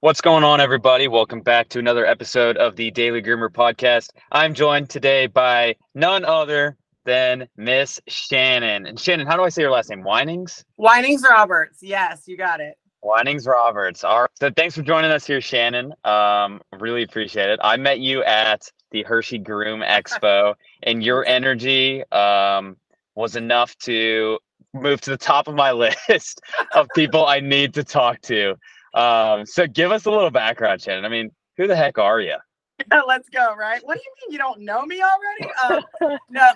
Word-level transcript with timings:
What's 0.00 0.20
going 0.20 0.42
on, 0.42 0.60
everybody? 0.60 1.06
Welcome 1.06 1.42
back 1.42 1.68
to 1.68 1.78
another 1.78 2.04
episode 2.04 2.56
of 2.56 2.74
the 2.74 2.90
Daily 2.90 3.22
Groomer 3.22 3.48
podcast. 3.48 4.08
I'm 4.32 4.52
joined 4.52 4.90
today 4.90 5.28
by 5.28 5.76
none 5.94 6.24
other 6.24 6.76
than 7.04 7.46
Miss 7.56 8.00
Shannon. 8.08 8.86
And 8.86 8.98
Shannon, 8.98 9.28
how 9.28 9.36
do 9.36 9.44
I 9.44 9.48
say 9.48 9.62
your 9.62 9.70
last 9.70 9.88
name? 9.90 10.02
Wynings? 10.02 10.64
Wynings 10.80 11.22
Roberts. 11.22 11.78
Yes, 11.82 12.24
you 12.26 12.36
got 12.36 12.60
it. 12.60 12.74
Wynings 13.04 13.46
Roberts. 13.46 14.02
All 14.02 14.22
right. 14.22 14.30
So 14.40 14.50
thanks 14.50 14.74
for 14.74 14.82
joining 14.82 15.12
us 15.12 15.24
here, 15.24 15.40
Shannon. 15.40 15.94
Um, 16.02 16.60
really 16.80 17.04
appreciate 17.04 17.50
it. 17.50 17.60
I 17.62 17.76
met 17.76 18.00
you 18.00 18.24
at 18.24 18.72
the 18.92 19.02
Hershey 19.02 19.38
Groom 19.38 19.80
Expo, 19.86 20.54
and 20.82 21.02
your 21.02 21.26
energy 21.26 22.04
um, 22.12 22.76
was 23.14 23.36
enough 23.36 23.76
to 23.78 24.38
move 24.74 25.00
to 25.02 25.10
the 25.10 25.18
top 25.18 25.48
of 25.48 25.54
my 25.54 25.72
list 26.08 26.40
of 26.74 26.88
people 26.94 27.26
I 27.26 27.40
need 27.40 27.74
to 27.74 27.84
talk 27.84 28.20
to. 28.22 28.56
Um, 28.94 29.46
so 29.46 29.66
give 29.66 29.90
us 29.90 30.04
a 30.06 30.10
little 30.10 30.30
background, 30.30 30.82
Shannon. 30.82 31.04
I 31.04 31.08
mean, 31.08 31.30
who 31.56 31.66
the 31.66 31.76
heck 31.76 31.98
are 31.98 32.20
you? 32.20 32.36
Let's 33.06 33.28
go, 33.28 33.54
right? 33.54 33.80
What 33.84 33.94
do 33.96 34.02
you 34.04 34.12
mean 34.20 34.32
you 34.32 34.38
don't 34.38 34.60
know 34.60 34.84
me 34.84 35.02
already? 35.02 35.84
Um, 36.02 36.18
no, 36.30 36.50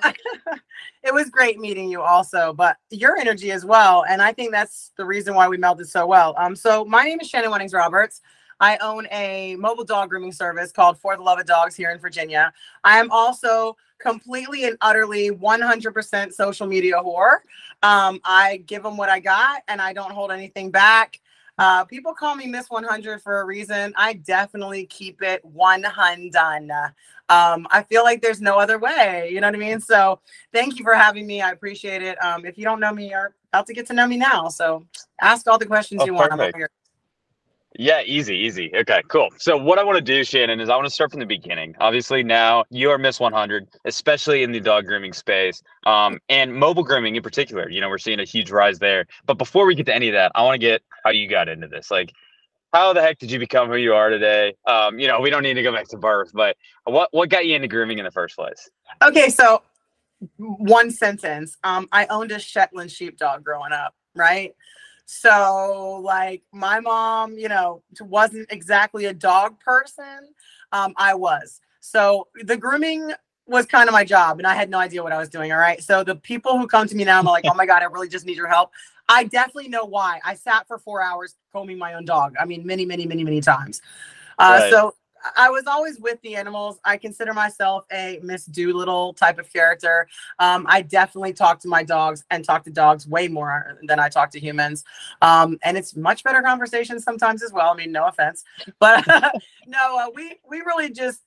it 1.03 1.13
was 1.15 1.31
great 1.31 1.59
meeting 1.59 1.89
you 1.89 2.03
also, 2.03 2.53
but 2.53 2.77
your 2.91 3.17
energy 3.17 3.53
as 3.53 3.65
well. 3.65 4.05
And 4.09 4.21
I 4.23 4.33
think 4.33 4.51
that's 4.51 4.93
the 4.97 5.05
reason 5.05 5.35
why 5.35 5.49
we 5.49 5.57
melded 5.57 5.87
so 5.87 6.07
well. 6.07 6.35
Um, 6.39 6.57
so 6.57 6.85
my 6.85 7.05
name 7.05 7.21
is 7.21 7.29
Shannon 7.29 7.51
Wynings 7.51 7.75
Roberts. 7.75 8.21
I 8.61 8.77
own 8.79 9.07
a 9.11 9.57
mobile 9.57 9.85
dog 9.85 10.11
grooming 10.11 10.33
service 10.33 10.73
called 10.73 10.99
For 10.99 11.17
the 11.17 11.23
Love 11.23 11.39
of 11.39 11.47
Dogs 11.47 11.75
here 11.75 11.91
in 11.91 11.99
Virginia. 11.99 12.53
I 12.85 12.99
am 12.99 13.11
also 13.11 13.77
completely 13.99 14.65
and 14.65 14.77
utterly 14.81 15.31
100% 15.31 16.33
social 16.33 16.67
media 16.67 16.97
whore. 16.97 17.39
Um, 17.83 18.21
I 18.25 18.63
give 18.67 18.83
them 18.83 18.97
what 18.97 19.09
I 19.09 19.21
got 19.21 19.63
and 19.69 19.81
I 19.81 19.93
don't 19.93 20.13
hold 20.13 20.33
anything 20.33 20.71
back. 20.71 21.21
Uh, 21.59 21.85
people 21.85 22.13
call 22.13 22.37
me 22.37 22.47
Miss 22.47 22.69
100 22.69 23.23
for 23.23 23.41
a 23.41 23.45
reason. 23.45 23.93
I 23.97 24.15
definitely 24.15 24.87
keep 24.87 25.23
it 25.23 25.43
100. 25.45 26.71
Um, 27.29 27.67
I 27.71 27.83
feel 27.89 28.05
like 28.05 28.21
there's 28.21 28.43
no 28.43 28.59
other 28.59 28.79
way. 28.79 29.31
You 29.33 29.41
know 29.41 29.49
what 29.49 29.55
I 29.55 29.59
mean? 29.59 29.81
So 29.81 30.21
thank 30.53 30.79
you 30.79 30.85
for 30.85 30.95
having 30.95 31.27
me. 31.27 31.41
I 31.41 31.53
appreciate 31.53 32.03
it. 32.03 32.23
Um, 32.23 32.45
if 32.45 32.59
you 32.59 32.65
don't 32.65 32.79
know 32.79 32.93
me, 32.93 33.11
you're 33.11 33.35
about 33.53 33.67
to 33.67 33.75
get 33.75 33.87
to 33.87 33.95
know 33.95 34.07
me 34.07 34.19
now. 34.19 34.49
So 34.49 34.87
ask 35.21 35.47
all 35.47 35.59
the 35.59 35.67
questions 35.67 36.03
Oh, 36.03 36.07
you 36.07 36.15
want. 36.15 36.33
I'm 36.33 36.41
over 36.41 36.53
here. 36.55 36.71
Yeah, 37.79 38.03
easy, 38.05 38.35
easy. 38.35 38.71
Okay, 38.75 39.03
cool. 39.09 39.29
So 39.39 39.57
what 39.57 39.79
I 39.79 39.85
want 39.85 39.97
to 39.97 40.03
do, 40.03 40.25
Shannon, 40.25 40.61
is 40.61 40.69
I 40.69 40.77
want 40.77 40.87
to 40.87 40.91
start 40.91 41.11
from 41.11 41.21
the 41.21 41.27
beginning. 41.27 41.75
Obviously, 41.79 42.23
now 42.23 42.65
you 42.71 42.91
are 42.91 42.99
Miss 42.99 43.21
100, 43.21 43.69
especially 43.85 44.43
in 44.43 44.53
the 44.53 44.61
dog 44.61 44.87
grooming 44.87 45.13
space, 45.13 45.63
um, 45.85 46.19
and 46.29 46.55
mobile 46.55 46.83
grooming 46.83 47.17
in 47.17 47.23
particular. 47.23 47.69
You 47.69 47.81
know, 47.81 47.89
we're 47.89 47.99
seeing 47.99 48.21
a 48.21 48.25
huge 48.25 48.51
rise 48.51 48.79
there. 48.79 49.07
But 49.27 49.37
before 49.37 49.67
we 49.67 49.75
get 49.75 49.87
to 49.87 49.95
any 49.95 50.09
of 50.09 50.15
that, 50.15 50.33
I 50.35 50.43
want 50.43 50.55
to 50.55 50.59
get 50.59 50.83
how 51.05 51.11
you 51.11 51.29
got 51.29 51.49
into 51.49 51.69
this. 51.69 51.91
Like, 51.91 52.13
how 52.73 52.93
the 52.93 53.03
heck 53.03 53.19
did 53.19 53.31
you 53.31 53.39
become 53.39 53.69
who 53.69 53.77
you 53.77 53.95
are 53.95 54.11
today? 54.11 54.55
Um, 54.67 54.99
you 54.99 55.07
know, 55.07 55.21
we 55.21 55.31
don't 55.31 55.43
need 55.43 55.55
to 55.55 55.63
go 55.63 55.73
back 55.73 55.89
to 55.89 55.99
birth, 55.99 56.31
but 56.33 56.57
what 56.85 57.09
what 57.13 57.29
got 57.29 57.47
you 57.47 57.57
into 57.57 57.69
grooming 57.69 57.99
in 57.99 58.05
the 58.05 58.11
first 58.11 58.37
place? 58.37 58.71
Okay, 59.03 59.29
so 59.29 59.63
one 60.37 60.91
sentence. 60.91 61.57
Um, 61.63 61.89
I 61.93 62.07
owned 62.07 62.33
a 62.33 62.39
Shetland 62.39 62.91
sheepdog 62.91 63.45
growing 63.45 63.73
up, 63.73 63.95
right? 64.15 64.55
So, 65.07 66.01
like, 66.05 66.43
my 66.53 66.81
mom, 66.81 67.39
you 67.39 67.49
know, 67.49 67.83
wasn't 68.01 68.51
exactly 68.51 69.07
a 69.07 69.15
dog 69.15 69.59
person. 69.61 70.35
Um, 70.73 70.95
I 70.97 71.15
was. 71.15 71.61
So, 71.81 72.27
the 72.43 72.57
grooming 72.57 73.13
was 73.47 73.67
kind 73.67 73.89
of 73.89 73.93
my 73.93 74.05
job, 74.05 74.39
and 74.39 74.47
I 74.49 74.55
had 74.55 74.69
no 74.69 74.79
idea 74.79 75.05
what 75.05 75.13
I 75.13 75.19
was 75.19 75.29
doing. 75.29 75.53
All 75.53 75.59
right. 75.59 75.81
So, 75.81 76.03
the 76.03 76.17
people 76.17 76.59
who 76.59 76.67
come 76.67 76.89
to 76.89 76.97
me 76.97 77.05
now, 77.05 77.21
I'm 77.21 77.25
like, 77.25 77.45
oh 77.49 77.55
my 77.55 77.67
God, 77.67 77.83
I 77.83 77.85
really 77.85 78.09
just 78.09 78.27
need 78.27 78.37
your 78.37 78.49
help. 78.49 78.73
I 79.09 79.23
definitely 79.23 79.69
know 79.69 79.85
why. 79.85 80.21
I 80.25 80.35
sat 80.35 80.67
for 80.67 80.77
four 80.77 81.01
hours 81.01 81.37
combing 81.53 81.79
my 81.79 81.95
own 81.95 82.05
dog. 82.05 82.35
I 82.41 82.45
mean, 82.45 82.67
many, 82.67 82.85
many, 82.85 83.07
many, 83.07 83.23
many 83.23 83.41
times. 83.41 83.81
Uh, 84.41 84.59
Right. 84.61 84.71
So, 84.71 84.95
I 85.37 85.51
was 85.51 85.67
always 85.67 85.99
with 86.01 86.21
the 86.23 86.37
animals. 86.37 86.79
I 86.85 86.97
consider 86.97 87.33
myself 87.35 87.85
a 87.93 88.21
Miss 88.23 88.47
Dolittle 88.47 89.15
type 89.15 89.39
of 89.39 89.53
character. 89.53 90.07
Um, 90.39 90.67
I 90.69 90.83
definitely 90.83 91.33
talk 91.33 91.61
to 91.61 91.69
my 91.69 91.83
dogs 91.83 92.25
and 92.31 92.45
talk 92.45 92.65
to 92.65 92.71
dogs 92.71 93.07
way 93.07 93.29
more 93.29 93.79
than 93.83 93.99
I 93.99 94.09
talk 94.09 94.31
to 94.33 94.41
humans. 94.41 94.85
Um, 95.23 95.59
and 95.63 95.77
it's 95.77 95.97
much 95.97 96.23
better 96.25 96.43
conversation 96.43 97.01
sometimes 97.01 97.43
as 97.43 97.53
well. 97.53 97.71
I 97.71 97.77
mean, 97.77 97.93
no 97.93 98.07
offense, 98.07 98.45
but 98.79 99.07
no, 99.67 99.99
uh, 99.99 100.07
we 100.15 100.37
we 100.49 100.61
really 100.61 100.91
just 100.91 101.21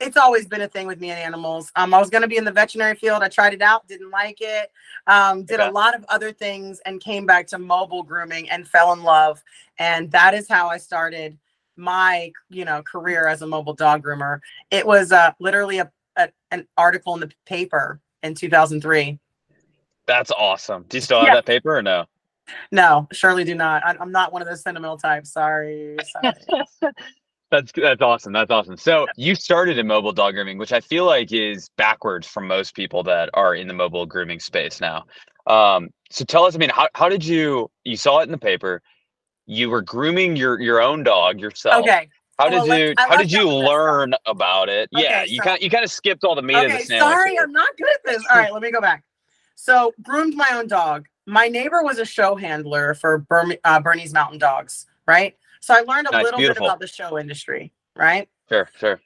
it's 0.00 0.16
always 0.16 0.46
been 0.46 0.60
a 0.62 0.68
thing 0.68 0.86
with 0.86 1.00
me 1.00 1.10
and 1.10 1.18
animals. 1.18 1.70
Um, 1.76 1.94
I 1.94 1.98
was 1.98 2.10
going 2.10 2.22
to 2.22 2.28
be 2.28 2.36
in 2.36 2.44
the 2.44 2.50
veterinary 2.52 2.96
field. 2.96 3.22
I 3.22 3.28
tried 3.28 3.54
it 3.54 3.62
out, 3.62 3.86
didn't 3.86 4.10
like 4.10 4.38
it. 4.40 4.72
Um, 5.06 5.44
did 5.44 5.60
Okay. 5.60 5.68
a 5.68 5.72
lot 5.72 5.94
of 5.94 6.04
other 6.08 6.32
things 6.32 6.80
and 6.84 7.00
came 7.00 7.26
back 7.26 7.46
to 7.48 7.58
mobile 7.58 8.02
grooming 8.02 8.50
and 8.50 8.66
fell 8.66 8.92
in 8.92 9.04
love. 9.04 9.42
And 9.78 10.10
that 10.10 10.34
is 10.34 10.48
how 10.48 10.68
I 10.68 10.78
started 10.78 11.38
my, 11.76 12.32
you 12.50 12.64
know, 12.64 12.82
career 12.82 13.26
as 13.26 13.42
a 13.42 13.46
mobile 13.46 13.74
dog 13.74 14.04
groomer. 14.04 14.40
It 14.70 14.86
was 14.86 15.12
uh, 15.12 15.32
literally 15.40 15.78
a, 15.78 15.90
a 16.16 16.28
an 16.50 16.66
article 16.76 17.14
in 17.14 17.20
the 17.20 17.30
paper 17.46 18.00
in 18.22 18.34
2003. 18.34 19.18
That's 20.06 20.30
awesome. 20.30 20.84
Do 20.88 20.96
you 20.96 21.00
still 21.00 21.18
have 21.20 21.28
Yeah. 21.28 21.34
that 21.36 21.46
paper 21.46 21.76
or 21.76 21.82
no? 21.82 22.04
No, 22.70 23.08
surely 23.12 23.44
do 23.44 23.54
not. 23.54 23.82
I, 23.84 23.96
I'm 23.98 24.12
not 24.12 24.32
one 24.32 24.42
of 24.42 24.48
those 24.48 24.62
sentimental 24.62 24.98
types. 24.98 25.32
Sorry. 25.32 25.96
Sorry. 26.04 26.34
That's 27.50 27.70
that's 27.76 28.02
awesome. 28.02 28.32
That's 28.32 28.50
awesome. 28.50 28.76
So 28.76 29.06
you 29.16 29.36
started 29.36 29.78
in 29.78 29.86
mobile 29.86 30.12
dog 30.12 30.34
grooming, 30.34 30.58
which 30.58 30.72
I 30.72 30.80
feel 30.80 31.04
like 31.04 31.30
is 31.30 31.68
backwards 31.76 32.26
from 32.26 32.48
most 32.48 32.74
people 32.74 33.04
that 33.04 33.30
are 33.34 33.54
in 33.54 33.68
the 33.68 33.74
mobile 33.74 34.06
grooming 34.06 34.40
space 34.40 34.80
now. 34.80 35.04
Um, 35.46 35.90
so 36.10 36.24
tell 36.24 36.46
us, 36.46 36.56
I 36.56 36.58
mean, 36.58 36.70
how, 36.70 36.88
how 36.94 37.08
did 37.08 37.24
you 37.24 37.70
you 37.84 37.96
saw 37.96 38.18
it 38.20 38.24
in 38.24 38.32
the 38.32 38.38
paper? 38.38 38.82
You 39.46 39.70
were 39.70 39.82
grooming 39.82 40.36
your 40.36 40.60
your 40.60 40.80
own 40.80 41.02
dog 41.02 41.40
yourself. 41.40 41.82
okay. 41.82 42.08
How 42.38 42.48
did 42.48 42.64
let's- 42.64 42.80
you 42.80 42.94
how 42.96 43.16
did 43.16 43.30
you 43.30 43.48
learn 43.48 44.14
about 44.26 44.68
it? 44.68 44.88
yeah, 44.92 45.24
you 45.24 45.40
kind 45.40 45.60
you 45.62 45.70
kind 45.70 45.84
of 45.84 45.90
skipped 45.90 46.24
all 46.24 46.34
the 46.34 46.42
meat 46.42 46.56
of 46.56 46.62
the 46.62 46.74
Okay, 46.76 46.84
sandwich. 46.84 47.12
sorry, 47.14 47.30
here. 47.32 47.42
I'm 47.42 47.52
not 47.52 47.76
good 47.76 47.88
at 47.94 48.04
this. 48.04 48.24
All 48.32 48.38
right, 48.38 48.52
let 48.52 48.62
me 48.62 48.70
go 48.72 48.80
back. 48.80 49.04
So, 49.54 49.94
groomed 50.02 50.34
my 50.34 50.48
own 50.52 50.66
dog. 50.66 51.06
My 51.26 51.46
neighbor 51.48 51.82
was 51.82 51.98
a 51.98 52.04
show 52.04 52.34
handler 52.34 52.94
for 52.94 53.18
Burm- 53.18 53.52
uh, 53.62 53.80
Bernese 53.80 54.12
Mountain 54.12 54.38
Dogs, 54.38 54.86
right? 55.06 55.36
So 55.60 55.74
I 55.74 55.80
learned 55.80 56.08
a 56.08 56.10
Nice, 56.10 56.24
little 56.24 56.38
beautiful. 56.38 56.64
bit 56.64 56.68
about 56.70 56.80
the 56.80 56.86
show 56.88 57.18
industry, 57.18 57.72
right? 57.96 58.28
Sure, 58.48 58.68
sure. 58.78 59.00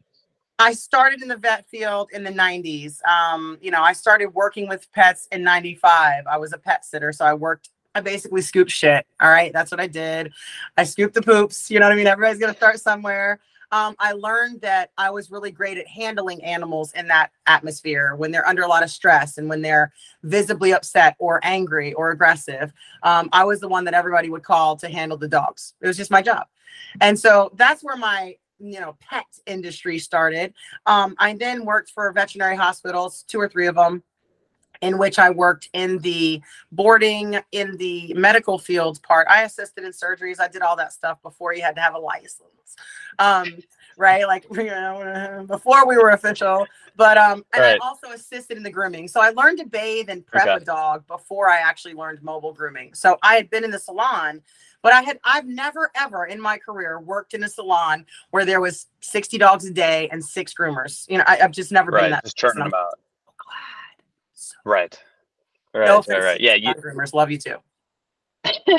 I 0.58 0.72
started 0.72 1.22
in 1.22 1.28
the 1.28 1.36
vet 1.36 1.68
field 1.68 2.08
in 2.12 2.24
the 2.24 2.32
90s. 2.32 3.00
Um, 3.06 3.58
you 3.60 3.70
know, 3.70 3.80
I 3.82 3.92
started 3.92 4.28
working 4.34 4.66
with 4.68 4.90
pets 4.92 5.28
in 5.30 5.44
95. 5.44 6.26
I 6.26 6.36
was 6.38 6.52
a 6.52 6.58
pet 6.58 6.84
sitter, 6.84 7.12
so 7.12 7.24
I 7.24 7.34
worked 7.34 7.68
I 7.94 8.00
basically 8.00 8.42
scooped 8.42 8.70
shit. 8.70 9.06
All 9.20 9.30
right, 9.30 9.52
that's 9.52 9.70
what 9.70 9.80
I 9.80 9.86
did. 9.86 10.32
I 10.76 10.84
scooped 10.84 11.14
the 11.14 11.22
poops. 11.22 11.70
You 11.70 11.80
know 11.80 11.86
what 11.86 11.92
I 11.92 11.96
mean? 11.96 12.06
Everybody's 12.06 12.40
gonna 12.40 12.54
start 12.54 12.80
somewhere. 12.80 13.40
Um, 13.70 13.94
I 13.98 14.12
learned 14.12 14.62
that 14.62 14.92
I 14.96 15.10
was 15.10 15.30
really 15.30 15.50
great 15.50 15.76
at 15.76 15.86
handling 15.86 16.42
animals 16.42 16.92
in 16.92 17.06
that 17.08 17.30
atmosphere 17.46 18.14
when 18.14 18.30
they're 18.30 18.46
under 18.48 18.62
a 18.62 18.68
lot 18.68 18.82
of 18.82 18.90
stress 18.90 19.36
and 19.36 19.48
when 19.48 19.60
they're 19.60 19.92
visibly 20.22 20.72
upset 20.72 21.16
or 21.18 21.40
angry 21.42 21.92
or 21.92 22.10
aggressive. 22.10 22.72
Um, 23.02 23.28
I 23.32 23.44
was 23.44 23.60
the 23.60 23.68
one 23.68 23.84
that 23.84 23.94
everybody 23.94 24.30
would 24.30 24.42
call 24.42 24.76
to 24.76 24.88
handle 24.88 25.18
the 25.18 25.28
dogs. 25.28 25.74
It 25.82 25.86
was 25.86 25.98
just 25.98 26.10
my 26.10 26.22
job. 26.22 26.46
And 27.00 27.18
so 27.18 27.52
that's 27.56 27.84
where 27.84 27.96
my 27.96 28.36
you 28.60 28.80
know 28.80 28.96
pet 29.00 29.26
industry 29.46 29.98
started. 29.98 30.54
Um, 30.86 31.14
I 31.18 31.34
then 31.34 31.64
worked 31.64 31.90
for 31.90 32.10
veterinary 32.12 32.56
hospitals, 32.56 33.24
two 33.28 33.40
or 33.40 33.48
three 33.48 33.66
of 33.66 33.74
them, 33.74 34.02
in 34.80 34.98
which 34.98 35.18
I 35.18 35.30
worked 35.30 35.68
in 35.72 35.98
the 35.98 36.40
boarding, 36.72 37.38
in 37.52 37.76
the 37.76 38.12
medical 38.14 38.58
fields 38.58 38.98
part. 38.98 39.26
I 39.28 39.42
assisted 39.42 39.84
in 39.84 39.92
surgeries. 39.92 40.40
I 40.40 40.48
did 40.48 40.62
all 40.62 40.76
that 40.76 40.92
stuff 40.92 41.20
before 41.22 41.54
you 41.54 41.62
had 41.62 41.74
to 41.76 41.80
have 41.80 41.94
a 41.94 41.98
license. 41.98 42.42
Um, 43.18 43.58
right? 43.96 44.26
Like 44.26 44.46
you 44.52 44.64
know, 44.64 45.44
before 45.48 45.86
we 45.86 45.96
were 45.96 46.10
official. 46.10 46.66
But 46.96 47.18
um, 47.18 47.44
and 47.52 47.62
Right. 47.62 47.78
I 47.80 47.86
also 47.86 48.08
assisted 48.10 48.56
in 48.56 48.62
the 48.62 48.70
grooming. 48.70 49.08
So 49.08 49.20
I 49.20 49.30
learned 49.30 49.58
to 49.58 49.66
bathe 49.66 50.08
and 50.08 50.24
prep 50.24 50.46
Okay. 50.46 50.62
a 50.62 50.64
dog 50.64 51.06
before 51.06 51.50
I 51.50 51.58
actually 51.58 51.94
learned 51.94 52.22
mobile 52.22 52.52
grooming. 52.52 52.94
So 52.94 53.18
I 53.22 53.34
had 53.34 53.50
been 53.50 53.64
in 53.64 53.70
the 53.70 53.78
salon, 53.78 54.42
but 54.82 54.92
I 54.92 55.02
had 55.02 55.18
I've 55.24 55.46
never 55.46 55.90
ever 55.96 56.26
in 56.26 56.40
my 56.40 56.58
career 56.58 57.00
worked 57.00 57.34
in 57.34 57.42
a 57.44 57.48
salon 57.48 58.06
where 58.30 58.44
there 58.44 58.60
was 58.60 58.86
60 59.00 59.38
dogs 59.38 59.64
a 59.64 59.72
day 59.72 60.08
and 60.10 60.24
six 60.24 60.54
groomers. 60.54 61.08
You 61.08 61.18
know, 61.18 61.24
I, 61.26 61.40
I've 61.42 61.52
just 61.52 61.72
never 61.72 61.90
been 61.90 62.06
in 62.06 62.10
that. 62.12 62.24
just 62.24 62.36
churning 62.36 62.64
them 62.64 62.74
out. 62.74 62.98
So 64.50 64.54
glad. 64.64 64.64
So 64.64 64.70
Right. 64.70 64.98
Right, 65.74 65.86
no 65.86 65.94
right, 65.96 66.00
offense 66.00 66.24
right. 66.24 66.40
Yeah, 66.40 66.54
you, 66.54 66.74
dog 66.74 66.82
groomers 66.82 67.12
love 67.12 67.30
you 67.30 67.38
too. 67.38 67.56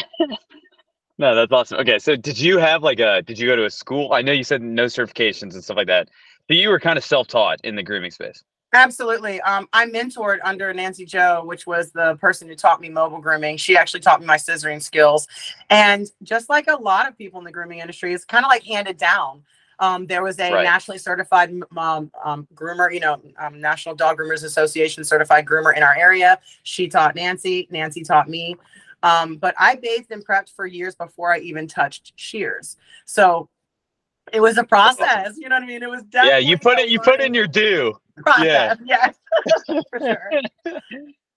no, 1.17 1.35
that's 1.35 1.51
awesome. 1.51 1.79
Okay, 1.79 1.99
so 1.99 2.15
did 2.15 2.39
you 2.39 2.57
have 2.57 2.83
like 2.83 2.99
a 2.99 3.21
did 3.21 3.37
you 3.37 3.47
go 3.47 3.55
to 3.55 3.65
a 3.65 3.69
school? 3.69 4.13
I 4.13 4.21
know 4.21 4.31
you 4.31 4.43
said 4.43 4.61
no 4.61 4.85
certifications 4.85 5.53
and 5.53 5.63
stuff 5.63 5.77
like 5.77 5.87
that. 5.87 6.09
So 6.47 6.55
you 6.55 6.69
were 6.69 6.79
kind 6.79 6.97
of 6.97 7.03
self-taught 7.03 7.59
in 7.63 7.75
the 7.75 7.83
grooming 7.83 8.11
space. 8.11 8.43
Absolutely. 8.73 9.41
Um, 9.41 9.67
I 9.73 9.87
mentored 9.87 10.39
under 10.43 10.71
Nancy 10.73 11.05
Joe, 11.05 11.43
which 11.43 11.65
was 11.65 11.91
the 11.91 12.15
person 12.15 12.47
who 12.47 12.55
taught 12.55 12.81
me 12.81 12.89
mobile 12.89 13.19
grooming. 13.19 13.57
She 13.57 13.75
actually 13.75 14.01
taught 14.01 14.19
me 14.19 14.27
my 14.27 14.37
scissoring 14.37 14.81
skills. 14.81 15.27
And 15.71 16.07
just 16.21 16.49
like 16.49 16.67
a 16.67 16.75
lot 16.75 17.07
of 17.07 17.17
people 17.17 17.39
in 17.39 17.45
the 17.45 17.51
grooming 17.51 17.79
industry, 17.79 18.13
it's 18.13 18.25
kind 18.25 18.45
of 18.45 18.49
like 18.49 18.63
handed 18.63 18.97
down. 18.97 19.43
Um, 19.79 20.05
there 20.07 20.21
was 20.23 20.37
a 20.39 20.51
Right. 20.53 20.63
nationally 20.63 20.97
certified 20.97 21.51
um, 21.77 22.11
um, 22.23 22.47
groomer, 22.53 22.93
you 22.93 22.99
know, 22.99 23.21
um, 23.37 23.59
National 23.61 23.95
Dog 23.95 24.17
Groomers 24.17 24.43
Association 24.43 25.03
certified 25.03 25.45
groomer 25.45 25.75
in 25.75 25.83
our 25.83 25.95
area. 25.95 26.39
She 26.63 26.87
taught 26.87 27.15
Nancy. 27.15 27.67
Nancy 27.71 28.03
taught 28.03 28.29
me. 28.29 28.57
Um, 29.03 29.37
but 29.37 29.55
I 29.57 29.75
bathed 29.75 30.11
and 30.11 30.25
prepped 30.25 30.53
for 30.53 30.65
years 30.65 30.95
before 30.95 31.33
I 31.33 31.39
even 31.39 31.67
touched 31.67 32.11
shears. 32.17 32.75
So 33.05 33.47
it 34.33 34.41
was 34.41 34.57
a 34.57 34.63
process. 34.63 35.37
You 35.37 35.47
know 35.47 35.55
what 35.55 35.63
I 35.63 35.67
mean? 35.67 35.81
It 35.81 35.89
was 35.89 36.03
Yeah, 36.13 36.37
you 36.37 36.57
put 36.57 36.77
it. 36.79 36.89
You 36.89 36.99
put 36.99 37.21
in 37.21 37.33
your 37.33 37.47
due. 37.47 37.97
process. 38.17 38.77
Yes, 38.85 39.15
for 39.89 39.99
sure. 39.99 40.41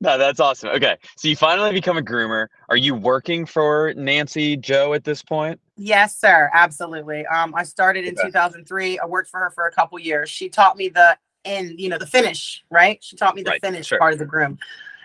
No, 0.02 0.19
that's 0.19 0.40
awesome. 0.40 0.70
Okay, 0.70 0.96
so 1.16 1.28
you 1.28 1.37
finally 1.37 1.72
become 1.72 1.96
a 1.96 2.02
groomer. 2.02 2.49
Are 2.69 2.76
you 2.76 2.93
working 2.96 3.46
for 3.46 3.94
Nancy 3.94 4.56
Joe 4.56 4.94
at 4.94 5.04
this 5.04 5.22
point? 5.22 5.60
Yes, 5.76 6.19
sir. 6.19 6.50
Absolutely. 6.52 7.25
Um, 7.26 7.54
I 7.54 7.62
started 7.62 8.04
in 8.04 8.14
Okay. 8.14 8.26
2003. 8.26 8.99
I 8.99 9.06
worked 9.06 9.31
for 9.31 9.38
her 9.38 9.50
for 9.50 9.66
a 9.66 9.70
couple 9.70 10.00
years. 10.00 10.28
She 10.28 10.49
taught 10.49 10.76
me 10.76 10.88
the 10.88 11.16
end, 11.44 11.78
you 11.78 11.88
know, 11.88 11.99
the 11.99 12.06
finish, 12.06 12.64
right? 12.69 12.99
She 13.00 13.14
taught 13.14 13.37
me 13.37 13.43
the 13.43 13.50
Right, 13.50 13.60
finish 13.60 13.87
sure. 13.87 13.99
part 13.99 14.12
of 14.12 14.19
the 14.19 14.25
groom. 14.25 14.58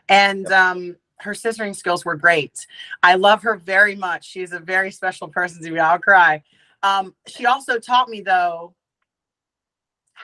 And 0.09 0.51
um, 0.51 0.95
her 1.19 1.33
scissoring 1.33 1.75
skills 1.75 2.03
were 2.03 2.15
great. 2.15 2.65
I 3.03 3.15
love 3.15 3.44
her 3.44 3.55
very 3.55 3.95
much. 3.95 4.25
She's 4.27 4.51
a 4.51 4.59
very 4.59 4.89
special 4.89 5.27
person 5.27 5.61
to 5.61 5.69
me. 5.69 5.77
I'll 5.77 5.99
cry. 5.99 6.41
Um, 6.81 7.13
she 7.27 7.45
also 7.45 7.77
taught 7.77 8.09
me 8.09 8.21
though 8.21 8.73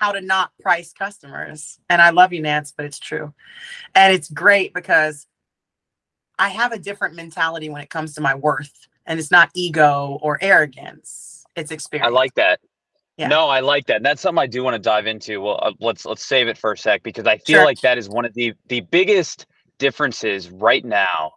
how 0.03 0.11
to 0.11 0.19
not 0.19 0.51
price 0.59 0.91
customers. 0.91 1.79
And 1.89 2.01
I 2.01 2.09
love 2.09 2.33
you, 2.33 2.41
Nance, 2.41 2.73
but 2.75 2.85
it's 2.85 2.99
true. 2.99 3.33
And 3.95 4.13
it's 4.13 4.29
great 4.29 4.73
because 4.73 5.27
I 6.37 6.49
have 6.49 6.73
a 6.73 6.77
different 6.77 7.15
mentality 7.15 7.69
when 7.69 7.81
it 7.81 7.89
comes 7.89 8.13
to 8.15 8.21
my 8.21 8.35
worth. 8.35 8.89
And 9.05 9.17
it's 9.17 9.31
not 9.31 9.49
ego 9.53 10.19
or 10.21 10.37
arrogance. 10.41 11.45
It's 11.55 11.71
experience. 11.71 12.07
I 12.07 12.11
like 12.11 12.33
that. 12.33 12.59
Yeah. 13.15 13.29
No, 13.29 13.47
I 13.47 13.61
like 13.61 13.85
that. 13.85 13.97
And 13.97 14.05
that's 14.05 14.21
something 14.21 14.41
I 14.41 14.47
do 14.47 14.61
want 14.61 14.73
to 14.73 14.79
dive 14.79 15.07
into. 15.07 15.39
Well, 15.39 15.59
uh, 15.61 15.71
let's 15.79 16.05
let's 16.05 16.25
save 16.25 16.49
it 16.49 16.57
for 16.57 16.73
a 16.73 16.77
sec 16.77 17.01
because 17.03 17.25
I 17.25 17.37
feel 17.37 17.59
Sure. 17.59 17.65
like 17.65 17.79
that 17.81 17.97
is 17.97 18.09
one 18.09 18.25
of 18.25 18.33
the 18.33 18.53
the 18.67 18.81
biggest 18.81 19.45
differences 19.77 20.49
right 20.49 20.83
now 20.83 21.31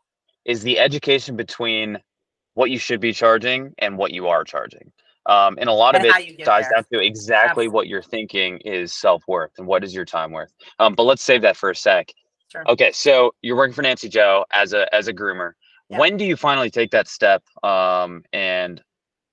is 0.45 0.62
the 0.65 0.81
education 0.81 1.37
between 1.37 1.99
what 2.55 2.71
you 2.71 2.79
should 2.79 3.01
be 3.01 3.12
charging 3.12 3.75
and 3.79 3.97
what 3.97 4.11
you 4.11 4.27
are 4.27 4.43
charging. 4.43 4.91
Um, 5.28 5.56
and 5.61 5.69
a 5.69 5.73
lot 5.73 5.96
And 5.96 6.06
of 6.06 6.14
it 6.17 6.44
dives 6.44 6.69
there. 6.69 6.76
down 6.76 6.84
to 6.93 7.00
exactly 7.05 7.69
what 7.69 7.88
you're 7.88 8.02
thinking 8.02 8.58
is 8.58 8.93
self 8.93 9.23
worth 9.26 9.50
and 9.58 9.67
what 9.67 9.82
is 9.84 9.94
your 9.94 10.05
time 10.05 10.31
worth. 10.31 10.52
Um, 10.78 10.94
but 10.94 11.02
let's 11.02 11.23
save 11.23 11.43
that 11.43 11.56
for 11.56 11.70
a 11.70 11.76
sec. 11.76 12.12
Sure. 12.52 12.62
Okay, 12.69 12.93
so 12.93 13.34
you're 13.43 13.56
working 13.56 13.75
for 13.75 13.82
Nancy 13.82 14.08
Joe 14.08 14.44
as 14.52 14.73
a 14.73 14.93
as 14.94 15.08
a 15.08 15.12
groomer. 15.12 15.52
Yeah. 15.88 15.99
When 15.99 16.17
do 16.17 16.25
you 16.25 16.37
finally 16.37 16.70
take 16.70 16.90
that 16.93 17.08
step 17.08 17.43
um, 17.64 18.25
and 18.32 18.81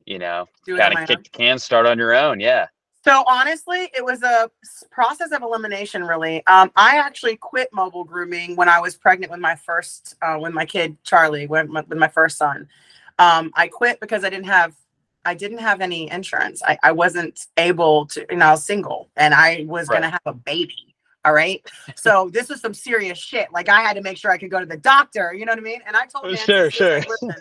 you 0.06 0.18
know 0.20 0.48
Do 0.66 0.76
it 0.76 0.82
on 0.82 0.92
kind 0.94 1.04
of 1.04 1.08
kick 1.08 1.18
own. 1.18 1.24
the 1.24 1.30
can, 1.30 1.60
start 1.60 1.86
on 1.86 1.98
your 2.00 2.14
own? 2.16 2.40
Yeah. 2.40 2.68
So 3.06 3.24
honestly, 3.28 3.90
it 3.96 4.04
was 4.04 4.24
a 4.24 4.50
process 4.90 5.32
of 5.32 5.42
elimination. 5.44 6.04
Really, 6.06 6.46
um, 6.48 6.72
I 6.76 6.98
actually 6.98 7.36
quit 7.36 7.70
mobile 7.74 8.04
grooming 8.04 8.56
when 8.56 8.70
I 8.70 8.80
was 8.80 8.96
pregnant 8.96 9.30
with 9.32 9.42
my 9.42 9.56
first, 9.56 10.16
uh, 10.22 10.38
with 10.40 10.54
my 10.54 10.66
kid 10.66 10.98
Charlie, 11.04 11.46
when, 11.46 11.70
my- 11.72 11.82
with 11.88 11.98
my 12.00 12.08
first 12.08 12.38
son. 12.38 12.68
Um, 13.20 13.52
I 13.56 13.68
quit 13.68 14.00
because 14.00 14.24
I 14.24 14.30
didn't 14.30 14.46
have, 14.48 14.74
I 15.26 15.34
didn't 15.36 15.60
have 15.60 15.82
any 15.82 16.10
insurance. 16.12 16.62
I, 16.66 16.78
I 16.84 16.92
wasn't 16.92 17.48
able 17.58 18.06
to, 18.08 18.26
you 18.30 18.38
know, 18.38 18.48
I 18.48 18.52
was 18.52 18.66
single 18.66 19.10
and 19.16 19.34
I 19.34 19.66
was 19.68 19.90
Right. 19.90 19.98
gonna 20.02 20.12
have 20.12 20.22
a 20.26 20.34
baby. 20.34 20.96
All 21.26 21.34
right. 21.34 21.62
So 21.96 22.30
this 22.34 22.50
was 22.50 22.62
some 22.62 22.74
serious 22.74 23.18
shit. 23.18 23.52
Like 23.54 23.70
I 23.70 23.82
had 23.82 23.96
to 23.96 24.02
make 24.02 24.18
sure 24.18 24.32
I 24.32 24.38
could 24.38 24.52
go 24.52 24.60
to 24.60 24.66
the 24.66 24.78
doctor. 24.78 25.34
You 25.34 25.46
know 25.46 25.52
what 25.54 25.60
I 25.60 25.64
mean? 25.64 25.82
And 25.88 25.96
I 25.96 26.06
told 26.06 26.26
Oh, 26.26 26.30
Nancy, 26.30 26.46
sure, 26.46 26.72
sure. 26.72 27.00
"Listen, 27.08 27.36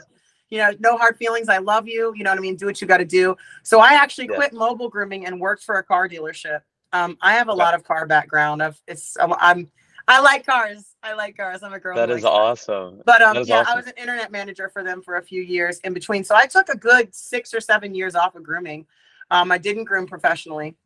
you 0.51 0.59
know, 0.59 0.73
no 0.81 0.97
hard 0.97 1.17
feelings. 1.17 1.49
I 1.49 1.59
love 1.59 1.89
you. 1.89 2.13
You 2.17 2.25
know 2.25 2.31
what 2.31 2.39
I 2.39 2.43
mean? 2.43 2.57
Do 2.57 2.67
what 2.67 2.81
you 2.81 2.87
got 2.87 2.99
to 2.99 3.05
do. 3.05 3.37
So 3.65 3.81
I 3.81 3.95
actually 3.95 4.29
Yeah. 4.29 4.37
quit 4.37 4.53
mobile 4.53 4.89
grooming 4.89 5.27
and 5.27 5.41
worked 5.41 5.65
for 5.65 5.77
a 5.77 5.83
car 5.83 6.09
dealership. 6.09 6.61
Um, 6.93 7.17
I 7.23 7.35
have 7.35 7.49
a 7.49 7.53
Okay. 7.53 7.59
lot 7.59 7.75
of 7.75 7.85
car 7.85 8.07
background. 8.07 8.63
Of 8.63 8.81
it's 8.87 9.17
I'm 9.21 9.71
I 10.09 10.21
like 10.21 10.45
cars. 10.45 10.95
I 11.03 11.15
like 11.15 11.37
cars. 11.37 11.63
I'm 11.63 11.73
a 11.73 11.79
girl. 11.79 11.97
That 11.97 12.11
is 12.11 12.15
who 12.15 12.19
is 12.19 12.25
cars. 12.25 12.61
awesome. 12.61 13.03
But 13.05 13.23
um, 13.23 13.43
yeah, 13.45 13.65
I 13.67 13.75
was 13.75 13.87
an 13.87 13.95
internet 13.97 14.31
manager 14.31 14.69
for 14.69 14.83
them 14.83 15.03
for 15.03 15.17
a 15.17 15.23
few 15.23 15.43
years 15.43 15.79
in 15.81 15.93
between. 15.93 16.25
So 16.25 16.35
I 16.35 16.47
took 16.47 16.69
a 16.69 16.77
good 16.77 17.15
six 17.15 17.55
or 17.55 17.61
seven 17.61 17.95
years 17.95 18.15
off 18.15 18.35
of 18.35 18.43
grooming. 18.43 18.87
Um, 19.31 19.51
I 19.51 19.59
didn't 19.59 19.85
groom 19.85 20.07
professionally. 20.07 20.77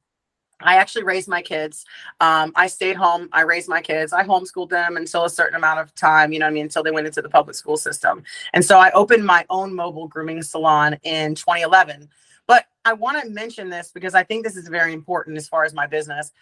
I 0.60 0.76
actually 0.76 1.04
raised 1.04 1.28
my 1.28 1.42
kids. 1.42 1.84
Um, 2.20 2.52
I 2.54 2.66
stayed 2.66 2.96
home. 2.96 3.28
I 3.32 3.42
raised 3.42 3.68
my 3.68 3.82
kids. 3.82 4.12
I 4.12 4.24
homeschooled 4.24 4.70
them 4.70 4.96
until 4.96 5.24
a 5.24 5.30
certain 5.30 5.54
amount 5.54 5.80
of 5.80 5.94
time, 5.94 6.32
you 6.32 6.38
know 6.38 6.46
what 6.46 6.50
I 6.50 6.54
mean, 6.54 6.64
until 6.64 6.82
they 6.82 6.90
went 6.90 7.06
into 7.06 7.20
the 7.20 7.28
public 7.28 7.56
school 7.56 7.76
system. 7.76 8.22
And 8.54 8.64
so 8.64 8.78
I 8.78 8.90
opened 8.92 9.26
my 9.26 9.44
own 9.50 9.74
mobile 9.74 10.08
grooming 10.08 10.42
salon 10.42 10.96
in 11.02 11.34
2011. 11.34 12.08
But 12.46 12.64
I 12.84 12.94
want 12.94 13.20
to 13.22 13.28
mention 13.28 13.68
this 13.68 13.90
because 13.92 14.14
I 14.14 14.22
think 14.22 14.44
this 14.44 14.56
is 14.56 14.68
very 14.68 14.92
important 14.92 15.36
as 15.36 15.48
far 15.48 15.64
as 15.64 15.74
my 15.74 15.86
business. 15.86 16.32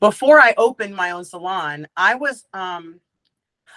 Before 0.00 0.40
I 0.40 0.54
opened 0.56 0.96
my 0.96 1.10
own 1.10 1.24
salon, 1.24 1.86
I 1.96 2.14
was 2.14 2.44
um 2.52 3.00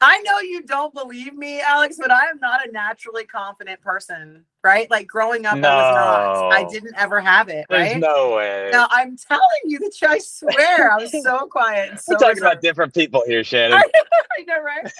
I 0.00 0.18
know 0.22 0.40
you 0.40 0.62
don't 0.62 0.92
believe 0.92 1.34
me, 1.34 1.60
Alex, 1.60 1.96
but 1.98 2.10
I 2.10 2.26
am 2.26 2.38
not 2.40 2.66
a 2.66 2.72
naturally 2.72 3.24
confident 3.24 3.80
person, 3.82 4.44
right? 4.64 4.90
Like 4.90 5.06
growing 5.06 5.46
up, 5.46 5.62
I 5.62 5.76
was 5.76 5.90
not. 5.94 6.58
I 6.58 6.64
didn't 6.72 6.94
ever 6.96 7.20
have 7.20 7.48
it, 7.48 7.66
There's 7.70 7.92
right? 7.92 8.00
no 8.00 8.34
way. 8.36 8.70
Now 8.72 8.88
I'm 8.90 9.16
telling 9.16 9.42
you 9.64 9.78
truth. 9.78 10.02
I 10.10 10.18
swear, 10.18 10.92
I 10.92 10.96
was 10.96 11.12
so 11.22 11.46
quiet 11.46 12.00
so 12.00 12.14
We're 12.14 12.18
talking 12.18 12.34
reserved. 12.34 12.52
about 12.52 12.62
different 12.62 12.94
people 12.94 13.22
here, 13.26 13.44
Shannon. 13.44 13.80
I 14.38 14.42
know, 14.44 14.60
right? 14.60 14.92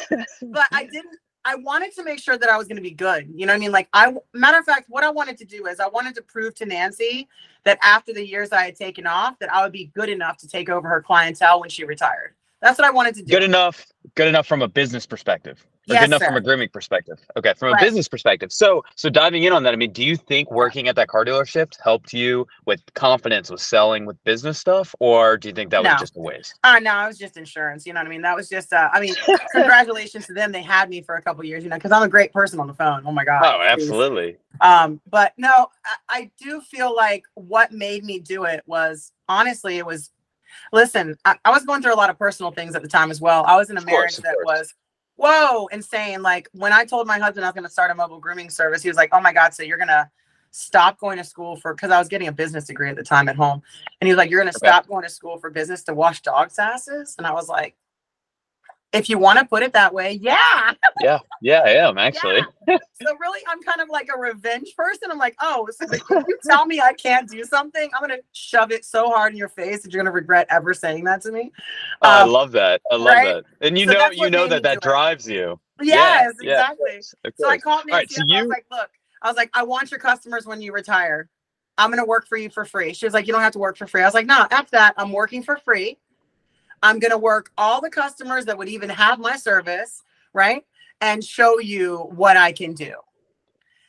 But 0.43 0.67
I 0.71 0.85
didn't. 0.85 1.19
I 1.45 1.57
wanted 1.57 1.95
to 1.97 2.05
make 2.05 2.21
sure 2.21 2.39
that 2.39 2.49
I 2.49 2.57
was 2.57 2.69
going 2.69 2.77
to 2.77 2.83
be 2.83 2.93
good. 2.93 3.29
You 3.35 3.47
know 3.47 3.53
what 3.53 3.57
I 3.57 3.61
mean? 3.61 3.73
Like 3.73 3.89
I, 3.93 4.15
matter 4.33 4.59
of 4.59 4.65
fact, 4.65 4.87
what 4.89 5.05
I 5.05 5.11
wanted 5.11 5.39
to 5.39 5.45
do 5.45 5.67
is 5.67 5.81
I 5.81 5.89
wanted 5.89 6.15
to 6.17 6.23
prove 6.23 6.55
to 6.57 6.67
Nancy 6.67 7.29
that 7.65 7.79
after 7.83 8.13
the 8.13 8.27
years 8.27 8.53
I 8.53 8.65
had 8.65 8.77
taken 8.77 9.07
off, 9.07 9.39
that 9.41 9.53
I 9.53 9.63
would 9.63 9.73
be 9.73 9.87
good 9.95 10.09
enough 10.09 10.37
to 10.39 10.49
take 10.49 10.69
over 10.69 10.89
her 10.89 11.03
clientele 11.03 11.61
when 11.61 11.71
she 11.71 11.85
retired. 11.85 12.35
That's 12.61 12.79
what 12.79 12.87
I 12.87 12.91
wanted 12.91 13.15
to 13.17 13.23
do. 13.23 13.33
good 13.33 13.43
enough. 13.43 13.87
Good 14.15 14.29
enough 14.29 14.47
from 14.47 14.63
a 14.63 14.69
business 14.69 15.07
perspective. 15.07 15.67
Or 15.89 15.95
Yes, 15.95 16.03
good 16.03 16.11
enough 16.11 16.23
from 16.23 16.37
a 16.37 16.41
grooming 16.41 16.69
perspective. 16.69 17.19
Okay, 17.37 17.55
from 17.57 17.75
a 17.75 17.77
business 17.81 18.07
perspective. 18.07 18.53
So, 18.53 18.85
so 18.95 19.11
diving 19.11 19.43
in 19.43 19.53
on 19.53 19.65
that, 19.65 19.73
I 19.73 19.77
mean, 19.77 19.93
do 19.93 20.05
you 20.05 20.17
think 20.17 20.49
working 20.51 20.87
at 20.87 20.95
that 20.95 21.09
car 21.09 21.25
dealership 21.25 21.73
helped 21.83 22.13
you 22.13 22.47
with 22.67 22.81
confidence 22.95 23.51
with 23.51 23.61
selling 23.61 24.07
with 24.07 24.23
business 24.23 24.59
stuff, 24.59 24.95
or 25.01 25.37
do 25.37 25.49
you 25.49 25.55
think 25.55 25.71
that 25.71 25.83
was 25.83 25.93
just 25.99 26.17
a 26.17 26.21
waste? 26.21 26.55
Uh, 26.63 26.79
no, 26.79 27.03
it 27.03 27.09
was 27.09 27.19
just 27.19 27.37
insurance. 27.37 27.85
You 27.85 27.95
know 27.95 28.01
what 28.01 28.07
I 28.07 28.11
mean? 28.11 28.23
That 28.23 28.37
was 28.37 28.49
just, 28.49 28.73
uh, 28.73 28.91
I 28.93 29.01
mean, 29.01 29.15
congratulations 29.51 30.27
to 30.29 30.35
them. 30.35 30.53
They 30.53 30.63
had 30.63 30.89
me 30.89 31.03
for 31.03 31.17
a 31.17 31.23
couple 31.23 31.45
years, 31.45 31.65
you 31.65 31.71
know, 31.71 31.77
because 31.77 31.91
I'm 31.91 32.05
a 32.05 32.09
great 32.09 32.33
person 32.33 32.61
on 32.61 32.69
the 32.69 32.75
phone. 32.75 33.03
Oh 33.05 33.13
my 33.13 33.25
God. 33.25 33.43
Oh, 33.45 33.59
Please. 33.59 33.83
absolutely. 33.83 34.37
Um, 34.61 35.01
but 35.11 35.33
no, 35.37 35.67
I, 35.85 35.97
I 36.09 36.31
do 36.41 36.61
feel 36.61 36.95
like 36.95 37.25
what 37.35 37.73
made 37.73 38.05
me 38.05 38.21
do 38.21 38.45
it 38.45 38.63
was 38.67 39.13
honestly, 39.29 39.79
it 39.79 39.87
was 39.87 40.11
listen, 40.73 41.17
I, 41.25 41.37
I 41.45 41.51
was 41.51 41.65
going 41.65 41.83
through 41.83 41.95
a 41.95 41.97
lot 41.97 42.11
of 42.11 42.19
personal 42.19 42.53
things 42.53 42.75
at 42.75 42.83
the 42.83 42.89
time 42.89 43.11
as 43.11 43.21
well. 43.21 43.45
I 43.47 43.57
was 43.57 43.71
in 43.71 43.77
a 43.77 43.81
course, 43.81 43.93
marriage 43.93 44.19
of 44.19 44.25
that 44.25 44.37
course. 44.45 44.59
was 44.59 44.75
whoa 45.23 45.67
insane. 45.69 46.23
Like 46.23 46.49
when 46.53 46.73
I 46.73 46.85
told 46.85 47.07
my 47.07 47.19
husband 47.19 47.45
I 47.45 47.49
was 47.49 47.55
gonna 47.55 47.69
start 47.71 47.91
a 47.91 47.95
mobile 47.95 48.19
grooming 48.19 48.51
service, 48.51 48.83
he 48.83 48.89
was 48.89 48.97
like, 48.97 49.11
Oh 49.13 49.21
my 49.21 49.33
god, 49.33 49.55
so 49.55 49.63
you're 49.63 49.79
gonna 49.79 50.11
stop 50.51 50.99
going 50.99 51.17
to 51.19 51.25
school 51.25 51.57
for 51.57 51.75
because 51.75 51.91
I 51.91 51.99
was 51.99 52.09
getting 52.09 52.29
a 52.29 52.33
business 52.33 52.65
degree 52.65 52.91
at 52.91 52.97
the 52.97 53.03
time 53.03 53.29
at 53.29 53.37
home. 53.37 53.63
And 54.01 54.09
he 54.09 54.13
was 54.13 54.19
like, 54.19 54.31
You're 54.31 54.41
gonna 54.41 54.51
Okay. 54.51 54.59
stop 54.59 54.89
going 54.89 55.05
to 55.05 55.09
school 55.09 55.39
for 55.39 55.51
business 55.51 55.85
to 55.85 55.95
wash 55.95 56.23
dogs' 56.23 56.59
asses? 56.59 57.15
And 57.19 57.27
I 57.27 57.33
was 57.33 57.49
like, 57.49 57.77
if 58.93 59.09
you 59.09 59.19
want 59.19 59.39
to 59.39 59.45
put 59.45 59.63
it 59.63 59.73
that 59.73 59.93
way, 59.95 60.13
yeah. 60.21 60.75
Yeah, 61.01 61.19
yeah, 61.41 61.63
I 61.65 61.71
am 61.71 61.99
actually. 62.07 62.43
Yeah. 62.69 62.79
So 63.03 63.17
really, 63.21 63.41
I'm 63.49 63.63
kind 63.63 63.81
of 63.81 63.89
like 63.89 64.09
a 64.15 64.19
revenge 64.19 64.75
person. 64.77 65.11
I'm 65.11 65.19
like, 65.19 65.35
oh, 65.41 65.69
so 65.73 65.87
you 66.11 66.39
tell 66.49 66.67
me 66.67 66.81
I 66.81 66.93
can't 66.93 67.29
do 67.29 67.43
something, 67.45 67.91
I'm 67.95 68.01
gonna 68.01 68.21
shove 68.33 68.71
it 68.71 68.85
so 68.85 69.11
hard 69.11 69.33
in 69.33 69.39
your 69.39 69.49
face 69.49 69.83
that 69.83 69.93
you're 69.93 70.03
gonna 70.03 70.13
regret 70.15 70.47
ever 70.51 70.73
saying 70.75 71.05
that 71.05 71.23
to 71.23 71.33
me. 71.33 71.51
Oh, 72.03 72.09
I 72.09 72.23
Um, 72.23 72.31
love 72.31 72.53
that. 72.53 72.83
I 72.91 72.97
love 72.97 73.07
right? 73.17 73.25
that. 73.25 73.45
And 73.67 73.79
you 73.79 73.87
So 73.87 73.93
know, 73.93 74.11
you 74.11 74.31
know 74.31 74.47
that 74.47 74.63
that 74.63 74.81
do 74.83 74.89
it. 74.89 74.91
drives 74.91 75.29
you. 75.29 75.59
Yes, 75.81 76.35
yeah. 76.41 76.61
exactly. 76.71 76.99
Of 77.25 77.33
So 77.41 77.49
I 77.49 77.59
called 77.59 77.87
Nancy. 77.87 77.93
right, 77.93 78.11
so 78.13 78.23
I 78.23 78.25
you- 78.29 78.43
was 78.45 78.49
like, 78.51 78.67
look, 78.71 78.91
I 79.23 79.29
was 79.29 79.37
like, 79.37 79.51
I 79.55 79.63
want 79.65 79.91
your 79.91 80.01
customers 80.01 80.47
when 80.47 80.61
you 80.61 80.73
retire. 80.73 81.29
I'm 81.79 81.91
gonna 81.91 82.05
work 82.05 82.29
for 82.29 82.37
you 82.37 82.51
for 82.51 82.65
free. 82.65 82.93
She 82.93 83.07
was 83.07 83.15
like, 83.15 83.27
you 83.27 83.33
don't 83.33 83.43
have 83.43 83.55
to 83.55 83.59
work 83.59 83.77
for 83.77 83.87
free. 83.87 84.03
I 84.03 84.05
was 84.05 84.15
like, 84.15 84.27
no, 84.27 84.47
after 84.51 84.73
that, 84.73 84.95
I'm 84.97 85.11
working 85.11 85.43
for 85.43 85.57
free. 85.57 85.99
I'm 86.83 86.99
gonna 86.99 87.19
work 87.19 87.51
all 87.57 87.81
the 87.81 87.91
customers 87.91 88.45
that 88.47 88.59
would 88.59 88.69
even 88.69 88.89
have 88.91 89.19
my 89.19 89.37
service, 89.37 90.03
right? 90.33 90.65
And 91.01 91.23
show 91.25 91.59
you 91.59 91.99
what 92.15 92.37
I 92.37 92.53
can 92.53 92.75
do. 92.75 92.95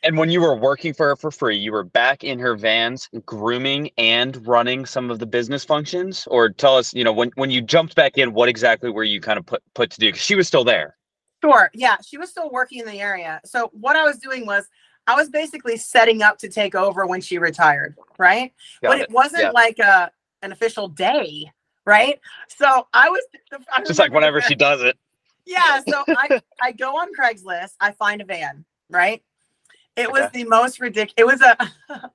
And 0.04 0.18
when 0.18 0.30
you 0.30 0.42
were 0.42 0.56
working 0.56 0.94
for 0.94 1.08
her 1.08 1.16
for 1.16 1.32
free, 1.32 1.56
you 1.58 1.72
were 1.72 1.86
back 1.86 2.26
in 2.26 2.38
her 2.40 2.56
vans, 2.58 3.10
grooming 3.26 3.90
and 3.98 4.46
running 4.46 4.86
some 4.86 5.10
of 5.10 5.20
the 5.20 5.26
business 5.26 5.64
functions. 5.64 6.28
Or 6.30 6.50
tell 6.50 6.76
us, 6.76 6.94
you 6.94 7.06
know, 7.06 7.14
when 7.14 7.32
when 7.36 7.52
you 7.52 7.62
jumped 7.62 7.96
back 7.96 8.18
in, 8.18 8.34
what 8.34 8.50
exactly 8.50 8.90
were 8.90 9.06
you 9.06 9.22
kind 9.22 9.40
of 9.40 9.46
put 9.46 9.64
put 9.74 9.92
to 9.92 10.00
do? 10.00 10.08
Because 10.08 10.22
she 10.22 10.36
was 10.36 10.48
still 10.48 10.66
there. 10.66 10.98
Sure. 11.42 11.70
Yeah, 11.74 11.98
she 12.06 12.18
was 12.18 12.30
still 12.30 12.50
working 12.50 12.80
in 12.80 12.86
the 12.86 13.00
area. 13.00 13.40
So 13.46 13.70
what 13.74 13.96
I 13.96 14.04
was 14.04 14.18
doing 14.18 14.46
was 14.46 14.68
I 15.08 15.16
was 15.16 15.30
basically 15.30 15.78
setting 15.78 16.22
up 16.22 16.38
to 16.40 16.50
take 16.50 16.76
over 16.76 17.06
when 17.06 17.22
she 17.22 17.38
retired, 17.38 17.96
right? 18.18 18.54
Got 18.82 18.90
but 18.90 19.00
it. 19.00 19.04
it, 19.04 19.10
wasn't 19.12 19.44
Yeah. 19.44 19.52
like 19.52 19.80
a 19.80 20.12
an 20.42 20.52
official 20.52 20.90
day, 20.90 21.52
right? 21.86 22.20
So 22.48 22.88
I 22.94 23.10
was 23.10 23.22
I 23.74 23.84
Just 23.84 24.00
like 24.00 24.12
whenever 24.12 24.42
she 24.42 24.56
does 24.56 24.82
it. 24.82 24.98
Yeah, 25.46 25.82
so 25.86 26.06
I 26.08 26.40
I 26.62 26.72
go 26.72 26.96
on 26.98 27.10
Craigslist, 27.20 27.74
I 27.82 27.92
find 27.92 28.22
a 28.22 28.26
van, 28.26 28.64
right? 28.90 29.22
It 29.98 30.10
was 30.10 30.22
Okay. 30.22 30.44
the 30.44 30.50
most 30.50 30.80
ridiculous. 30.80 31.14
It 31.18 31.26
was 31.26 31.42
a 31.42 31.58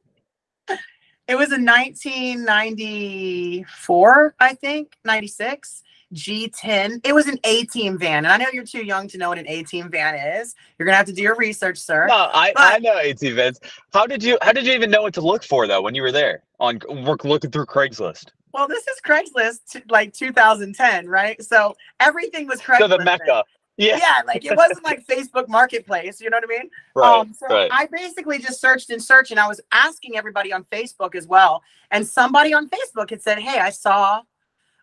It 1.28 1.34
was 1.36 1.52
a 1.52 1.60
1994, 1.60 4.34
I 4.40 4.54
think, 4.54 4.96
96 5.04 5.82
G10. 6.14 7.06
It 7.06 7.14
was 7.14 7.26
an 7.26 7.38
A 7.44 7.64
team 7.66 7.98
van. 7.98 8.24
And 8.24 8.28
I 8.28 8.38
know 8.38 8.46
you're 8.50 8.64
too 8.64 8.82
young 8.82 9.08
to 9.08 9.18
know 9.18 9.28
what 9.28 9.36
an 9.38 9.46
A 9.46 9.62
team 9.64 9.90
van 9.90 10.14
is. 10.14 10.54
You're 10.78 10.86
going 10.86 10.94
to 10.94 10.96
have 10.96 11.04
to 11.06 11.12
do 11.12 11.20
your 11.20 11.36
research, 11.36 11.76
sir. 11.76 12.06
No, 12.06 12.30
I, 12.32 12.52
But- 12.54 12.74
I 12.74 12.78
know 12.78 12.96
A 12.98 13.12
team 13.12 13.34
vans. 13.36 13.60
How 13.92 14.06
did 14.06 14.22
you 14.22 14.38
how 14.40 14.52
did 14.52 14.64
you 14.66 14.72
even 14.72 14.90
know 14.90 15.02
what 15.02 15.12
to 15.14 15.20
look 15.20 15.44
for 15.44 15.66
though 15.66 15.82
when 15.82 15.94
you 15.94 16.00
were 16.00 16.12
there 16.12 16.44
on 16.60 16.80
work 17.04 17.26
looking 17.26 17.50
through 17.50 17.66
Craigslist? 17.66 18.30
Well, 18.52 18.68
this 18.68 18.86
is 18.88 19.00
Craigslist, 19.04 19.90
like 19.90 20.12
2010, 20.12 21.06
right? 21.08 21.42
So 21.42 21.76
everything 22.00 22.46
was 22.46 22.60
Craigslist. 22.60 22.78
So 22.78 22.88
the. 22.88 23.04
Mecca. 23.04 23.44
Yeah, 23.78 23.96
Yeah, 23.96 24.22
like 24.26 24.44
it 24.44 24.56
wasn't 24.56 24.84
like 24.84 25.06
Facebook 25.06 25.48
Marketplace. 25.48 26.20
You 26.20 26.30
know 26.30 26.38
what 26.38 26.44
I 26.44 26.58
mean? 26.58 26.70
right, 26.96 27.20
um, 27.20 27.32
so 27.32 27.46
right. 27.46 27.70
I 27.72 27.86
basically 27.92 28.40
just 28.40 28.60
searched 28.60 28.90
and 28.90 29.00
searched, 29.00 29.30
and 29.30 29.38
I 29.38 29.46
was 29.46 29.60
asking 29.70 30.16
everybody 30.16 30.52
on 30.52 30.64
Facebook 30.64 31.14
as 31.14 31.28
well. 31.28 31.62
And 31.92 32.04
somebody 32.04 32.52
on 32.52 32.68
Facebook 32.68 33.10
had 33.10 33.22
said, 33.22 33.38
"Hey, 33.38 33.60
I 33.60 33.70
saw 33.70 34.22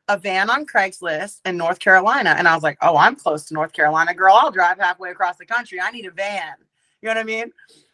a 0.08 0.18
van 0.18 0.50
on 0.50 0.66
Craigslist 0.66 1.42
in 1.44 1.58
North 1.58 1.80
Carolina," 1.80 2.36
and 2.38 2.48
I 2.48 2.56
was 2.56 2.64
like, 2.64 2.78
"Oh, 2.82 2.96
I'm 2.96 3.18
close 3.18 3.44
to 3.46 3.54
North 3.54 3.74
Carolina, 3.74 4.14
girl. 4.14 4.34
I'll 4.34 4.50
drive 4.50 4.80
halfway 4.80 5.12
across 5.12 5.36
the 5.36 5.46
country. 5.46 5.82
I 5.82 5.92
need 5.92 6.06
a 6.06 6.12
van." 6.12 6.54
You 7.02 7.08
know 7.08 7.16
what 7.16 7.18
I 7.18 7.24
mean? 7.24 7.52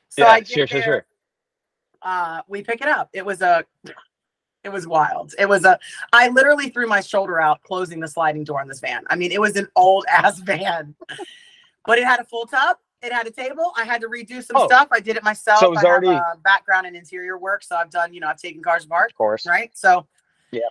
So 0.09 0.21
yeah, 0.21 0.27
I 0.27 0.39
get 0.41 0.49
sure, 0.49 0.67
sure, 0.67 0.81
sure. 0.83 1.05
Uh, 2.03 2.41
we 2.47 2.61
pick 2.61 2.81
it 2.81 2.87
up. 2.87 3.09
It 3.11 3.25
was 3.25 3.41
a, 3.41 3.65
it 4.63 4.69
was 4.69 4.85
wild. 4.87 5.33
It 5.39 5.47
was 5.49 5.65
a. 5.65 5.79
I 6.13 6.27
literally 6.29 6.69
threw 6.69 6.87
my 6.87 7.01
shoulder 7.01 7.41
out 7.41 7.61
closing 7.63 7.99
the 7.99 8.07
sliding 8.07 8.43
door 8.43 8.61
on 8.61 8.67
this 8.67 8.79
van. 8.79 9.03
I 9.09 9.15
mean, 9.15 9.31
it 9.31 9.41
was 9.41 9.55
an 9.55 9.67
old 9.75 10.05
ass 10.09 10.39
van, 10.39 10.95
but 11.85 11.97
it 11.97 12.05
had 12.05 12.19
a 12.19 12.23
full 12.25 12.45
tub. 12.45 12.77
It 13.01 13.11
had 13.11 13.25
a 13.25 13.31
table. 13.31 13.73
I 13.75 13.83
had 13.83 14.01
to 14.01 14.07
redo 14.07 14.43
some 14.43 14.57
Oh. 14.57 14.67
stuff. 14.67 14.89
I 14.91 14.99
did 14.99 15.17
it 15.17 15.23
myself. 15.23 15.59
So 15.59 15.67
it 15.67 15.69
was 15.71 15.79
I 15.79 15.87
have 15.87 16.03
already- 16.03 16.09
a 16.11 16.37
background 16.43 16.85
in 16.85 16.95
interior 16.95 17.37
work, 17.37 17.63
so 17.63 17.75
I've 17.75 17.89
done. 17.89 18.13
You 18.13 18.19
know, 18.19 18.27
I've 18.27 18.37
taken 18.39 18.61
cars 18.61 18.85
apart 18.85 19.09
Of 19.11 19.17
course. 19.17 19.47
right? 19.47 19.71
So, 19.75 20.05
Yeah. 20.51 20.61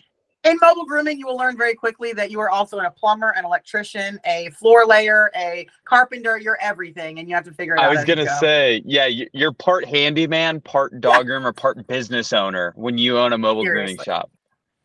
In 0.43 0.57
mobile 0.63 0.87
grooming, 0.87 1.19
you 1.19 1.27
will 1.27 1.37
learn 1.37 1.57
very 1.59 1.75
quickly 1.75 2.15
that 2.15 2.31
you 2.31 2.41
are 2.41 2.49
also 2.49 2.79
a 2.79 2.91
plumber, 2.91 3.31
an 3.37 3.45
electrician, 3.45 4.19
a 4.25 4.49
floor 4.59 4.87
layer, 4.87 5.31
a 5.37 5.67
carpenter. 5.85 6.39
You're 6.39 6.57
everything, 6.63 7.19
and 7.19 7.29
you 7.29 7.35
have 7.35 7.45
to 7.45 7.53
figure 7.53 7.75
it 7.75 7.81
out. 7.81 7.85
I 7.85 7.95
was 7.95 8.05
gonna 8.07 8.25
go. 8.25 8.37
say, 8.41 8.83
yeah, 8.87 9.05
you- 9.05 9.29
you're 9.35 9.53
part 9.53 9.85
handyman, 9.85 10.63
part 10.63 10.99
dog 11.01 11.27
groomer, 11.27 11.55
part 11.55 11.87
business 11.87 12.33
owner 12.33 12.73
when 12.77 12.97
you 12.97 13.19
own 13.19 13.35
a 13.35 13.39
mobile 13.39 13.65
grooming 13.65 13.89
Seriously. 13.89 14.05
shop. 14.05 14.31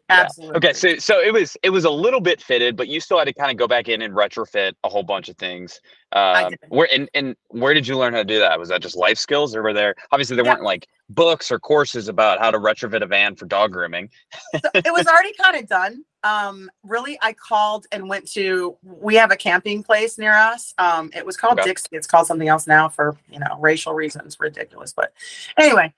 yeah. 0.09 0.21
absolutely. 0.23 0.57
Okay, 0.57 0.73
so 0.73 0.95
so 0.97 1.21
it 1.21 1.31
was 1.31 1.55
it 1.63 1.69
was 1.69 1.85
a 1.85 1.89
little 1.89 2.19
bit 2.21 2.41
fitted, 2.41 2.75
but 2.75 2.89
you 2.89 2.99
still 2.99 3.17
had 3.17 3.25
to 3.25 3.33
kind 3.33 3.49
of 3.49 3.55
go 3.55 3.65
back 3.67 3.87
in 3.87 4.01
and 4.01 4.13
retrofit 4.13 4.73
a 4.83 4.89
whole 4.89 5.03
bunch 5.03 5.29
of 5.29 5.37
things. 5.37 5.79
Um, 6.15 6.53
where 6.69 6.87
and, 6.93 7.09
and 7.13 7.35
where 7.49 7.73
did 7.73 7.85
you 7.85 7.97
learn 7.97 8.13
how 8.13 8.19
to 8.19 8.25
do 8.25 8.39
that? 8.39 8.57
Was 8.57 8.69
that 8.69 8.81
just 8.81 8.95
life 8.95 9.17
skills, 9.17 9.53
or 9.55 9.61
were 9.61 9.73
there 9.73 9.95
obviously 10.11 10.35
there 10.37 10.45
Yeah. 10.45 10.53
weren't 10.53 10.63
like 10.63 10.87
books 11.09 11.51
or 11.51 11.59
courses 11.59 12.07
about 12.07 12.39
how 12.39 12.49
to 12.51 12.57
retrofit 12.57 13.03
a 13.03 13.05
van 13.05 13.35
for 13.35 13.45
dog 13.45 13.73
grooming? 13.73 14.09
So 14.53 14.69
it 14.73 14.93
was 14.93 15.07
already 15.07 15.33
kind 15.33 15.57
of 15.57 15.67
done. 15.67 16.05
Um, 16.23 16.71
really, 16.83 17.19
I 17.21 17.33
called 17.33 17.85
and 17.91 18.07
went 18.07 18.31
to. 18.31 18.77
We 18.81 19.15
have 19.15 19.31
a 19.31 19.35
camping 19.35 19.83
place 19.83 20.17
near 20.17 20.33
us. 20.33 20.73
Um, 20.77 21.11
it 21.13 21.25
was 21.25 21.35
called 21.37 21.59
Okay. 21.59 21.69
Dixie. 21.69 21.89
It's 21.91 22.07
called 22.07 22.27
something 22.27 22.47
else 22.47 22.65
now 22.65 22.87
for 22.87 23.17
you 23.29 23.39
know 23.39 23.57
racial 23.59 23.93
reasons. 23.93 24.39
Ridiculous, 24.39 24.93
but 24.93 25.13
anyway, 25.57 25.93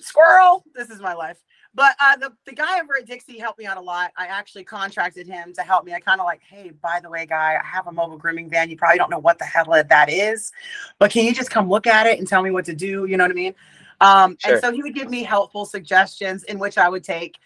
squirrel. 0.00 0.64
This 0.74 0.88
is 0.88 1.00
my 1.00 1.12
life. 1.12 1.36
But 1.76 1.94
uh, 2.00 2.16
the 2.16 2.32
the 2.46 2.54
guy 2.54 2.80
over 2.80 2.96
at 2.96 3.06
Dixie 3.06 3.38
helped 3.38 3.58
me 3.58 3.66
out 3.66 3.76
a 3.76 3.80
lot. 3.80 4.10
I 4.16 4.26
actually 4.26 4.64
contracted 4.64 5.26
him 5.26 5.52
to 5.52 5.62
help 5.62 5.84
me. 5.84 5.92
I 5.92 6.00
kind 6.00 6.20
of 6.20 6.24
like, 6.24 6.40
hey, 6.40 6.70
by 6.70 7.00
the 7.00 7.10
way, 7.10 7.26
guy, 7.26 7.60
I 7.62 7.64
have 7.64 7.86
a 7.86 7.92
mobile 7.92 8.16
grooming 8.16 8.48
van. 8.48 8.70
You 8.70 8.78
probably 8.78 8.96
don't 8.96 9.10
know 9.10 9.18
what 9.18 9.38
the 9.38 9.44
hell 9.44 9.66
that 9.66 10.10
is, 10.10 10.52
but 10.98 11.10
can 11.10 11.26
you 11.26 11.34
just 11.34 11.50
come 11.50 11.68
look 11.68 11.86
at 11.86 12.06
it 12.06 12.18
and 12.18 12.26
tell 12.26 12.42
me 12.42 12.50
what 12.50 12.64
to 12.64 12.74
do? 12.74 13.04
You 13.04 13.18
know 13.18 13.24
what 13.24 13.30
I 13.30 13.34
mean? 13.34 13.54
Um, 14.00 14.36
Sure. 14.40 14.54
And 14.54 14.62
so 14.62 14.72
he 14.72 14.82
would 14.82 14.94
give 14.94 15.10
me 15.10 15.22
helpful 15.22 15.66
suggestions 15.66 16.44
in 16.44 16.58
which 16.58 16.78
I 16.78 16.88
would 16.88 17.04
take. 17.04 17.36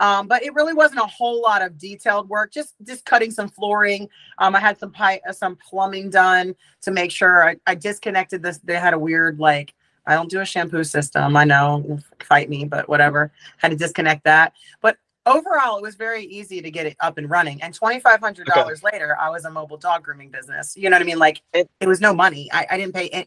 Um, 0.00 0.28
but 0.28 0.44
it 0.44 0.54
really 0.54 0.74
wasn't 0.74 1.00
a 1.00 1.06
whole 1.06 1.40
lot 1.42 1.62
of 1.62 1.76
detailed 1.78 2.28
work. 2.28 2.52
Just 2.52 2.74
just 2.84 3.04
cutting 3.04 3.30
some 3.30 3.48
flooring. 3.48 4.08
Um, 4.36 4.54
I 4.54 4.60
had 4.60 4.78
some 4.78 4.92
pipe, 4.92 5.22
uh, 5.28 5.32
some 5.32 5.56
plumbing 5.56 6.10
done 6.10 6.54
to 6.82 6.90
make 6.90 7.10
sure 7.10 7.48
I, 7.48 7.56
I 7.66 7.74
disconnected 7.74 8.42
this. 8.42 8.58
They 8.58 8.76
had 8.76 8.94
a 8.94 8.98
weird 8.98 9.40
like 9.40 9.74
I 10.08 10.14
don't 10.14 10.30
do 10.30 10.40
a 10.40 10.44
shampoo 10.44 10.82
system. 10.84 11.36
I 11.36 11.44
know, 11.44 12.00
fight 12.20 12.48
me, 12.48 12.64
but 12.64 12.88
whatever. 12.88 13.30
Had 13.58 13.70
to 13.70 13.76
disconnect 13.76 14.24
that. 14.24 14.54
But 14.80 14.96
overall, 15.26 15.76
it 15.76 15.82
was 15.82 15.94
very 15.94 16.24
easy 16.24 16.62
to 16.62 16.70
get 16.70 16.86
it 16.86 16.96
up 17.00 17.18
and 17.18 17.28
running. 17.30 17.62
And 17.62 17.74
twenty 17.74 18.00
five 18.00 18.18
hundred 18.20 18.46
dollars 18.46 18.82
later, 18.82 19.16
I 19.20 19.28
was 19.28 19.44
a 19.44 19.50
mobile 19.50 19.76
dog 19.76 20.02
grooming 20.02 20.30
business. 20.30 20.76
You 20.76 20.88
know 20.90 20.96
what 20.96 21.02
I 21.02 21.04
mean? 21.04 21.18
Like 21.18 21.42
It- 21.52 21.70
it 21.80 21.86
was 21.86 22.00
no 22.00 22.14
money. 22.14 22.48
I, 22.52 22.66
I 22.70 22.76
didn't 22.78 22.94
pay 22.94 23.08
any, 23.10 23.26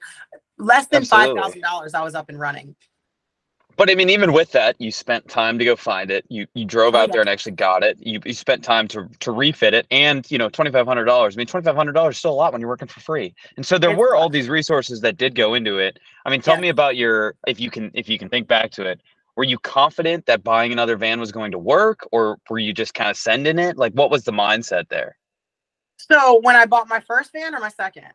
less 0.58 0.88
than 0.88 1.06
five 1.06 1.22
Absolutely. 1.30 1.42
thousand 1.42 1.62
dollars. 1.62 1.94
I 1.94 2.04
was 2.04 2.16
up 2.16 2.30
and 2.30 2.40
running. 2.40 2.76
But 3.78 3.90
I 3.90 3.96
mean, 3.96 4.10
even 4.10 4.34
with 4.34 4.52
that, 4.52 4.76
you 4.80 4.92
spent 4.92 5.28
time 5.28 5.58
to 5.60 5.66
go 5.66 5.76
find 5.76 6.12
it. 6.12 6.26
You 6.30 6.48
you 6.54 6.66
drove 6.66 6.96
Oh, 6.96 7.00
out 7.00 7.12
there 7.12 7.22
and 7.22 7.30
actually 7.30 7.54
got 7.54 7.84
it. 7.84 7.98
You, 8.00 8.20
you 8.26 8.34
spent 8.34 8.64
time 8.64 8.88
to 8.90 9.08
to 9.22 9.32
refit 9.32 9.74
it, 9.74 9.88
and 9.92 10.30
you 10.30 10.38
know 10.38 10.50
twenty 10.50 10.72
five 10.72 10.86
hundred 10.88 11.06
dollars. 11.06 11.36
I 11.36 11.38
mean, 11.38 11.48
twenty 11.48 11.66
five 11.66 11.76
hundred 11.76 11.94
dollars 11.94 12.16
is 12.16 12.20
still 12.20 12.32
a 12.32 12.36
lot 12.36 12.52
when 12.52 12.62
you're 12.62 12.70
working 12.70 12.88
for 12.90 13.00
free. 13.00 13.34
And 13.58 13.66
so 13.66 13.78
there 13.78 13.92
It's 13.92 14.00
were 14.00 14.16
all 14.16 14.30
these 14.30 14.50
resources 14.50 15.02
that 15.02 15.18
did 15.18 15.36
go 15.36 15.56
into 15.56 15.78
it. 15.80 16.00
I 16.26 16.30
mean, 16.30 16.42
tell 16.42 16.56
Yeah. 16.56 16.62
me 16.62 16.70
about 16.70 16.96
your 16.98 17.36
if 17.48 17.60
you 17.60 17.72
can 17.72 17.92
if 17.94 18.10
you 18.10 18.20
can 18.20 18.30
think 18.30 18.48
back 18.48 18.72
to 18.72 18.86
it. 18.86 19.02
Were 19.38 19.46
you 19.46 19.58
confident 19.60 20.26
that 20.28 20.44
buying 20.44 20.72
another 20.74 20.98
van 20.98 21.20
was 21.20 21.32
going 21.32 21.52
to 21.52 21.58
work, 21.58 22.08
or 22.12 22.38
were 22.50 22.60
you 22.60 22.74
just 22.74 22.94
kind 22.94 23.10
of 23.10 23.18
sending 23.18 23.58
it? 23.60 23.78
Like, 23.78 23.94
what 23.94 24.12
was 24.12 24.26
the 24.26 24.34
mindset 24.34 24.90
there? 24.90 25.18
So 25.98 26.40
when 26.42 26.56
I 26.56 26.66
bought 26.66 26.90
my 26.90 27.00
first 27.00 27.32
van 27.32 27.56
or 27.56 27.60
my 27.60 27.70
second, 27.70 28.08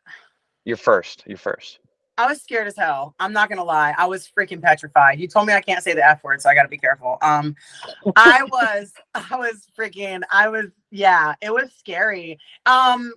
Your 0.65 0.77
first, 0.77 1.25
your 1.27 1.39
first. 1.39 1.79
I 2.19 2.27
was 2.27 2.41
scared 2.41 2.67
as 2.67 2.77
hell. 2.77 3.15
I'm 3.21 3.33
not 3.33 3.49
gonna 3.49 3.65
lie. 3.65 3.95
I 3.97 4.07
was 4.07 4.29
freaking 4.29 4.63
petrified. 4.63 5.21
You 5.21 5.29
told 5.29 5.47
me 5.47 5.53
I 5.53 5.61
can't 5.61 5.85
say 5.85 5.93
the 5.93 6.07
F 6.07 6.25
word, 6.25 6.41
so 6.41 6.49
I 6.49 6.55
gotta 6.55 6.69
be 6.69 6.79
careful. 6.79 7.19
Um 7.23 7.55
I 8.17 8.43
was 8.51 8.93
I 9.15 9.37
was 9.37 9.67
freaking 9.79 10.23
I 10.31 10.49
was 10.49 10.67
yeah, 10.91 11.35
it 11.41 11.53
was 11.53 11.71
scary. 11.79 12.39
Um 12.65 13.13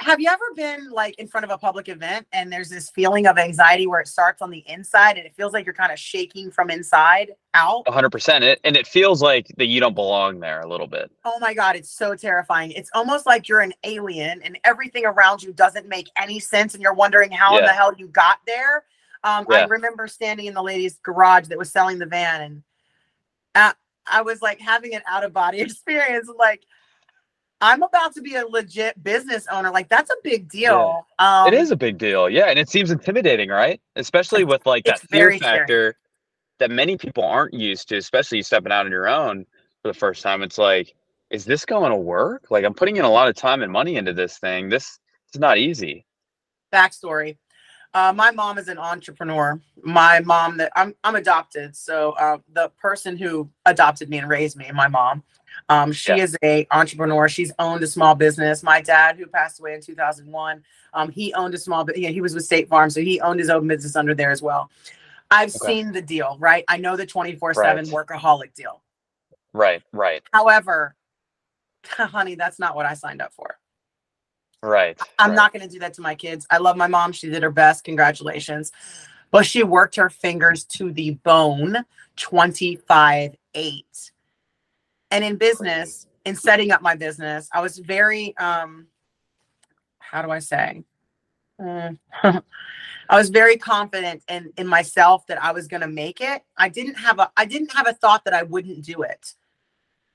have 0.00 0.20
you 0.20 0.28
ever 0.28 0.44
been 0.56 0.90
like 0.90 1.14
in 1.18 1.28
front 1.28 1.44
of 1.44 1.50
a 1.50 1.58
public 1.58 1.88
event 1.88 2.26
and 2.32 2.52
there's 2.52 2.68
this 2.68 2.90
feeling 2.90 3.26
of 3.26 3.38
anxiety 3.38 3.86
where 3.86 4.00
it 4.00 4.08
starts 4.08 4.42
on 4.42 4.50
the 4.50 4.64
inside 4.66 5.16
and 5.16 5.26
it 5.26 5.34
feels 5.36 5.52
like 5.52 5.64
you're 5.64 5.74
kind 5.74 5.92
of 5.92 5.98
shaking 5.98 6.50
from 6.50 6.68
inside 6.68 7.30
out? 7.54 7.88
hundred 7.88 8.10
percent. 8.10 8.42
It 8.42 8.60
and 8.64 8.76
it 8.76 8.86
feels 8.86 9.22
like 9.22 9.46
that 9.56 9.66
you 9.66 9.80
don't 9.80 9.94
belong 9.94 10.40
there 10.40 10.60
a 10.60 10.68
little 10.68 10.88
bit. 10.88 11.10
Oh 11.24 11.38
my 11.38 11.54
God, 11.54 11.76
it's 11.76 11.90
so 11.90 12.16
terrifying. 12.16 12.72
It's 12.72 12.90
almost 12.92 13.24
like 13.24 13.48
you're 13.48 13.60
an 13.60 13.72
alien 13.84 14.42
and 14.42 14.58
everything 14.64 15.06
around 15.06 15.42
you 15.42 15.52
doesn't 15.52 15.88
make 15.88 16.10
any 16.16 16.40
sense 16.40 16.74
and 16.74 16.82
you're 16.82 16.94
wondering 16.94 17.30
how 17.30 17.56
in 17.56 17.64
the 17.64 17.72
hell 17.72 17.94
you 17.96 18.08
got 18.08 18.40
there. 18.46 18.84
Um, 19.22 19.46
I 19.48 19.64
remember 19.64 20.06
standing 20.06 20.46
in 20.46 20.54
the 20.54 20.62
lady's 20.62 20.98
garage 20.98 21.48
that 21.48 21.56
was 21.56 21.70
selling 21.70 21.98
the 21.98 22.06
van 22.06 22.42
and 22.42 22.62
uh, 23.54 23.72
I 24.06 24.22
was 24.22 24.42
like 24.42 24.60
having 24.60 24.94
an 24.94 25.02
out 25.08 25.24
of 25.24 25.32
body 25.32 25.60
experience. 25.62 26.28
Like, 26.36 26.64
I'm 27.60 27.82
about 27.82 28.14
to 28.14 28.20
be 28.20 28.34
a 28.34 28.46
legit 28.46 29.02
business 29.02 29.46
owner. 29.50 29.70
Like, 29.70 29.88
that's 29.88 30.10
a 30.10 30.16
big 30.22 30.50
deal. 30.50 31.06
Um, 31.18 31.48
it 31.48 31.54
is 31.54 31.70
a 31.70 31.76
big 31.76 31.98
deal, 31.98 32.28
yeah, 32.28 32.46
and 32.46 32.58
it 32.58 32.68
seems 32.68 32.90
intimidating, 32.90 33.48
right? 33.48 33.80
Especially 33.96 34.44
with 34.44 34.66
like 34.66 34.84
that 34.84 35.00
fear 35.00 35.26
very 35.26 35.38
scary. 35.38 35.58
factor 35.58 35.96
that 36.58 36.70
many 36.70 36.96
people 36.96 37.24
aren't 37.24 37.54
used 37.54 37.88
to, 37.88 37.96
especially 37.96 38.42
stepping 38.42 38.72
out 38.72 38.84
on 38.86 38.92
your 38.92 39.08
own 39.08 39.46
for 39.82 39.88
the 39.88 39.94
first 39.94 40.22
time. 40.22 40.42
It's 40.42 40.58
like, 40.58 40.94
is 41.30 41.44
this 41.44 41.64
going 41.64 41.90
to 41.90 41.96
work? 41.96 42.46
Like, 42.50 42.64
I'm 42.64 42.74
putting 42.74 42.96
in 42.96 43.04
a 43.04 43.10
lot 43.10 43.28
of 43.28 43.34
time 43.34 43.62
and 43.62 43.72
money 43.72 43.96
into 43.96 44.12
this 44.12 44.38
thing. 44.38 44.68
This 44.68 44.98
is 45.32 45.40
not 45.40 45.58
easy. 45.58 46.04
backstory. 46.72 47.36
Uh, 47.94 48.12
my 48.12 48.30
mom 48.32 48.58
is 48.58 48.68
an 48.68 48.76
entrepreneur. 48.78 49.60
My 49.82 50.18
mom 50.20 50.56
that 50.56 50.72
I'm 50.74 50.94
I'm 51.04 51.14
adopted. 51.14 51.76
So 51.76 52.10
uh, 52.12 52.38
the 52.52 52.70
person 52.80 53.16
who 53.16 53.48
adopted 53.66 54.10
me 54.10 54.18
and 54.18 54.28
raised 54.28 54.56
me, 54.56 54.70
my 54.74 54.88
mom, 54.88 55.22
um, 55.68 55.92
she 55.92 56.12
Yeah. 56.12 56.22
is 56.24 56.36
a 56.42 56.66
entrepreneur. 56.70 57.28
She's 57.28 57.52
owned 57.58 57.82
a 57.82 57.86
small 57.86 58.14
business. 58.14 58.62
My 58.62 58.80
dad, 58.80 59.16
who 59.16 59.26
passed 59.26 59.60
away 59.60 59.74
in 59.74 59.80
2001, 59.80 60.62
um, 60.92 61.10
he 61.10 61.32
owned 61.34 61.54
a 61.54 61.58
small 61.58 61.84
bit. 61.84 61.96
He 61.96 62.20
was 62.20 62.34
with 62.34 62.44
State 62.44 62.68
Farm, 62.68 62.90
so 62.90 63.00
he 63.00 63.20
owned 63.20 63.40
his 63.40 63.50
own 63.50 63.66
business 63.68 63.96
under 63.96 64.14
there 64.14 64.30
as 64.30 64.42
well. 64.42 64.70
I've 65.30 65.54
Okay. 65.56 65.66
seen 65.66 65.92
the 65.92 66.02
deal, 66.02 66.36
right? 66.40 66.64
I 66.68 66.76
know 66.78 66.96
the 66.96 67.06
24 67.06 67.54
seven 67.54 67.90
Right. 67.90 68.06
workaholic 68.06 68.54
deal. 68.54 68.82
Right, 69.52 69.82
right, 69.92 70.22
However, 70.32 70.94
honey, 71.88 72.34
that's 72.36 72.58
not 72.58 72.76
what 72.76 72.86
I 72.86 72.94
signed 72.94 73.22
up 73.22 73.32
for. 73.34 73.58
right. 74.62 74.98
I'm 75.18 75.30
right. 75.30 75.36
not 75.36 75.52
going 75.52 75.66
to 75.66 75.72
do 75.72 75.80
that 75.80 75.94
to 75.94 76.02
my 76.02 76.14
kids. 76.14 76.46
I 76.50 76.58
love 76.58 76.76
my 76.76 76.86
mom. 76.88 77.12
She 77.12 77.30
did 77.30 77.42
her 77.42 77.50
best. 77.50 77.84
Congratulations. 77.84 78.72
But 79.30 79.46
she 79.46 79.62
worked 79.62 79.96
her 79.96 80.10
fingers 80.10 80.64
to 80.64 80.92
the 80.92 81.12
bone 81.12 81.84
25 82.16 83.36
8. 83.54 84.12
And 85.14 85.24
in 85.24 85.36
business, 85.36 86.08
in 86.24 86.34
setting 86.34 86.72
up 86.72 86.82
my 86.82 86.96
business, 86.96 87.48
I 87.52 87.60
was 87.60 87.78
very, 87.78 88.36
um, 88.36 88.88
how 90.00 90.22
do 90.22 90.30
I 90.32 90.40
say? 90.40 90.82
Mm, 91.60 91.96
I 92.24 92.42
was 93.16 93.28
very 93.30 93.56
confident 93.56 94.24
in, 94.28 94.52
in 94.56 94.66
myself 94.66 95.24
that 95.28 95.40
I 95.40 95.52
was 95.52 95.68
going 95.68 95.82
to 95.82 95.86
make 95.86 96.20
it. 96.20 96.42
I 96.56 96.68
didn't 96.68 96.96
have 96.96 97.20
a, 97.20 97.30
I 97.36 97.44
didn't 97.44 97.72
have 97.74 97.86
a 97.86 97.92
thought 97.92 98.24
that 98.24 98.34
I 98.34 98.42
wouldn't 98.42 98.84
do 98.84 99.02
it. 99.02 99.34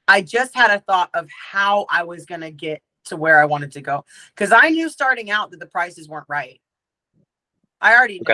I 0.06 0.22
just 0.22 0.54
had 0.54 0.70
a 0.70 0.82
thought 0.82 1.12
of 1.14 1.30
how 1.30 1.86
I 1.90 2.04
was 2.04 2.26
going 2.26 2.42
to 2.42 2.52
get 2.52 2.82
to 3.06 3.16
where 3.16 3.42
I 3.42 3.46
wanted 3.46 3.72
to 3.74 3.82
go 3.82 4.04
because 4.36 4.52
I 4.52 4.68
knew 4.68 4.90
starting 4.90 5.32
out 5.32 5.52
that 5.52 5.62
the 5.62 5.66
prices 5.66 6.10
weren't 6.10 6.28
right. 6.28 6.60
I 7.80 7.96
already 7.96 8.16
knew. 8.16 8.26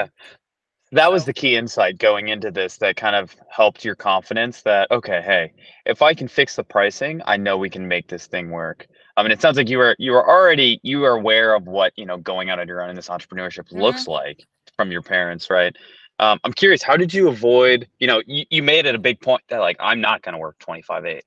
That 0.91 1.11
was 1.11 1.25
the 1.25 1.33
key 1.33 1.55
insight 1.55 1.97
going 1.97 2.27
into 2.27 2.51
this 2.51 2.77
that 2.77 2.95
kind 2.95 3.15
of 3.15 3.35
helped 3.49 3.83
your 3.83 3.95
confidence 3.95 4.61
that 4.61 4.89
okay 4.91 5.21
hey 5.21 5.51
if 5.85 6.01
i 6.01 6.13
can 6.13 6.27
fix 6.27 6.55
the 6.55 6.63
pricing 6.63 7.21
i 7.25 7.37
know 7.37 7.57
we 7.57 7.69
can 7.69 7.87
make 7.87 8.07
this 8.07 8.27
thing 8.27 8.49
work. 8.49 8.87
I 9.17 9.23
mean 9.23 9.31
it 9.31 9.41
sounds 9.41 9.57
like 9.57 9.69
you 9.69 9.77
were 9.77 9.95
you 9.99 10.11
were 10.11 10.27
already 10.27 10.79
you 10.83 10.99
were 10.99 11.11
aware 11.11 11.55
of 11.55 11.65
what 11.65 11.93
you 11.95 12.05
know 12.05 12.17
going 12.17 12.49
out 12.49 12.59
on 12.59 12.67
your 12.67 12.81
own 12.81 12.89
in 12.89 12.95
this 12.95 13.09
entrepreneurship 13.09 13.71
looks 13.71 14.07
like 14.07 14.45
from 14.77 14.91
your 14.91 15.01
parents 15.01 15.49
right? 15.49 15.75
Um, 16.19 16.39
i'm 16.45 16.53
curious 16.53 16.81
how 16.81 16.95
did 16.95 17.13
you 17.13 17.27
avoid 17.27 17.87
you 17.99 18.07
know 18.07 18.21
you, 18.25 18.45
you 18.49 18.63
made 18.63 18.85
it 18.85 18.95
a 18.95 18.99
big 18.99 19.19
point 19.19 19.43
that 19.49 19.57
like 19.57 19.75
i'm 19.81 19.99
not 19.99 20.21
going 20.21 20.33
to 20.33 20.39
work 20.39 20.57
25 20.59 21.05
8 21.05 21.23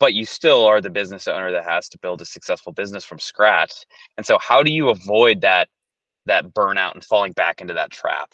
but 0.00 0.14
you 0.14 0.24
still 0.24 0.64
are 0.64 0.80
the 0.80 0.90
business 0.90 1.28
owner 1.28 1.52
that 1.52 1.64
has 1.64 1.88
to 1.90 1.98
build 1.98 2.22
a 2.22 2.24
successful 2.24 2.72
business 2.72 3.04
from 3.04 3.20
scratch. 3.20 3.72
And 4.16 4.26
so 4.26 4.38
how 4.38 4.62
do 4.62 4.72
you 4.72 4.88
avoid 4.88 5.42
that 5.42 5.68
that 6.26 6.46
burnout 6.54 6.94
and 6.94 7.04
falling 7.04 7.32
back 7.32 7.60
into 7.60 7.74
that 7.74 7.90
trap 7.90 8.32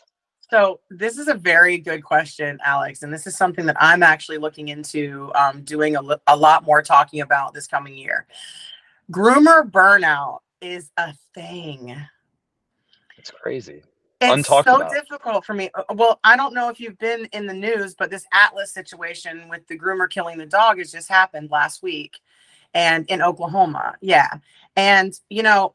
So 0.51 0.81
this 0.91 1.19
is 1.19 1.27
a 1.29 1.35
very 1.35 1.77
good 1.79 2.05
question, 2.05 2.59
Alex, 2.65 3.03
and 3.03 3.13
this 3.13 3.27
is 3.27 3.37
something 3.37 3.67
that 3.67 3.77
I'm 3.81 4.03
actually 4.03 4.39
looking 4.39 4.69
into 4.69 5.33
um, 5.35 5.63
doing 5.63 5.97
a, 5.97 6.03
a 6.29 6.37
lot 6.37 6.65
more 6.65 6.83
talking 6.83 7.21
about 7.21 7.53
this 7.53 7.67
coming 7.67 7.97
year. 7.97 8.27
Groomer 9.11 9.69
burnout 9.69 10.41
is 10.61 10.91
a 10.97 11.13
thing. 11.35 11.97
it's 13.19 13.31
crazy 13.31 13.83
It's 14.21 14.49
so 14.49 14.61
about. 14.61 14.93
difficult 14.93 15.45
for 15.45 15.55
me. 15.55 15.71
Uh, 15.75 15.83
Well, 15.95 16.21
I 16.23 16.37
don't 16.37 16.55
know 16.55 16.69
if 16.69 16.79
you've 16.81 16.99
been 16.99 17.27
in 17.33 17.47
the 17.47 17.55
news, 17.55 17.95
but 17.95 18.11
this 18.11 18.25
Atlas 18.33 18.73
situation 18.73 19.49
with 19.49 19.67
the 19.67 19.77
groomer 19.79 20.09
killing 20.09 20.39
the 20.39 20.47
dog 20.47 20.79
has 20.79 20.93
just 20.93 21.09
happened 21.09 21.51
last 21.51 21.83
week 21.83 22.21
and 22.73 23.05
in 23.09 23.21
Oklahoma. 23.21 23.97
Yeah. 24.01 24.29
And, 24.77 25.19
you 25.29 25.43
know, 25.43 25.75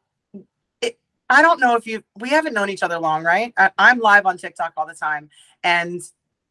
I 1.32 1.40
don't 1.40 1.60
know 1.60 1.76
if 1.76 1.86
you, 1.86 2.02
we 2.18 2.28
haven't 2.28 2.52
known 2.52 2.68
each 2.68 2.82
other 2.82 2.98
long, 2.98 3.24
right? 3.24 3.54
I, 3.56 3.70
I'm 3.78 4.00
live 4.00 4.26
on 4.26 4.36
TikTok 4.36 4.74
all 4.76 4.86
the 4.86 4.94
time. 4.94 5.30
And 5.64 6.02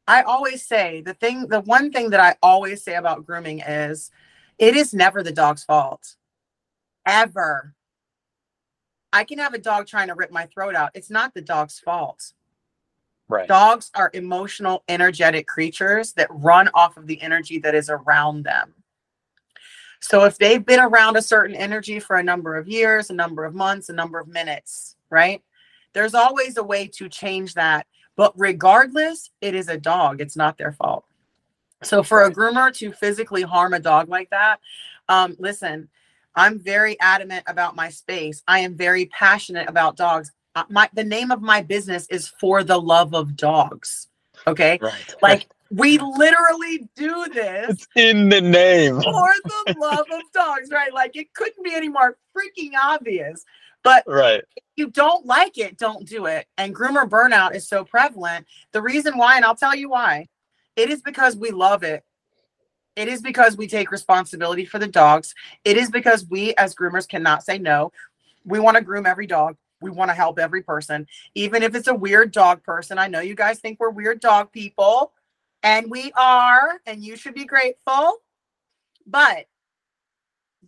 I 0.07 0.23
always 0.23 0.65
say 0.65 1.01
the 1.01 1.13
thing, 1.13 1.47
the 1.47 1.61
one 1.61 1.91
thing 1.91 2.09
that 2.09 2.19
I 2.19 2.35
always 2.41 2.83
say 2.83 2.95
about 2.95 3.25
grooming 3.25 3.59
is 3.59 4.09
it 4.57 4.75
is 4.75 4.93
never 4.93 5.21
the 5.21 5.31
dog's 5.31 5.63
fault. 5.63 6.15
Ever. 7.05 7.75
I 9.13 9.23
can 9.23 9.37
have 9.37 9.53
a 9.53 9.59
dog 9.59 9.85
trying 9.87 10.07
to 10.07 10.15
rip 10.15 10.31
my 10.31 10.47
throat 10.47 10.75
out. 10.75 10.91
It's 10.95 11.09
not 11.09 11.33
the 11.33 11.41
dog's 11.41 11.79
fault. 11.79 12.33
right 13.27 13.47
Dogs 13.47 13.91
are 13.93 14.09
emotional, 14.13 14.83
energetic 14.87 15.47
creatures 15.47 16.13
that 16.13 16.27
run 16.31 16.69
off 16.73 16.97
of 16.97 17.05
the 17.05 17.21
energy 17.21 17.59
that 17.59 17.75
is 17.75 17.89
around 17.89 18.43
them. 18.43 18.73
So 20.01 20.25
if 20.25 20.37
they've 20.37 20.65
been 20.65 20.79
around 20.79 21.15
a 21.15 21.21
certain 21.21 21.55
energy 21.55 21.99
for 21.99 22.17
a 22.17 22.23
number 22.23 22.57
of 22.57 22.67
years, 22.67 23.09
a 23.09 23.13
number 23.13 23.45
of 23.45 23.53
months, 23.53 23.89
a 23.89 23.93
number 23.93 24.19
of 24.19 24.27
minutes, 24.27 24.95
right? 25.09 25.41
There's 25.93 26.15
always 26.15 26.57
a 26.57 26.63
way 26.63 26.87
to 26.95 27.07
change 27.07 27.53
that. 27.53 27.85
But 28.15 28.33
regardless, 28.35 29.29
it 29.41 29.55
is 29.55 29.69
a 29.69 29.77
dog, 29.77 30.19
it's 30.19 30.35
not 30.35 30.57
their 30.57 30.73
fault. 30.73 31.05
So 31.83 32.03
for 32.03 32.23
a 32.23 32.31
groomer 32.31 32.75
to 32.77 32.91
physically 32.91 33.41
harm 33.41 33.73
a 33.73 33.79
dog 33.79 34.09
like 34.09 34.29
that, 34.31 34.59
um, 35.09 35.35
listen, 35.39 35.89
I'm 36.35 36.59
very 36.59 36.99
adamant 36.99 37.43
about 37.47 37.75
my 37.75 37.89
space. 37.89 38.43
I 38.47 38.59
am 38.59 38.75
very 38.75 39.05
passionate 39.07 39.67
about 39.69 39.97
dogs. 39.97 40.31
Uh, 40.55 40.63
my 40.69 40.89
the 40.93 41.03
name 41.03 41.31
of 41.31 41.41
my 41.41 41.61
business 41.61 42.07
is 42.09 42.27
for 42.39 42.63
the 42.63 42.79
love 42.79 43.13
of 43.13 43.35
dogs. 43.35 44.07
Okay, 44.47 44.79
right 44.81 45.15
like 45.21 45.47
we 45.71 45.97
literally 45.97 46.89
do 46.95 47.27
this 47.33 47.69
it's 47.69 47.87
in 47.95 48.29
the 48.29 48.41
name 48.41 49.01
for 49.01 49.33
the 49.45 49.75
love 49.79 50.05
of 50.11 50.21
dogs, 50.33 50.69
right? 50.69 50.93
Like 50.93 51.15
it 51.15 51.33
couldn't 51.33 51.63
be 51.63 51.73
any 51.73 51.89
more 51.89 52.17
freaking 52.35 52.71
obvious. 52.81 53.45
But 53.83 54.03
right 54.05 54.43
if 54.55 54.63
you 54.75 54.89
don't 54.89 55.25
like 55.25 55.57
it, 55.57 55.77
don't 55.77 56.07
do 56.07 56.25
it. 56.25 56.45
And 56.57 56.75
groomer 56.75 57.09
burnout 57.09 57.55
is 57.55 57.67
so 57.67 57.83
prevalent. 57.83 58.45
The 58.73 58.81
reason 58.81 59.17
why, 59.17 59.37
and 59.37 59.45
I'll 59.45 59.55
tell 59.55 59.75
you 59.75 59.89
why, 59.89 60.27
it 60.75 60.89
is 60.89 61.01
because 61.01 61.35
we 61.35 61.51
love 61.51 61.83
it. 61.83 62.03
It 62.95 63.07
is 63.07 63.21
because 63.21 63.55
we 63.55 63.67
take 63.67 63.91
responsibility 63.91 64.65
for 64.65 64.77
the 64.77 64.87
dogs. 64.87 65.33
It 65.63 65.77
is 65.77 65.89
because 65.89 66.25
we, 66.25 66.53
as 66.55 66.75
groomers, 66.75 67.07
cannot 67.07 67.43
say 67.43 67.57
no. 67.57 67.91
We 68.45 68.59
want 68.59 68.77
to 68.77 68.83
groom 68.83 69.05
every 69.05 69.27
dog. 69.27 69.55
We 69.81 69.89
want 69.89 70.09
to 70.09 70.15
help 70.15 70.37
every 70.37 70.61
person, 70.61 71.07
even 71.33 71.63
if 71.63 71.73
it's 71.73 71.87
a 71.87 71.95
weird 71.95 72.31
dog 72.31 72.63
person. 72.63 72.99
I 72.99 73.07
know 73.07 73.19
you 73.21 73.33
guys 73.33 73.59
think 73.59 73.79
we're 73.79 73.89
weird 73.89 74.19
dog 74.19 74.51
people, 74.51 75.11
and 75.63 75.89
we 75.89 76.11
are, 76.15 76.79
and 76.85 77.03
you 77.03 77.15
should 77.15 77.33
be 77.33 77.45
grateful. 77.45 78.21
But 79.05 79.45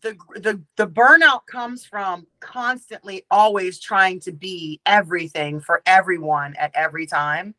the 0.02 0.18
the 0.36 0.62
the 0.76 0.88
burnout 0.88 1.46
comes 1.46 1.86
from 1.86 2.28
constantly 2.40 3.26
always 3.32 3.80
trying 3.80 4.20
to 4.20 4.32
be 4.32 4.80
everything 4.86 5.60
for 5.60 5.82
everyone 5.86 6.56
at 6.58 6.72
every 6.76 7.06
time 7.06 7.56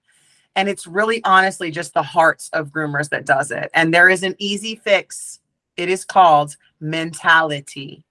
and 0.57 0.69
it's 0.69 0.87
really 0.87 1.23
honestly 1.25 1.71
just 1.71 1.95
the 1.95 2.03
hearts 2.03 2.51
of 2.53 2.71
groomers 2.71 3.09
that 3.09 3.25
does 3.25 3.51
it 3.51 3.71
and 3.73 3.95
there 3.95 4.09
is 4.09 4.23
an 4.23 4.35
easy 4.39 4.75
fix 4.75 5.41
it 5.77 5.89
is 5.89 6.05
called 6.05 6.57
mentality 6.81 8.05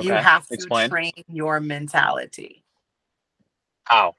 you 0.00 0.12
have 0.12 0.46
to 0.46 0.54
explain. 0.54 0.90
train 0.90 1.24
your 1.28 1.60
mentality 1.60 2.64
how 3.84 4.14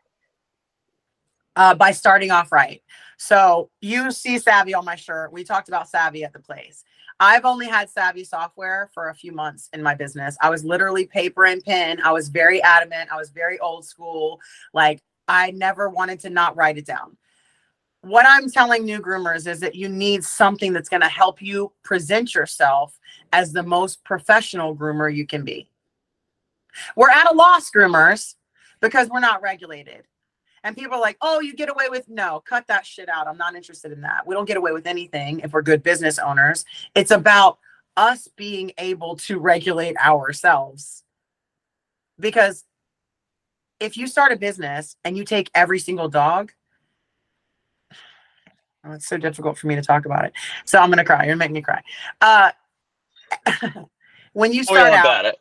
uh, 1.56 1.76
by 1.76 1.92
starting 1.92 2.32
off 2.32 2.52
right. 2.52 2.82
So 3.24 3.70
you 3.82 4.10
see 4.10 4.40
Savvy 4.40 4.74
on 4.74 4.84
my 4.84 4.96
shirt. 4.96 5.32
We 5.32 5.44
talked 5.44 5.68
about 5.68 5.88
Savvy 5.88 6.24
at 6.24 6.34
the 6.34 6.40
place. 6.40 6.84
I've 7.20 7.46
only 7.46 7.68
had 7.68 7.88
Savvy 7.88 8.24
software 8.24 8.90
for 8.96 9.10
a 9.10 9.14
few 9.14 9.32
months 9.32 9.70
in 9.74 9.84
my 9.84 9.94
business. 9.94 10.36
I 10.42 10.50
was 10.50 10.66
literally 10.66 11.06
paper 11.06 11.46
and 11.46 11.64
pen. 11.64 12.02
I 12.02 12.14
was 12.14 12.30
very 12.30 12.64
adamant. 12.64 13.12
I 13.12 13.18
was 13.18 13.30
very 13.30 13.60
old 13.60 13.86
school. 13.86 14.40
Like 14.74 15.04
I 15.28 15.52
never 15.52 15.88
wanted 15.88 16.20
to 16.22 16.32
not 16.32 16.58
write 16.58 16.80
it 16.80 16.88
down. 16.88 17.16
What 18.02 18.26
I'm 18.28 18.50
telling 18.50 18.86
new 18.86 19.00
groomers 19.00 19.46
is 19.46 19.60
that 19.60 19.76
you 19.76 19.88
need 19.88 20.24
something 20.24 20.74
that's 20.74 20.90
going 20.90 21.04
to 21.04 21.08
help 21.08 21.44
you 21.44 21.74
present 21.84 22.34
yourself 22.34 22.98
as 23.32 23.54
the 23.54 23.62
most 23.62 24.04
professional 24.04 24.76
groomer 24.76 25.16
you 25.16 25.28
can 25.28 25.46
be. 25.46 25.70
We're 26.96 27.12
at 27.12 27.32
a 27.32 27.36
loss, 27.36 27.70
groomers, 27.70 28.34
because 28.80 29.10
we're 29.10 29.20
not 29.20 29.44
regulated. 29.44 30.08
And 30.64 30.78
people 30.78 30.96
are 30.96 31.02
like, 31.02 31.18
oh, 31.22 31.40
you 31.40 31.56
get 31.56 31.70
away 31.70 31.90
with 31.90 32.08
no, 32.08 32.42
cut 32.46 32.68
that 32.68 32.86
shit 32.86 33.10
out. 33.10 33.28
I'm 33.28 33.38
not 33.38 33.56
interested 33.56 33.92
in 33.92 34.02
that. 34.02 34.28
We 34.28 34.36
don't 34.36 34.46
get 34.46 34.58
away 34.58 34.72
with 34.72 34.86
anything 34.86 35.40
if 35.40 35.54
we're 35.54 35.64
good 35.64 35.82
business 35.82 36.20
owners. 36.20 36.66
It's 36.94 37.12
about 37.12 37.58
us 37.98 38.28
being 38.36 38.72
able 38.78 39.16
to 39.16 39.40
regulate 39.40 39.98
ourselves. 39.98 41.04
Because 42.20 42.64
if 43.80 43.98
you 43.98 44.06
start 44.06 44.32
a 44.32 44.36
business 44.36 44.96
and 45.04 45.18
you 45.18 45.26
take 45.26 45.50
every 45.56 45.80
single 45.80 46.08
dog, 46.08 46.52
oh, 48.86 48.92
it's 48.92 49.08
so 49.08 49.18
difficult 49.18 49.58
for 49.58 49.68
me 49.68 49.76
to 49.76 49.82
talk 49.82 50.06
about 50.06 50.26
it. 50.26 50.34
So 50.66 50.80
I'm 50.80 50.90
gonna 50.92 51.04
cry. 51.04 51.26
You're 51.26 51.34
gonna 51.34 51.38
make 51.38 51.52
me 51.52 51.62
cry. 51.62 51.82
Uh, 52.22 52.52
when 54.34 54.54
you 54.54 54.64
start 54.64 54.92
want 54.92 55.06
out, 55.06 55.36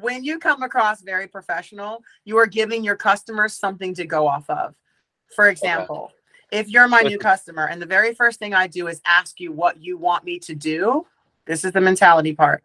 when 0.00 0.24
you 0.24 0.38
come 0.38 0.62
across 0.62 1.02
very 1.02 1.28
professional, 1.28 2.02
you 2.24 2.36
are 2.38 2.46
giving 2.46 2.82
your 2.82 2.96
customers 2.96 3.54
something 3.54 3.94
to 3.94 4.04
go 4.04 4.26
off 4.26 4.48
of. 4.50 4.74
For 5.36 5.48
example, 5.48 6.10
if 6.50 6.68
you're 6.68 6.88
my 6.88 7.02
new 7.02 7.18
customer 7.18 7.68
and 7.68 7.80
the 7.80 7.86
very 7.86 8.12
first 8.12 8.40
thing 8.40 8.54
I 8.54 8.66
do 8.66 8.88
is 8.88 9.00
ask 9.06 9.38
you 9.38 9.52
what 9.52 9.80
you 9.80 9.96
want 9.96 10.24
me 10.24 10.40
to 10.40 10.54
do, 10.54 11.06
this 11.46 11.64
is 11.64 11.72
the 11.72 11.80
mentality 11.80 12.34
part. 12.34 12.64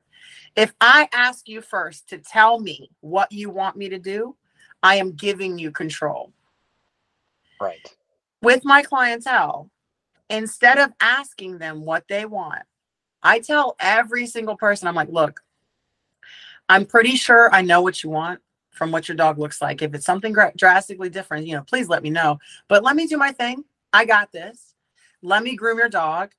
If 0.55 0.73
I 0.81 1.07
ask 1.13 1.47
you 1.47 1.61
first 1.61 2.09
to 2.09 2.17
tell 2.17 2.59
me 2.59 2.89
what 3.01 3.31
you 3.31 3.51
want 3.51 3.77
me 3.77 3.89
to 3.89 3.99
do, 3.99 4.35
I 4.81 4.95
am 4.95 5.11
giving 5.11 5.59
you 5.59 5.71
control. 5.71 6.33
right 7.61 7.79
With 8.41 8.65
my 8.65 8.81
clientele, 8.81 9.69
instead 10.31 10.79
of 10.79 10.91
asking 10.99 11.59
them 11.59 11.85
what 11.85 12.05
they 12.09 12.25
want, 12.25 12.63
I 13.21 13.39
tell 13.39 13.75
every 13.79 14.25
single 14.25 14.55
person, 14.55 14.87
I'm 14.87 14.95
like, 14.95 15.09
look, 15.09 15.41
I'm 16.69 16.85
pretty 16.85 17.15
sure 17.15 17.49
I 17.51 17.61
know 17.61 17.81
what 17.81 18.03
you 18.03 18.11
want 18.11 18.39
from 18.69 18.91
what 18.91 19.07
your 19.07 19.17
dog 19.17 19.39
looks 19.39 19.61
like. 19.61 19.81
If 19.81 19.93
it's 19.93 20.05
something 20.05 20.35
drastically 20.55 21.09
different, 21.09 21.47
you 21.47 21.55
know, 21.55 21.63
please 21.63 21.89
let 21.89 22.03
me 22.03 22.11
know. 22.11 22.39
But 22.67 22.83
let 22.83 22.95
me 22.95 23.07
do 23.07 23.17
my 23.17 23.31
thing. 23.31 23.65
I 23.91 24.05
got 24.05 24.31
this. 24.31 24.75
Let 25.21 25.43
me 25.43 25.55
groom 25.55 25.79
your 25.79 25.89
dog. 25.89 26.31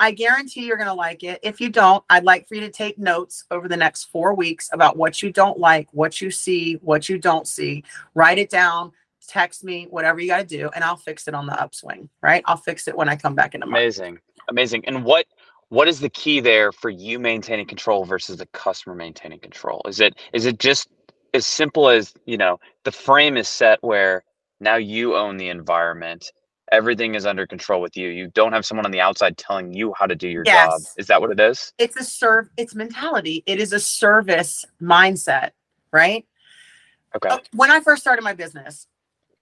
I 0.00 0.12
guarantee 0.12 0.64
you're 0.66 0.78
going 0.78 0.88
to 0.88 0.94
like 0.94 1.22
it. 1.22 1.40
If 1.42 1.60
you 1.60 1.68
don't, 1.68 2.02
I'd 2.08 2.24
like 2.24 2.48
for 2.48 2.54
you 2.54 2.62
to 2.62 2.70
take 2.70 2.98
notes 2.98 3.44
over 3.50 3.68
the 3.68 3.76
next 3.76 4.04
four 4.04 4.34
weeks 4.34 4.70
about 4.72 4.96
what 4.96 5.22
you 5.22 5.30
don't 5.30 5.58
like, 5.58 5.88
what 5.92 6.20
you 6.20 6.30
see, 6.30 6.74
what 6.74 7.08
you 7.08 7.18
don't 7.18 7.46
see. 7.46 7.84
Write 8.14 8.38
it 8.38 8.50
down, 8.50 8.92
text 9.28 9.62
me, 9.62 9.86
whatever 9.90 10.18
you 10.18 10.28
got 10.28 10.48
to 10.48 10.56
do, 10.56 10.70
and 10.74 10.82
I'll 10.82 10.96
fix 10.96 11.28
it 11.28 11.34
on 11.34 11.46
the 11.46 11.60
upswing, 11.60 12.08
right? 12.20 12.42
I'll 12.46 12.56
fix 12.56 12.88
it 12.88 12.96
when 12.96 13.08
I 13.08 13.16
come 13.16 13.34
back 13.34 13.54
in 13.54 13.62
a 13.62 13.66
month. 13.66 13.80
amazing 13.80 14.18
amazing 14.48 14.84
and 14.86 15.04
what 15.04 15.26
what 15.72 15.88
is 15.88 16.00
the 16.00 16.10
key 16.10 16.40
there 16.40 16.72
for 16.72 16.90
you 16.90 17.18
maintaining 17.18 17.66
control 17.66 18.04
versus 18.06 18.38
the 18.38 18.46
customer 18.48 18.94
maintaining 18.96 19.40
control 19.40 19.82
is 19.88 20.00
it 20.00 20.14
is 20.34 20.46
it 20.46 20.60
just 20.60 20.88
as 21.34 21.46
simple 21.46 21.90
as 21.90 22.14
you 22.26 22.38
know 22.38 22.60
the 22.84 22.92
frame 22.92 23.38
is 23.38 23.48
set 23.48 23.78
where 23.82 24.24
now 24.60 24.76
you 24.76 25.16
own 25.16 25.38
the 25.38 25.50
environment 25.50 26.32
everything 26.72 27.16
is 27.16 27.26
under 27.26 27.48
control 27.48 27.82
with 27.82 27.96
you 27.96 28.08
you 28.10 28.28
don't 28.34 28.52
have 28.54 28.66
someone 28.66 28.86
on 28.86 28.92
the 28.92 29.00
outside 29.00 29.38
telling 29.38 29.74
you 29.74 29.94
how 29.98 30.06
to 30.06 30.16
do 30.16 30.28
your 30.28 30.46
job 30.46 30.84
Yes. 30.84 30.94
is 30.98 31.08
that 31.08 31.22
what 31.22 31.32
it 31.32 31.40
is 31.40 31.74
It's 31.78 31.96
a 31.96 32.04
serve, 32.04 32.50
it's 32.58 32.74
mentality. 32.76 33.44
It 33.46 33.60
is 33.60 33.74
a 33.74 33.80
service 33.80 34.64
mindset, 34.82 35.52
right? 35.92 36.26
okay 37.16 37.30
Uh, 37.30 37.38
when 37.54 37.70
I 37.70 37.80
first 37.80 38.02
started 38.02 38.22
my 38.22 38.34
business, 38.34 38.86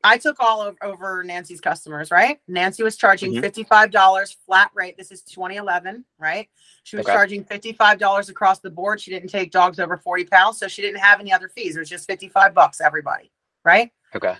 I 0.02 0.16
took 0.16 0.36
all 0.40 0.62
of, 0.62 0.76
over 0.82 1.22
Nancy's 1.22 1.60
customers, 1.60 2.10
right? 2.10 2.40
Nancy 2.48 2.82
was 2.82 2.96
charging 2.96 3.34
Mhm. 3.34 3.42
$55 3.42 4.32
flat 4.46 4.70
rate. 4.74 4.96
This 4.96 5.12
is 5.12 5.22
2011, 5.22 6.04
right? 6.18 6.48
She 6.84 6.96
was 6.96 7.04
Okay. 7.06 7.14
charging 7.14 7.44
$55 7.44 8.28
across 8.30 8.60
the 8.60 8.70
board. 8.70 9.00
She 9.00 9.10
didn't 9.10 9.28
take 9.28 9.50
dogs 9.50 9.78
over 9.78 9.98
40 9.98 10.24
pounds, 10.24 10.58
so 10.58 10.68
she 10.68 10.80
didn't 10.80 11.00
have 11.00 11.20
any 11.20 11.32
other 11.32 11.48
fees. 11.50 11.76
It 11.76 11.80
was 11.80 11.88
just 11.88 12.06
55 12.06 12.54
bucks 12.54 12.80
everybody, 12.80 13.30
right? 13.64 13.92
Okay. 14.14 14.36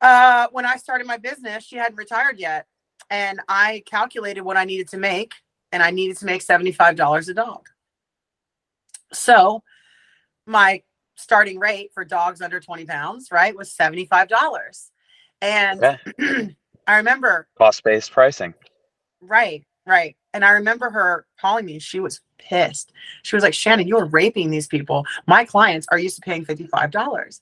Uh, 0.00 0.48
when 0.52 0.64
I 0.66 0.76
started 0.76 1.06
my 1.06 1.18
business, 1.18 1.62
she 1.64 1.76
hadn't 1.76 1.96
retired 1.96 2.38
yet. 2.38 2.66
And 3.10 3.40
I 3.46 3.82
calculated 3.84 4.40
what 4.40 4.56
I 4.56 4.64
needed 4.64 4.88
to 4.88 4.96
make, 4.96 5.34
and 5.70 5.82
I 5.82 5.90
needed 5.90 6.16
to 6.18 6.24
make 6.24 6.40
$75 6.42 7.28
a 7.28 7.34
dog. 7.34 7.68
So 9.12 9.62
my 10.46 10.82
starting 11.16 11.58
rate 11.58 11.90
for 11.94 12.04
dogs 12.04 12.40
under 12.42 12.60
20 12.60 12.84
pounds, 12.86 13.28
right, 13.30 13.56
was 13.56 13.70
$75. 13.74 14.90
And 15.40 15.82
Okay. 15.84 16.56
I 16.86 16.96
remember, 16.96 17.48
Cost 17.56 17.84
based 17.84 18.10
pricing. 18.12 18.54
right, 19.20 19.64
right. 19.86 20.16
And 20.34 20.44
I 20.44 20.50
remember 20.52 20.90
her 20.90 21.26
calling 21.40 21.66
me. 21.66 21.78
She 21.78 22.00
was 22.00 22.20
pissed. 22.38 22.92
She 23.22 23.36
was 23.36 23.42
like, 23.42 23.54
Shannon, 23.54 23.86
you 23.86 23.98
are 23.98 24.06
raping 24.06 24.50
these 24.50 24.66
people. 24.66 25.04
My 25.26 25.44
clients 25.44 25.86
are 25.90 25.98
used 25.98 26.16
to 26.16 26.22
paying 26.22 26.44
$55. 26.46 27.40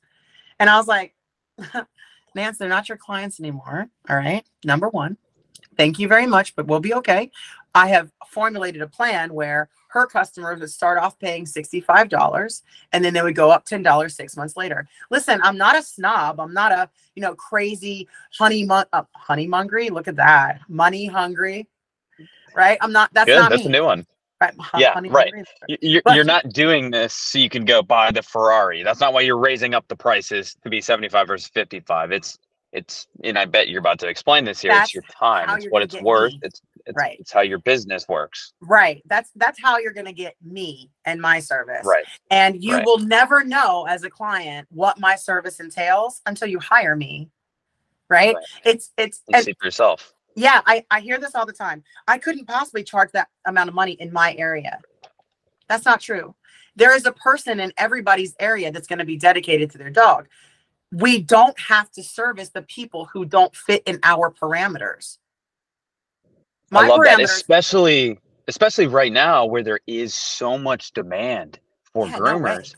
And 0.59 0.69
I 0.69 0.77
was 0.77 0.89
like, 0.89 1.15
Nance, 2.35 2.59
they're 2.59 2.69
not 2.69 2.89
your 2.89 2.99
clients 2.99 3.41
anymore. 3.41 3.89
All 4.09 4.17
right. 4.17 4.45
Number 4.65 4.89
one, 4.89 5.17
thank 5.77 5.99
you 5.99 6.09
very 6.09 6.27
much, 6.27 6.55
but 6.57 6.67
we'll 6.67 6.81
be 6.81 6.95
okay. 6.95 7.31
I 7.75 7.89
have 7.89 8.11
formulated 8.29 8.83
a 8.83 8.89
plan 8.89 9.33
where 9.33 9.69
her 9.93 10.07
customers 10.07 10.61
would 10.61 10.71
start 10.71 10.99
off 10.99 11.19
paying 11.19 11.45
$65 11.45 12.63
and 12.93 13.05
then 13.05 13.13
they 13.13 13.23
would 13.23 13.35
go 13.35 13.51
up 13.51 13.67
$10 13.67 14.11
six 14.11 14.37
months 14.37 14.57
later. 14.57 14.87
Listen, 15.11 15.41
I'm 15.43 15.57
not 15.59 15.77
a 15.77 15.83
snob. 15.83 16.41
I'm 16.41 16.55
not 16.55 16.73
a, 16.73 16.89
you 17.15 17.23
know, 17.23 17.35
crazy 17.35 18.09
honey, 18.39 18.65
mon- 18.65 18.87
uh, 18.93 19.03
honey 19.15 19.49
mongry. 19.49 19.91
Look 19.91 20.09
at 20.09 20.17
that. 20.17 20.61
Money 20.69 21.07
hungry. 21.07 21.69
Right. 22.55 22.79
I'm 22.81 22.93
not, 22.93 23.11
that's 23.13 23.27
Good. 23.27 23.39
not 23.39 23.51
That's 23.51 23.63
me. 23.65 23.69
a 23.69 23.73
new 23.73 23.85
one. 23.85 24.07
right. 24.41 24.55
Yeah, 24.79 24.93
honey 24.95 25.09
right. 25.11 25.33
hungry. 25.35 25.79
You're, 25.81 26.03
But- 26.05 26.15
you're 26.15 26.25
not 26.25 26.49
doing 26.51 26.91
this 26.91 27.13
so 27.15 27.39
you 27.39 27.49
can 27.49 27.65
go 27.65 27.83
buy 27.83 28.11
the 28.13 28.23
Ferrari. 28.23 28.83
That's 28.83 29.01
not 29.01 29.13
why 29.13 29.23
you're 29.23 29.39
raising 29.39 29.75
up 29.75 29.87
the 29.89 29.97
prices 29.97 30.57
to 30.63 30.71
be 30.71 30.81
75 30.81 31.27
versus 31.27 31.49
55. 31.53 32.13
It's 32.13 32.39
it's 32.73 33.09
and 33.25 33.37
I 33.37 33.47
bet 33.47 33.69
you're 33.69 33.81
about 33.81 33.99
to 33.99 34.07
explain 34.09 34.45
this 34.45 34.61
here. 34.61 34.71
It's 34.73 34.95
your 34.95 35.03
time. 35.11 35.51
It's 35.59 35.67
what 35.71 35.83
it's 35.83 36.01
worth. 36.01 36.33
me. 36.35 36.41
It's 36.45 36.63
it's 36.87 36.97
Right. 36.97 37.17
it's 37.21 37.33
how 37.33 37.41
your 37.43 37.59
business 37.59 38.09
works. 38.09 38.53
Right. 38.61 39.03
That's, 39.07 39.31
that's 39.37 39.61
how 39.61 39.79
you're 39.79 39.93
going 39.93 40.07
to 40.07 40.13
get 40.13 40.35
me 40.43 40.91
and 41.05 41.21
my 41.21 41.41
service. 41.41 41.85
Right. 41.87 42.05
And 42.31 42.63
you 42.63 42.77
Right. 42.77 42.87
will 42.87 42.99
never 42.99 43.45
know 43.45 43.87
as 43.89 44.05
a 44.05 44.11
client 44.11 44.69
what 44.71 44.99
my 45.01 45.17
service 45.17 45.61
entails 45.61 46.23
until 46.27 46.49
you 46.49 46.59
hire 46.61 46.97
me. 46.97 47.31
Right. 48.09 48.35
Right. 48.35 48.45
It's, 48.65 48.91
it's, 48.99 49.23
And 49.29 49.37
and 49.37 49.45
see 49.45 49.55
for 49.59 49.67
yourself. 49.67 50.13
yeah, 50.37 50.61
I, 50.67 50.85
I 50.91 51.01
hear 51.01 51.19
this 51.19 51.35
all 51.35 51.47
the 51.47 51.53
time. 51.53 51.85
I 52.09 52.19
couldn't 52.19 52.47
possibly 52.47 52.83
charge 52.85 53.11
that 53.13 53.29
amount 53.47 53.69
of 53.69 53.75
money 53.75 53.93
in 53.93 54.13
my 54.13 54.35
area. 54.37 54.81
That's 55.69 55.85
not 55.85 56.01
true. 56.01 56.35
There 56.77 56.95
is 56.97 57.07
a 57.07 57.13
person 57.13 57.61
in 57.61 57.73
everybody's 57.77 58.35
area 58.41 58.73
that's 58.73 58.87
going 58.89 58.99
to 59.01 59.05
be 59.05 59.17
dedicated 59.17 59.71
to 59.73 59.79
their 59.79 59.91
dog. 59.91 60.29
We 60.93 61.23
don't 61.23 61.59
have 61.61 61.91
to 61.93 62.03
service 62.03 62.49
the 62.51 62.63
people 62.63 63.07
who 63.13 63.25
don't 63.25 63.55
fit 63.55 63.83
in 63.87 64.01
our 64.03 64.31
parameters. 64.33 65.19
I 66.73 66.87
love 66.87 67.03
that, 67.05 67.21
especially 67.21 68.19
especially 68.49 68.87
right 68.87 69.13
now 69.13 69.47
where 69.47 69.63
there 69.63 69.81
is 69.87 70.15
so 70.15 70.59
much 70.59 70.93
demand 70.93 71.61
for 71.93 72.07
Yeah, 72.07 72.19
groomers. 72.19 72.75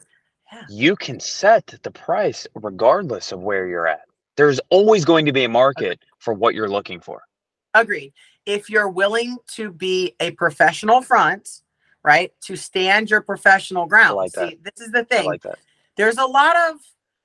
Yeah. 0.52 0.62
you 0.68 0.96
can 0.96 1.18
set 1.18 1.74
the 1.82 1.90
price 1.90 2.46
regardless 2.54 3.32
of 3.32 3.40
where 3.40 3.66
you're 3.66 3.86
at. 3.86 4.02
There's 4.36 4.60
always 4.70 5.04
going 5.04 5.24
to 5.26 5.32
be 5.32 5.44
a 5.44 5.48
market 5.48 5.98
for 6.18 6.34
what 6.34 6.54
you're 6.54 6.68
looking 6.68 7.00
for. 7.00 7.22
Agreed. 7.74 8.12
If 8.44 8.68
you're 8.68 8.88
willing 8.88 9.38
to 9.54 9.70
be 9.72 10.14
a 10.20 10.32
professional 10.32 11.00
front, 11.00 11.62
right, 12.02 12.32
to 12.42 12.56
stand 12.56 13.08
your 13.08 13.22
professional 13.22 13.86
ground. 13.86 14.16
like 14.16 14.32
that. 14.32 14.50
See, 14.50 14.58
this 14.62 14.86
is 14.86 14.92
the 14.92 15.00
I 15.00 15.04
thing. 15.04 15.26
like 15.26 15.42
that. 15.42 15.58
There's 15.96 16.18
a 16.18 16.26
lot 16.26 16.56
of 16.70 16.76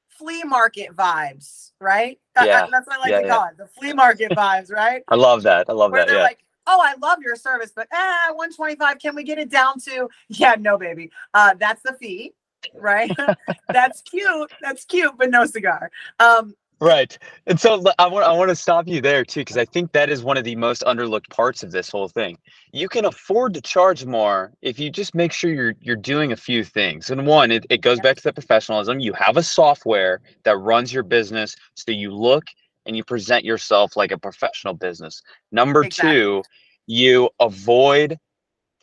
flea 0.10 0.44
market 0.44 0.96
vibes, 0.96 1.72
right? 1.82 2.20
Yeah. 2.36 2.68
that's 2.72 2.88
what 2.88 2.98
I 2.98 3.00
like 3.00 3.10
Yeah, 3.10 3.22
to 3.22 3.28
call 3.28 3.46
it. 3.48 3.58
The 3.58 3.68
flea 3.68 3.94
market 3.94 4.32
vibes, 4.32 4.72
right? 4.72 5.04
I 5.08 5.16
love 5.16 5.44
that. 5.44 5.66
I 5.70 5.74
love 5.74 5.92
Where 5.92 6.02
that. 6.02 6.08
they're 6.08 6.18
Yeah. 6.18 6.24
like, 6.24 6.40
oh, 6.68 6.82
I 6.84 6.96
love 7.02 7.20
your 7.24 7.36
service, 7.36 7.72
but 7.76 7.88
ah, 7.94 8.28
125. 8.36 9.00
Can 9.00 9.16
we 9.16 9.24
get 9.24 9.40
it 9.40 9.50
down 9.50 9.80
to? 9.82 10.10
Yeah, 10.30 10.56
no, 10.60 10.78
baby. 10.78 11.12
Uh, 11.34 11.56
that's 11.60 11.82
the 11.84 11.94
fee, 11.94 12.34
right? 12.76 13.16
that's 13.72 14.02
cute. 14.02 14.52
That's 14.62 14.86
cute, 14.86 15.14
but 15.18 15.32
no 15.32 15.46
cigar. 15.46 15.92
Um, 16.20 16.56
Right. 16.80 17.18
And 17.48 17.60
so 17.60 17.84
I 17.98 18.08
want 18.08 18.26
I 18.28 18.34
want 18.34 18.50
to 18.50 18.56
stop 18.56 18.88
you 18.88 19.02
there 19.02 19.26
too 19.26 19.42
because 19.42 19.58
I 19.58 19.66
think 19.66 19.94
that 19.94 20.12
is 20.12 20.24
one 20.24 20.38
of 20.38 20.44
the 20.44 20.56
most 20.56 20.84
underlooked 20.84 21.30
parts 21.30 21.64
of 21.64 21.72
this 21.72 21.90
whole 21.90 22.08
thing. 22.08 22.38
You 22.72 22.88
can 22.88 23.06
afford 23.06 23.56
to 23.56 23.62
charge 23.62 24.06
more 24.06 24.54
if 24.62 24.78
you 24.78 24.92
just 24.92 25.16
make 25.16 25.32
sure 25.32 25.52
you're 25.52 25.74
you're 25.82 25.96
doing 25.96 26.34
a 26.34 26.38
few 26.38 26.64
things. 26.64 27.10
And 27.10 27.26
one, 27.26 27.52
it, 27.52 27.66
it 27.72 27.82
goes 27.82 27.98
Yeah. 27.98 28.04
back 28.04 28.18
to 28.18 28.24
that 28.26 28.36
professionalism. 28.36 29.00
You 29.00 29.14
have 29.14 29.38
a 29.38 29.44
software 29.44 30.22
that 30.44 30.56
runs 30.58 30.94
your 30.94 31.02
business 31.04 31.56
so 31.74 31.92
you 31.92 32.12
look 32.12 32.44
and 32.88 32.96
you 32.96 33.04
present 33.04 33.46
yourself 33.46 33.96
like 33.96 34.12
a 34.12 34.18
professional 34.18 34.74
business. 34.74 35.22
Number 35.52 35.84
Exactly. 35.84 36.14
two, 36.14 36.44
you 36.88 37.30
avoid 37.40 38.18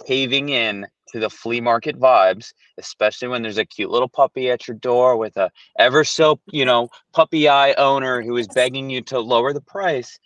caving 0.06 0.50
in 0.50 0.86
to 1.08 1.18
the 1.18 1.30
flea 1.30 1.60
market 1.60 1.98
vibes, 1.98 2.52
especially 2.78 3.28
when 3.28 3.42
there's 3.42 3.58
a 3.58 3.64
cute 3.64 3.90
little 3.90 4.08
puppy 4.08 4.50
at 4.50 4.68
your 4.68 4.76
door 4.76 5.16
with 5.16 5.36
a 5.36 5.50
ever 5.78 6.04
so, 6.04 6.38
you 6.52 6.64
know, 6.70 6.88
puppy 7.12 7.48
eye 7.48 7.72
owner 7.74 8.22
who 8.22 8.36
is 8.36 8.46
begging 8.48 8.90
you 8.90 9.00
to 9.02 9.18
lower 9.18 9.52
the 9.52 9.60
price. 9.60 10.18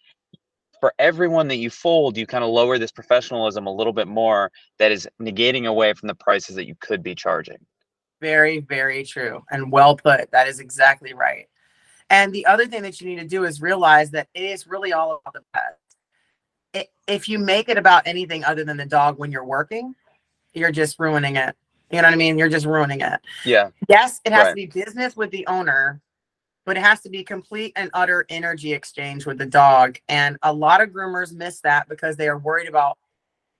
For 0.81 0.95
everyone 0.99 1.49
that 1.49 1.57
you 1.57 1.71
fold, 1.71 2.17
you 2.17 2.25
kind 2.25 2.45
of 2.45 2.51
lower 2.51 2.79
this 2.79 2.93
professionalism 2.93 3.67
a 3.67 3.75
little 3.75 3.93
bit 3.93 4.07
more 4.07 4.53
that 4.79 4.93
is 4.93 5.09
negating 5.21 5.67
away 5.67 5.93
from 5.93 6.07
the 6.07 6.15
prices 6.15 6.55
that 6.55 6.69
you 6.69 6.77
could 6.81 7.03
be 7.03 7.17
charging. 7.17 7.59
Very, 8.21 8.61
very 8.61 9.05
true 9.05 9.43
and 9.51 9.73
well 9.73 9.97
put. 9.97 10.31
That 10.31 10.47
is 10.47 10.61
exactly 10.61 11.15
right. 11.15 11.49
And 12.11 12.33
the 12.33 12.47
other 12.47 12.67
thing 12.67 12.83
that 12.83 13.01
you 13.01 13.09
need 13.09 13.21
to 13.21 13.27
do 13.27 13.45
is 13.45 13.61
realize 13.61 14.11
that 14.13 14.29
it 14.35 14.43
is 14.43 14.67
really 14.67 14.93
all 14.93 15.21
about 15.27 15.35
the 15.35 15.43
pet. 15.53 16.89
If 17.07 17.29
you 17.29 17.39
make 17.39 17.69
it 17.69 17.79
about 17.79 18.07
anything 18.07 18.45
other 18.45 18.65
than 18.65 18.77
the 18.77 18.87
dog 18.87 19.19
when 19.19 19.33
you're 19.33 19.45
working, 19.45 19.95
you're 20.53 20.71
just 20.73 20.99
ruining 20.99 21.37
it. 21.37 21.57
You 21.91 22.03
know 22.03 22.09
what 22.09 22.13
I 22.15 22.17
mean? 22.17 22.37
You're 22.37 22.51
just 22.51 22.67
ruining 22.67 23.01
it. 23.01 23.21
Yeah. 23.45 23.71
Yes, 23.89 24.21
it 24.25 24.33
has 24.33 24.45
Right. 24.45 24.51
to 24.51 24.55
be 24.55 24.67
business 24.67 25.17
with 25.17 25.31
the 25.31 25.47
owner, 25.47 26.03
but 26.67 26.77
it 26.77 26.81
has 26.81 27.01
to 27.03 27.09
be 27.09 27.25
complete 27.25 27.73
and 27.77 27.91
utter 27.95 28.27
energy 28.29 28.75
exchange 28.75 29.25
with 29.25 29.39
the 29.39 29.47
dog. 29.47 29.99
And 30.09 30.37
a 30.43 30.53
lot 30.53 30.83
of 30.83 30.91
groomers 30.91 31.33
miss 31.33 31.61
that 31.61 31.89
because 31.89 32.17
they 32.17 32.29
are 32.29 32.39
worried 32.39 32.69
about 32.69 32.99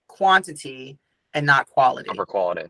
quantity 0.07 0.99
and 1.33 1.45
not 1.45 1.67
quality. 1.69 2.09
Over 2.09 2.25
quality. 2.25 2.69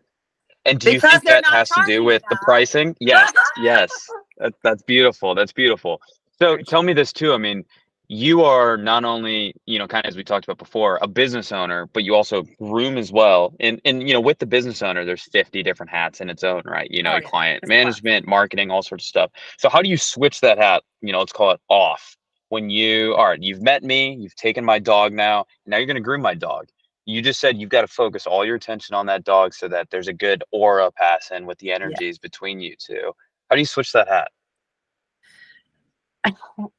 And 0.66 0.80
do 0.80 0.92
you 0.92 1.02
think 1.02 1.24
that 1.24 1.46
has 1.46 1.70
to 1.70 1.84
do 1.86 2.04
with 2.04 2.22
the 2.30 2.38
pricing? 2.42 2.96
Yes. 3.00 3.32
Yes. 3.58 3.92
That, 4.40 4.54
that's 4.64 4.84
beautiful. 4.84 5.36
That's 5.36 5.52
beautiful. 5.54 6.02
So 6.40 6.58
tell 6.58 6.84
me 6.84 6.94
this 6.94 7.12
too. 7.12 7.34
I 7.34 7.38
mean, 7.38 7.66
you 8.08 8.44
are 8.44 8.76
not 8.76 9.06
only, 9.06 9.54
you 9.68 9.78
know, 9.78 9.88
kind 9.88 10.04
of 10.06 10.10
as 10.10 10.18
we 10.18 10.24
talked 10.24 10.46
about 10.46 10.58
before, 10.58 10.98
a 11.02 11.08
business 11.08 11.52
owner, 11.52 11.88
but 11.94 12.04
you 12.04 12.16
also 12.16 12.44
groom 12.58 12.98
as 12.98 13.12
well. 13.12 13.54
And 13.60 13.80
and 13.86 14.08
you 14.08 14.14
know, 14.14 14.22
with 14.22 14.40
the 14.40 14.48
business 14.48 14.82
owner, 14.82 15.06
there's 15.06 15.24
50 15.24 15.62
different 15.62 15.92
hats 15.92 16.20
in 16.22 16.30
its 16.30 16.44
own 16.44 16.64
right. 16.66 16.90
You 16.90 17.04
know, 17.04 17.12
Oh, 17.12 17.16
yeah. 17.16 17.30
client 17.30 17.64
lot. 17.64 17.70
management, 17.70 18.28
marketing, 18.28 18.72
all 18.72 18.82
sorts 18.82 19.04
of 19.06 19.08
stuff. 19.10 19.32
So 19.58 19.70
how 19.70 19.82
do 19.82 19.90
you 19.90 19.98
switch 19.98 20.42
that 20.42 20.58
hat, 20.58 20.84
you 21.02 21.12
know, 21.12 21.20
let's 21.20 21.34
call 21.34 21.52
it 21.52 21.60
off 21.70 22.16
when 22.50 22.70
you 22.72 23.14
all 23.16 23.28
right, 23.28 23.42
you've 23.44 23.62
met 23.62 23.84
me, 23.84 24.16
you've 24.16 24.36
taken 24.36 24.66
my 24.66 24.80
dog 24.80 25.14
now, 25.14 25.46
now 25.68 25.78
you're 25.78 25.86
gonna 25.86 26.00
groom 26.00 26.22
my 26.22 26.34
dog. 26.34 26.68
You 27.06 27.22
just 27.22 27.40
said 27.40 27.58
you've 27.58 27.70
got 27.72 27.82
to 27.82 27.88
focus 27.88 28.28
all 28.28 28.46
your 28.46 28.56
attention 28.56 28.94
on 28.94 29.08
that 29.08 29.24
dog 29.24 29.54
so 29.56 29.68
that 29.68 29.90
there's 29.90 30.08
a 30.08 30.14
good 30.14 30.44
aura 30.52 30.92
passing 30.92 31.48
with 31.48 31.58
the 31.58 31.72
energies 31.72 32.20
between 32.20 32.60
you 32.60 32.76
two. 32.78 33.14
How 33.50 33.56
do 33.56 33.62
you 33.62 33.66
switch 33.66 33.92
that 33.94 34.08
hat? 34.08 34.30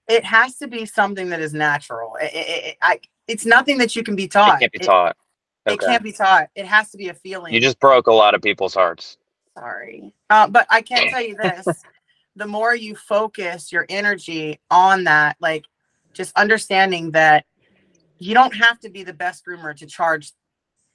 it 0.08 0.24
has 0.24 0.56
to 0.58 0.68
be 0.68 0.84
something 0.84 1.30
that 1.30 1.40
is 1.40 1.54
natural. 1.54 2.16
It, 2.20 2.30
it, 2.34 2.64
it- 2.66 2.76
I, 2.82 3.00
it's 3.26 3.46
nothing 3.46 3.78
that 3.78 3.94
you 3.96 4.02
can 4.02 4.16
be 4.16 4.28
taught. 4.28 4.56
It 4.56 4.60
can't 4.60 4.72
be 4.72 4.78
taught. 4.80 5.16
It, 5.66 5.72
Okay. 5.72 5.86
can't 5.86 6.02
be 6.02 6.12
taught. 6.12 6.48
It 6.54 6.66
has 6.66 6.90
to 6.90 6.96
be 6.98 7.08
a 7.08 7.14
feeling. 7.14 7.54
You 7.54 7.60
just 7.60 7.78
broke 7.78 8.06
a 8.06 8.12
lot 8.12 8.34
of 8.34 8.42
people's 8.42 8.74
hearts. 8.74 9.18
sorry. 9.56 10.14
Uh, 10.28 10.48
but 10.48 10.66
I 10.70 10.82
can 10.82 11.08
tell 11.10 11.22
you 11.22 11.36
this: 11.36 11.66
the 12.36 12.46
more 12.46 12.74
you 12.74 12.96
focus 12.96 13.70
your 13.70 13.86
energy 13.88 14.58
on 14.70 15.04
that, 15.04 15.36
like 15.40 15.64
just 16.12 16.36
understanding 16.36 17.12
that 17.12 17.44
you 18.18 18.34
don't 18.34 18.54
have 18.56 18.80
to 18.80 18.90
be 18.90 19.04
the 19.04 19.12
best 19.12 19.44
groomer 19.46 19.76
to 19.76 19.86
charge 19.86 20.32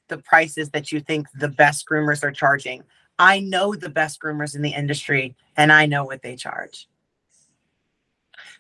the 0.10 0.18
prices 0.18 0.70
that 0.72 0.92
you 0.92 1.00
think 1.00 1.28
the 1.40 1.48
best 1.50 1.86
groomers 1.90 2.24
are 2.24 2.32
charging. 2.32 2.84
I 3.18 3.40
know 3.40 3.76
the 3.76 3.90
best 3.90 4.20
groomers 4.20 4.56
in 4.56 4.62
the 4.62 4.74
industry, 4.74 5.36
and 5.56 5.72
I 5.72 5.86
know 5.86 6.04
what 6.04 6.22
they 6.22 6.36
charge. 6.36 6.88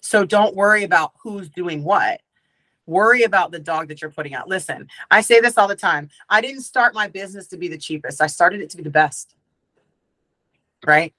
So 0.01 0.23
don't 0.25 0.55
worry 0.55 0.83
about 0.83 1.13
who's 1.21 1.49
doing 1.49 1.83
what. 1.83 2.21
Worry 2.85 3.23
about 3.23 3.51
the 3.51 3.59
dog 3.59 3.87
that 3.87 4.01
you're 4.01 4.11
putting 4.11 4.35
out. 4.35 4.47
Listen, 4.47 4.87
I 5.09 5.21
say 5.21 5.39
this 5.39 5.57
all 5.57 5.67
the 5.67 5.75
time. 5.75 6.09
I 6.29 6.39
didn't 6.41 6.61
start 6.61 6.93
my 6.93 7.07
business 7.07 7.47
to 7.47 7.57
be 7.57 7.67
the 7.67 7.77
cheapest. 7.77 8.21
I 8.21 8.27
started 8.27 8.61
it 8.61 8.69
to 8.71 8.77
be 8.77 8.83
the 8.83 8.89
best. 8.89 9.35
Right? 10.85 11.13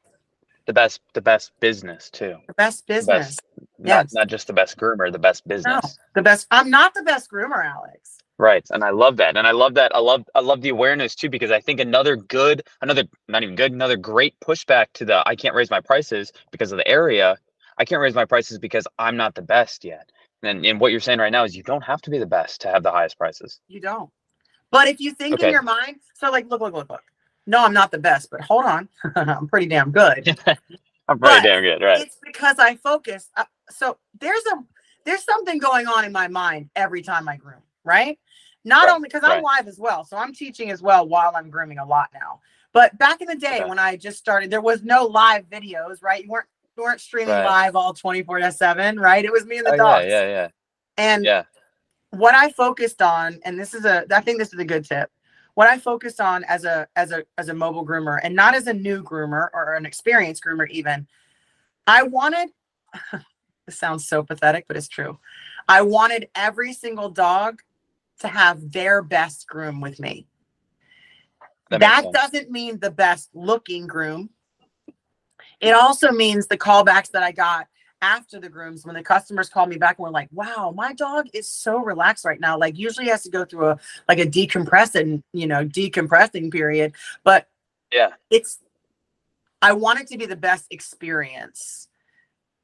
the 0.67 0.73
best 0.73 1.01
the 1.15 1.21
best 1.21 1.53
business 1.61 2.11
too. 2.11 2.37
The 2.49 2.55
best 2.55 2.87
The 2.89 2.95
business. 2.95 3.37
best, 3.37 3.41
Yes. 3.85 4.13
not 4.13 4.27
just 4.27 4.49
the 4.49 4.53
best 4.53 4.77
groomer, 4.77 5.13
the 5.13 5.19
best 5.19 5.47
business. 5.47 5.97
The 6.17 6.23
best. 6.23 6.49
I'm 6.51 6.71
not 6.71 6.93
the 6.93 7.03
best 7.05 7.31
groomer, 7.31 7.65
Alex. 7.65 8.19
Right. 8.39 8.67
And 8.71 8.85
I 8.85 8.91
love 8.91 9.19
that. 9.19 9.39
And 9.39 9.49
I 9.49 9.53
love 9.53 9.77
that. 9.77 9.97
I 9.97 10.01
love 10.01 10.25
I 10.37 10.43
love 10.43 10.61
the 10.63 10.71
awareness 10.71 11.17
too, 11.17 11.31
because 11.31 11.53
I 11.53 11.63
think 11.63 11.81
another 11.81 12.17
good, 12.17 12.65
another 12.83 13.05
not 13.29 13.45
even 13.45 13.57
good, 13.57 13.73
another 13.73 13.97
great 13.97 14.39
pushback 14.41 14.89
to 14.97 15.07
the 15.07 15.27
I 15.29 15.37
can't 15.37 15.57
raise 15.57 15.71
my 15.71 15.81
prices 15.81 16.33
because 16.53 16.73
of 16.73 16.79
the 16.79 16.89
area. 16.89 17.39
I 17.79 17.87
can't 17.87 18.03
raise 18.03 18.15
my 18.15 18.27
prices 18.27 18.61
because 18.61 18.87
I'm 18.99 19.17
not 19.17 19.37
the 19.37 19.43
best 19.43 19.87
yet. 19.87 20.11
And 20.45 20.67
and 20.67 20.81
what 20.83 20.93
you're 20.93 21.01
saying 21.01 21.21
right 21.21 21.33
now 21.33 21.47
is 21.47 21.57
you 21.57 21.65
don't 21.65 21.85
have 21.85 22.03
to 22.03 22.11
be 22.11 22.19
the 22.19 22.27
best 22.27 22.63
to 22.63 22.69
have 22.69 22.85
the 22.85 22.93
highest 22.93 23.19
prices. 23.19 23.61
You 23.69 23.81
don't. 23.81 24.11
But 24.73 24.89
if 24.89 25.01
you 25.01 25.13
think 25.15 25.41
Okay. 25.41 25.45
in 25.45 25.51
your 25.51 25.63
mind, 25.63 25.99
so 26.15 26.31
like, 26.31 26.49
look, 26.51 26.61
look, 26.63 26.75
look, 26.75 26.91
look. 26.91 27.05
No, 27.47 27.65
I'm 27.65 27.75
not 27.75 27.91
the 27.93 27.99
best, 27.99 28.31
but 28.31 28.43
hold 28.43 28.67
on, 28.67 28.89
I'm 29.17 29.49
pretty 29.49 29.67
damn 29.69 29.93
good. 29.93 30.29
I'm 31.09 31.19
pretty 31.21 31.41
But 31.41 31.43
damn 31.43 31.63
good, 31.63 31.83
right? 31.83 32.03
It's 32.03 32.19
because 32.25 32.59
I 32.59 32.77
focus. 32.77 33.31
Uh, 33.37 33.45
so 33.71 33.99
there's 34.21 34.45
a 34.53 34.57
there's 35.05 35.25
something 35.25 35.59
going 35.59 35.89
on 35.89 36.05
in 36.05 36.13
my 36.13 36.29
mind 36.29 36.71
every 36.77 37.03
time 37.03 37.29
I 37.29 37.37
groom, 37.39 37.63
right? 37.87 38.19
Not 38.65 38.87
Right, 38.87 38.95
only 38.97 39.09
because 39.09 39.23
I'm 39.25 39.43
live 39.43 39.69
as 39.69 39.79
well, 39.79 40.05
so 40.05 40.17
I'm 40.17 40.35
teaching 40.35 40.71
as 40.71 40.83
well 40.83 41.09
while 41.09 41.33
I'm 41.35 41.49
grooming 41.51 41.79
a 41.79 41.87
lot 41.87 42.09
now. 42.13 42.41
But 42.73 42.99
back 42.99 43.21
in 43.23 43.29
the 43.29 43.37
day 43.37 43.61
Okay. 43.61 43.69
when 43.69 43.79
I 43.79 43.97
just 43.97 44.19
started, 44.19 44.51
there 44.51 44.61
was 44.61 44.83
no 44.83 45.05
live 45.05 45.49
videos, 45.49 46.03
right? 46.03 46.23
You 46.25 46.31
weren't 46.31 46.49
you 46.77 46.83
weren't 46.83 47.01
streaming 47.01 47.37
Right. 47.37 47.45
live 47.45 47.77
all 47.77 47.95
24 47.95 48.41
to 48.41 48.53
7, 48.53 49.01
right? 49.01 49.25
It 49.25 49.33
was 49.33 49.47
me 49.47 49.57
and 49.59 49.67
the 49.67 49.73
Oh, 49.73 49.77
dogs. 49.77 50.05
yeah, 50.07 50.27
yeah, 50.29 50.49
And 50.99 51.25
yeah. 51.25 51.45
what 52.11 52.35
I 52.35 52.51
focused 52.53 53.01
on, 53.01 53.41
and 53.45 53.59
this 53.59 53.73
is 53.73 53.87
a, 53.87 54.05
I 54.15 54.21
think 54.21 54.39
this 54.39 54.53
is 54.53 54.59
a 54.59 54.65
good 54.65 54.85
tip. 54.85 55.11
What 55.55 55.69
I 55.69 55.79
focused 55.79 56.21
on 56.21 56.45
as 56.45 56.67
a 56.67 56.87
as 56.97 57.13
a 57.13 57.25
as 57.39 57.49
a 57.49 57.55
mobile 57.55 57.87
groomer, 57.87 58.21
and 58.23 58.35
not 58.37 58.55
as 58.55 58.67
a 58.67 58.75
new 58.75 59.03
groomer 59.03 59.49
or 59.55 59.75
an 59.75 59.87
experienced 59.87 60.45
groomer, 60.45 60.69
even, 60.69 61.07
I 61.87 62.03
wanted. 62.03 62.51
this 63.67 63.79
sounds 63.79 64.07
so 64.07 64.23
pathetic, 64.23 64.67
but 64.69 64.77
it's 64.77 64.89
true. 64.89 65.19
I 65.67 65.81
wanted 65.81 66.29
every 66.35 66.75
single 66.75 67.09
dog 67.09 67.63
to 68.21 68.29
have 68.29 68.73
their 68.73 69.03
best 69.03 69.47
groom 69.47 69.81
with 69.81 70.01
me. 70.01 70.27
That, 71.71 71.81
That, 71.81 72.13
doesn't 72.13 72.51
mean 72.51 72.79
the 72.79 72.91
best 72.91 73.31
looking 73.35 73.87
groom. 73.87 74.31
It 75.61 75.73
also 75.73 76.13
means 76.13 76.47
the 76.47 76.59
callbacks 76.59 77.11
that 77.11 77.23
I 77.23 77.33
got 77.33 77.67
after 78.03 78.39
the 78.39 78.49
grooms 78.49 78.85
when 78.85 78.95
the 78.95 79.03
customers 79.03 79.49
called 79.49 79.69
me 79.69 79.79
back 79.79 79.99
and 79.99 80.05
were 80.05 80.11
like, 80.11 80.29
"Wow, 80.31 80.73
my 80.77 80.93
dog 80.93 81.29
is 81.33 81.49
so 81.49 81.79
relaxed 81.79 82.25
right 82.25 82.39
now. 82.39 82.59
Like 82.59 82.79
usually 82.79 83.09
has 83.09 83.23
to 83.23 83.31
go 83.31 83.45
through 83.45 83.71
a 83.71 83.79
like 84.09 84.19
a 84.19 84.27
decompressing, 84.27 85.23
you 85.33 85.47
know, 85.47 85.65
decompressing 85.65 86.53
period, 86.53 86.93
but 87.25 87.49
Yeah. 87.93 88.11
it's 88.31 88.59
I 89.63 89.73
want 89.73 90.01
it 90.01 90.09
to 90.09 90.19
be 90.19 90.27
the 90.27 90.37
best 90.37 90.67
experience." 90.71 91.89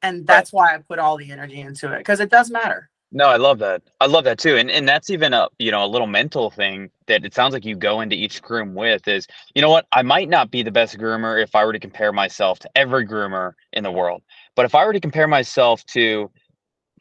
And 0.01 0.27
that's 0.27 0.51
why 0.51 0.75
I 0.75 0.77
put 0.79 0.99
all 0.99 1.17
the 1.17 1.31
energy 1.31 1.61
into 1.61 1.91
it 1.93 1.99
because 1.99 2.19
it 2.19 2.29
does 2.29 2.51
matter. 2.51 2.89
No, 3.15 3.27
I 3.27 3.37
love 3.37 3.59
that. 3.59 3.83
I 4.01 4.07
love 4.07 4.23
that 4.23 4.39
too. 4.39 4.57
And 4.57 4.71
and 4.71 4.89
that's 4.89 5.11
even 5.11 5.33
a 5.33 5.47
you 5.59 5.69
know 5.69 5.85
a 5.85 5.87
little 5.87 6.07
mental 6.07 6.49
thing 6.49 6.89
that 7.05 7.23
it 7.23 7.35
sounds 7.35 7.53
like 7.53 7.63
you 7.63 7.75
go 7.75 8.01
into 8.01 8.15
each 8.15 8.41
groom 8.41 8.73
with 8.73 9.07
is 9.07 9.27
you 9.53 9.61
know 9.61 9.69
what 9.69 9.85
I 9.91 10.01
might 10.01 10.29
not 10.29 10.49
be 10.49 10.63
the 10.63 10.71
best 10.71 10.97
groomer 10.97 11.41
if 11.41 11.53
I 11.55 11.63
were 11.63 11.73
to 11.73 11.79
compare 11.79 12.11
myself 12.11 12.57
to 12.59 12.69
every 12.75 13.07
groomer 13.07 13.53
in 13.71 13.83
the 13.83 13.91
world, 13.91 14.23
but 14.55 14.65
if 14.65 14.73
I 14.73 14.83
were 14.85 14.93
to 14.93 14.99
compare 14.99 15.27
myself 15.27 15.85
to 15.87 16.31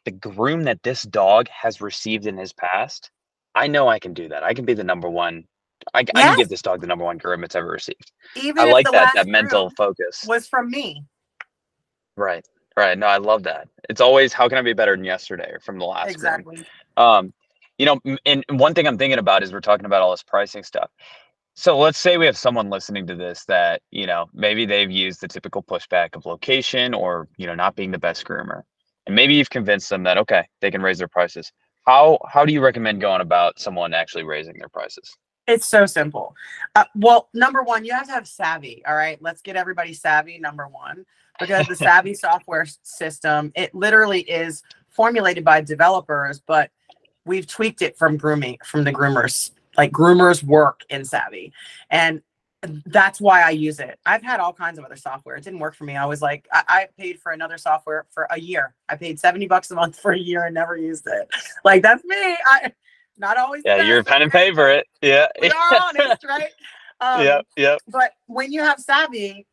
the 0.05 0.11
groom 0.11 0.64
that 0.64 0.83
this 0.83 1.03
dog 1.03 1.48
has 1.48 1.81
received 1.81 2.27
in 2.27 2.37
his 2.37 2.53
past, 2.53 3.11
I 3.55 3.66
know 3.66 3.88
I 3.88 3.98
can 3.98 4.12
do 4.12 4.29
that. 4.29 4.42
I 4.42 4.53
can 4.53 4.66
be 4.66 4.75
the 4.75 4.85
number 4.85 5.09
one. 5.09 5.44
I, 5.94 6.01
I 6.01 6.03
can 6.03 6.37
give 6.37 6.51
this 6.51 6.62
dog 6.62 6.83
the 6.83 6.87
number 6.87 7.05
one 7.05 7.16
groom 7.16 7.42
it's 7.42 7.57
ever 7.57 7.68
received. 7.68 8.12
Even 8.37 8.68
I 8.68 8.70
like 8.70 8.87
that 8.92 9.12
that 9.14 9.27
mental 9.27 9.70
focus. 9.70 10.25
was 10.27 10.46
from 10.46 10.70
me. 10.70 11.05
Right. 12.16 12.46
Right. 12.76 12.98
No, 12.98 13.06
I 13.06 13.18
love 13.18 13.42
that. 13.42 13.68
It's 13.88 14.00
always 14.00 14.32
how 14.32 14.48
can 14.48 14.58
I 14.58 14.62
be 14.62 14.72
better 14.72 14.96
than 14.96 15.04
yesterday 15.04 15.54
from 15.61 15.78
the 15.78 15.85
last. 15.85 16.11
Exactly. 16.11 16.64
Um, 16.96 17.32
you 17.78 17.87
know, 17.87 18.00
and 18.04 18.18
and 18.24 18.61
one 18.61 18.74
thing 18.74 18.87
I'm 18.87 18.98
thinking 18.98 19.18
about 19.18 19.42
is 19.42 19.52
we're 19.52 19.61
talking 19.61 19.87
about 19.87 20.02
all 20.02 20.11
this 20.11 20.22
pricing 20.22 20.62
stuff. 20.62 20.90
So 21.54 21.78
let's 21.78 21.98
say 21.98 22.16
we 22.16 22.26
have 22.26 22.37
someone 22.37 22.70
listening 22.70 23.06
to 23.08 23.14
this 23.14 23.44
that, 23.44 23.82
you 23.90 24.06
know, 24.06 24.26
maybe 24.32 24.64
they've 24.64 24.90
used 24.90 25.20
the 25.20 25.28
typical 25.28 25.62
pushback 25.62 26.16
of 26.16 26.24
location 26.24 26.94
or, 26.94 27.28
you 27.37 27.46
know, 27.46 27.54
not 27.54 27.76
being 27.76 27.90
the 27.90 27.98
best 27.98 28.24
groomer. 28.24 28.62
And 29.06 29.14
maybe 29.14 29.35
you've 29.35 29.50
convinced 29.50 29.90
them 29.90 30.04
that 30.04 30.16
okay, 30.16 30.48
they 30.61 30.70
can 30.70 30.80
raise 30.80 30.98
their 30.98 31.08
prices. 31.08 31.52
How 31.87 32.18
how 32.28 32.44
do 32.44 32.52
you 32.52 32.62
recommend 32.62 33.00
going 33.00 33.20
about 33.20 33.58
someone 33.58 33.92
actually 33.92 34.24
raising 34.24 34.56
their 34.58 34.68
prices? 34.68 35.14
It's 35.48 35.66
so 35.66 35.87
simple. 35.87 36.35
Uh, 36.76 36.85
well, 36.94 37.28
number 37.35 37.62
one, 37.62 37.85
you 37.85 37.92
have 37.92 38.06
to 38.06 38.12
have 38.12 38.28
savvy. 38.28 38.82
All 38.87 38.94
right, 38.94 39.20
let's 39.20 39.42
get 39.42 39.56
everybody 39.56 39.92
savvy. 39.92 40.38
Number 40.38 40.68
one, 40.68 41.04
because 41.40 41.66
the 41.66 41.77
savvy 41.88 42.14
software 42.14 42.66
system, 42.83 43.53
it 43.55 43.75
literally 43.75 44.21
is 44.21 44.62
formulated 44.90 45.45
by 45.45 45.61
developers, 45.61 46.40
but 46.47 46.71
we've 47.25 47.47
tweaked 47.47 47.83
it 47.83 47.97
from 47.97 48.16
grooming, 48.16 48.59
from 48.64 48.85
the 48.85 48.92
groomers. 48.92 49.51
Like 49.77 49.90
groomers 49.90 50.42
work 50.42 50.83
in 50.90 51.05
savvy, 51.05 51.53
and 51.88 52.21
that's 52.87 53.21
why 53.21 53.42
I 53.42 53.51
use 53.51 53.81
it. 53.81 53.99
I've 54.07 54.23
had 54.23 54.38
all 54.38 54.53
kinds 54.53 54.79
of 54.79 54.85
other 54.85 54.97
software. 54.97 55.37
It 55.37 55.45
didn't 55.45 55.59
work 55.59 55.75
for 55.75 55.85
me. 55.85 55.97
I 55.97 56.05
was 56.05 56.23
like, 56.23 56.47
I, 56.53 56.62
I 56.68 56.88
paid 56.97 57.18
for 57.18 57.33
another 57.33 57.59
software 57.59 58.07
for 58.11 58.27
a 58.31 58.38
year. 58.38 58.75
I 58.88 58.97
paid 58.97 59.18
70 59.18 59.47
bucks 59.47 59.71
a 59.71 59.75
month 59.75 59.99
for 60.03 60.12
a 60.12 60.18
year 60.18 60.45
and 60.45 60.55
never 60.55 60.77
used 60.77 61.07
it. 61.07 61.29
Like 61.64 61.83
that's 61.83 62.05
me. 62.05 62.16
I 62.47 62.73
not 63.18 63.37
always. 63.37 63.62
Yeah, 63.64 63.83
you're 63.83 64.01
a 64.01 64.05
pen 64.05 64.23
and 64.23 64.33
paper 64.33 64.68
it. 64.68 64.87
Yeah. 65.01 65.27
we 65.40 65.51
are 65.51 65.81
honest, 65.83 66.25
right? 66.29 66.51
Um, 67.01 67.25
yep. 67.25 67.47
Yep. 67.57 67.81
But 67.88 68.12
when 68.27 68.53
you 68.53 68.62
have 68.62 68.79
savvy, 68.79 69.47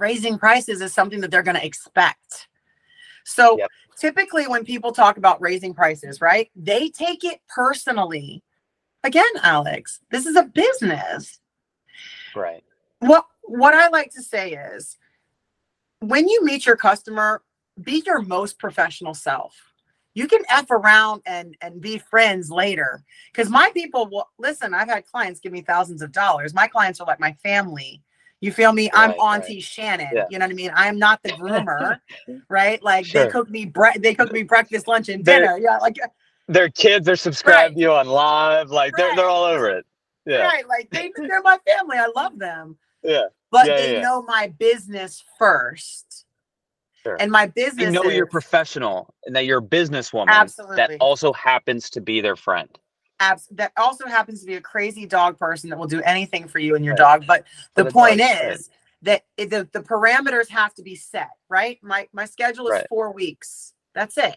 raising 0.00 0.38
prices 0.38 0.80
is 0.80 0.92
something 0.92 1.20
that 1.20 1.30
they're 1.30 1.42
going 1.42 1.56
to 1.56 1.64
expect. 1.64 2.48
So 3.24 3.58
Yep. 3.58 3.70
typically, 3.98 4.46
when 4.46 4.64
people 4.64 4.92
talk 4.92 5.16
about 5.16 5.40
raising 5.40 5.74
prices, 5.74 6.20
right, 6.20 6.50
they 6.56 6.88
take 6.88 7.24
it 7.24 7.40
personally. 7.48 8.42
Again, 9.04 9.24
Alex, 9.42 10.00
this 10.10 10.26
is 10.26 10.36
a 10.36 10.44
business. 10.44 11.40
Right. 12.34 12.64
What 13.00 13.26
what 13.42 13.74
I 13.74 13.88
like 13.88 14.12
to 14.12 14.22
say 14.22 14.52
is, 14.52 14.96
when 16.00 16.28
you 16.28 16.44
meet 16.44 16.66
your 16.66 16.76
customer, 16.76 17.42
be 17.82 18.02
your 18.06 18.22
most 18.22 18.58
professional 18.58 19.14
self. 19.14 19.54
You 20.14 20.28
can 20.28 20.42
f 20.48 20.70
around 20.70 21.22
and 21.26 21.56
and 21.60 21.80
be 21.80 21.98
friends 21.98 22.50
later, 22.50 23.02
because 23.32 23.48
my 23.48 23.70
people 23.72 24.08
will 24.10 24.28
listen. 24.38 24.74
I've 24.74 24.88
had 24.88 25.06
clients 25.06 25.40
give 25.40 25.52
me 25.52 25.62
thousands 25.62 26.02
of 26.02 26.12
dollars. 26.12 26.54
My 26.54 26.66
clients 26.66 27.00
are 27.00 27.06
like 27.06 27.20
my 27.20 27.32
family. 27.42 28.02
You 28.42 28.50
feel 28.50 28.72
me? 28.72 28.90
I'm 28.92 29.10
Right, 29.10 29.18
right. 29.18 29.34
Auntie 29.36 29.60
Shannon. 29.60 30.08
Yeah. 30.12 30.24
You 30.28 30.38
know 30.40 30.44
what 30.46 30.50
I 30.50 30.54
mean? 30.54 30.72
I 30.74 30.88
am 30.88 30.98
not 30.98 31.22
the 31.22 31.30
groomer, 31.30 31.98
right? 32.48 32.82
Like 32.82 33.06
Sure. 33.06 33.24
they 33.24 33.30
cook 33.30 33.48
me 33.48 33.66
bre- 33.66 33.98
they 34.00 34.14
cook 34.14 34.32
me 34.32 34.42
breakfast, 34.42 34.88
lunch, 34.88 35.08
and 35.08 35.24
They're- 35.24 35.40
dinner. 35.40 35.58
Yeah, 35.58 35.78
like 35.78 35.96
uh 36.02 36.08
Their 36.48 36.68
kids 36.68 37.08
are 37.08 37.14
subscribed 37.16 37.70
Right. 37.70 37.74
to 37.76 37.80
you 37.80 37.92
on 37.92 38.08
live. 38.08 38.70
Like 38.70 38.94
they're 38.96 39.14
they're 39.14 39.28
all 39.28 39.44
over 39.44 39.70
it. 39.70 39.86
Yeah. 40.26 40.42
right, 40.42 40.66
like 40.68 40.90
they 40.90 41.12
they're 41.16 41.40
my 41.42 41.56
family. 41.66 41.96
I 41.98 42.08
love 42.14 42.36
them. 42.38 42.76
Yeah. 43.04 43.22
but 43.52 43.66
Yeah, 43.66 43.76
they 43.76 44.00
know 44.02 44.22
my 44.22 44.48
business 44.58 45.22
first. 45.38 46.26
Sure. 47.04 47.16
And 47.20 47.30
my 47.30 47.46
They 47.46 47.64
business 47.66 47.92
know 47.92 48.04
you're 48.04 48.26
professional 48.26 49.14
and 49.24 49.34
that 49.36 49.44
you're 49.46 49.58
a 49.58 49.62
businesswoman 49.62 50.28
absolutely 50.28 50.76
that 50.76 50.90
also 51.00 51.32
happens 51.32 51.90
to 51.90 52.00
be 52.00 52.20
their 52.20 52.36
friend. 52.36 52.68
Abs- 53.22 53.48
that 53.52 53.72
also 53.76 54.06
happens 54.06 54.40
to 54.40 54.46
be 54.46 54.54
a 54.56 54.60
crazy 54.60 55.06
dog 55.06 55.38
person 55.38 55.70
that 55.70 55.78
will 55.78 55.86
do 55.86 56.02
anything 56.02 56.48
for 56.48 56.58
you 56.58 56.74
and 56.76 56.84
your 56.84 56.94
Right. 56.94 57.20
dog. 57.20 57.26
But 57.26 57.44
the 57.74 57.84
the 57.84 57.90
point 57.92 58.20
is 58.20 58.70
that 59.02 59.24
it, 59.36 59.50
the, 59.50 59.68
the 59.72 59.80
parameters 59.80 60.48
have 60.50 60.74
to 60.74 60.82
be 60.82 60.96
set, 60.96 61.30
right? 61.48 61.78
My 61.82 62.08
my 62.12 62.24
schedule 62.26 62.66
is 62.66 62.72
Right. 62.72 62.88
four 62.88 63.12
weeks. 63.12 63.74
That's 63.94 64.18
it. 64.18 64.36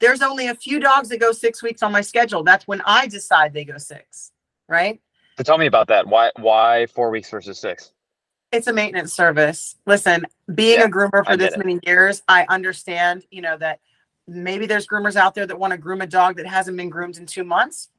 There's 0.00 0.22
only 0.22 0.48
a 0.48 0.54
few 0.54 0.80
dogs 0.80 1.08
that 1.08 1.18
go 1.20 1.32
six 1.32 1.62
weeks 1.62 1.82
on 1.82 1.92
my 1.92 2.02
schedule. 2.02 2.42
That's 2.42 2.66
when 2.68 2.82
I 2.84 3.06
decide 3.06 3.54
they 3.54 3.64
go 3.64 3.78
six, 3.78 4.32
right? 4.68 5.00
So 5.38 5.44
tell 5.44 5.58
me 5.58 5.66
about 5.66 5.88
that. 5.88 6.06
Why 6.06 6.30
why 6.36 6.86
four 6.86 7.10
weeks 7.10 7.30
versus 7.30 7.58
six? 7.58 7.92
it's 8.52 8.68
a 8.68 8.72
maintenance 8.72 9.12
service. 9.12 9.76
Listen, 9.86 10.24
being 10.54 10.78
Yeah, 10.78 10.84
a 10.84 10.88
groomer 10.88 11.26
for 11.26 11.36
this 11.36 11.54
it. 11.54 11.58
many 11.58 11.80
years, 11.84 12.22
I 12.28 12.46
understand, 12.48 13.24
you 13.30 13.42
know, 13.42 13.56
that 13.58 13.80
maybe 14.28 14.66
there's 14.66 14.86
groomers 14.86 15.16
out 15.16 15.34
there 15.34 15.46
that 15.46 15.58
want 15.58 15.72
to 15.72 15.76
groom 15.78 16.00
a 16.02 16.06
dog 16.06 16.36
that 16.36 16.46
hasn't 16.46 16.76
been 16.76 16.88
groomed 16.88 17.16
in 17.18 17.26
two 17.26 17.42
months. 17.44 17.90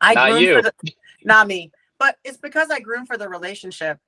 I 0.00 0.14
Not 0.14 0.30
groom 0.30 0.42
you. 0.42 0.54
for 0.54 0.62
the 0.62 0.94
not 1.24 1.46
me, 1.46 1.70
but 1.98 2.16
it's 2.24 2.36
because 2.36 2.70
I 2.70 2.80
groom 2.80 3.06
for 3.06 3.16
the 3.16 3.28
relationship. 3.28 3.98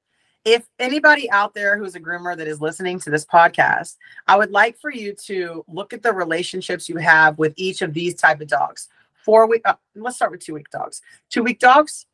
If 0.44 0.66
anybody 0.78 1.30
out 1.30 1.52
there 1.52 1.76
who's 1.76 1.94
a 1.94 2.00
groomer 2.00 2.34
that 2.36 2.48
is 2.48 2.62
listening 2.62 2.98
to 3.00 3.10
this 3.10 3.26
podcast, 3.26 3.96
I 4.26 4.38
would 4.38 4.50
like 4.50 4.78
for 4.80 4.90
you 4.90 5.14
to 5.26 5.64
look 5.68 5.92
at 5.92 6.02
the 6.02 6.12
relationships 6.12 6.88
you 6.88 6.96
have 6.96 7.38
with 7.38 7.52
each 7.56 7.82
of 7.82 7.92
these 7.92 8.14
type 8.14 8.40
of 8.40 8.48
dogs. 8.48 8.88
Four 9.22 9.46
week, 9.46 9.60
uh, 9.66 9.74
let's 9.94 10.16
start 10.16 10.30
with 10.30 10.40
two 10.40 10.54
week 10.54 10.70
dogs. 10.70 11.02
Two 11.28 11.42
week 11.42 11.58
dogs, 11.58 12.06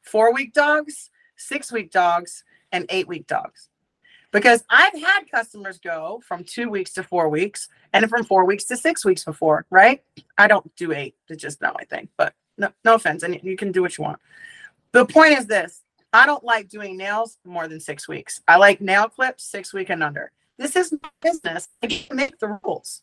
four 0.00 0.32
week 0.32 0.54
dogs, 0.54 1.10
six 1.36 1.70
week 1.70 1.90
dogs, 1.90 2.44
and 2.72 2.86
eight 2.88 3.08
week 3.08 3.26
dogs. 3.26 3.68
Because 4.32 4.64
I've 4.70 4.94
had 4.94 5.30
customers 5.30 5.78
go 5.78 6.22
from 6.26 6.44
two 6.44 6.70
weeks 6.70 6.92
to 6.94 7.02
four 7.02 7.28
weeks 7.28 7.68
and 7.92 8.08
from 8.08 8.24
four 8.24 8.44
weeks 8.46 8.64
to 8.64 8.76
six 8.76 9.04
weeks 9.04 9.24
before, 9.24 9.66
right? 9.70 10.02
I 10.36 10.46
don't 10.46 10.74
do 10.76 10.92
eight. 10.92 11.14
It's 11.28 11.42
just 11.42 11.60
not 11.60 11.74
my 11.74 11.84
thing, 11.84 12.08
but 12.16 12.34
no, 12.58 12.70
no 12.84 12.94
offense. 12.94 13.22
And 13.22 13.38
you 13.42 13.56
can 13.56 13.72
do 13.72 13.82
what 13.82 13.96
you 13.96 14.04
want. 14.04 14.18
The 14.92 15.04
point 15.06 15.38
is 15.38 15.46
this 15.46 15.82
I 16.12 16.26
don't 16.26 16.44
like 16.44 16.68
doing 16.68 16.96
nails 16.96 17.38
more 17.44 17.68
than 17.68 17.80
six 17.80 18.08
weeks. 18.08 18.40
I 18.48 18.56
like 18.56 18.80
nail 18.80 19.08
clips 19.08 19.44
six 19.44 19.74
week 19.74 19.90
and 19.90 20.02
under. 20.02 20.32
This 20.58 20.76
is 20.76 20.92
my 20.92 21.10
business. 21.20 21.68
I 21.82 21.86
can 21.88 22.16
make 22.16 22.38
the 22.38 22.58
rules. 22.64 23.02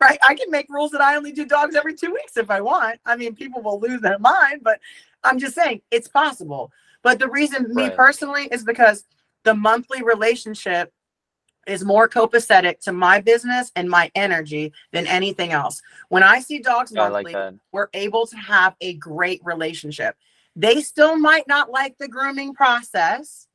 Right? 0.00 0.18
I 0.26 0.34
can 0.34 0.50
make 0.50 0.66
rules 0.68 0.90
that 0.92 1.00
I 1.00 1.16
only 1.16 1.32
do 1.32 1.44
dogs 1.44 1.74
every 1.74 1.94
two 1.94 2.12
weeks 2.12 2.36
if 2.36 2.50
I 2.50 2.60
want. 2.60 3.00
I 3.04 3.16
mean, 3.16 3.34
people 3.34 3.62
will 3.62 3.80
lose 3.80 4.00
their 4.00 4.18
mind, 4.18 4.60
but 4.62 4.78
I'm 5.24 5.38
just 5.38 5.54
saying 5.54 5.80
it's 5.90 6.08
possible. 6.08 6.70
But 7.02 7.18
the 7.18 7.28
reason, 7.28 7.74
me 7.74 7.90
personally, 7.90 8.48
is 8.52 8.62
because 8.62 9.04
the 9.44 9.54
monthly 9.54 10.02
relationship 10.02 10.92
is 11.68 11.84
more 11.84 12.08
copacetic 12.08 12.80
to 12.80 12.92
my 12.92 13.20
business 13.20 13.70
and 13.76 13.88
my 13.88 14.10
energy 14.14 14.72
than 14.92 15.06
anything 15.06 15.52
else. 15.52 15.82
When 16.08 16.22
I 16.22 16.40
see 16.40 16.58
dogs 16.58 16.94
I 16.96 17.08
monthly, 17.08 17.32
like 17.32 17.54
we're 17.72 17.88
able 17.94 18.26
to 18.26 18.36
have 18.36 18.74
a 18.80 18.94
great 18.94 19.40
relationship. 19.44 20.16
They 20.56 20.80
still 20.80 21.16
might 21.16 21.46
not 21.46 21.70
like 21.70 21.98
the 21.98 22.08
grooming 22.08 22.54
process, 22.54 23.46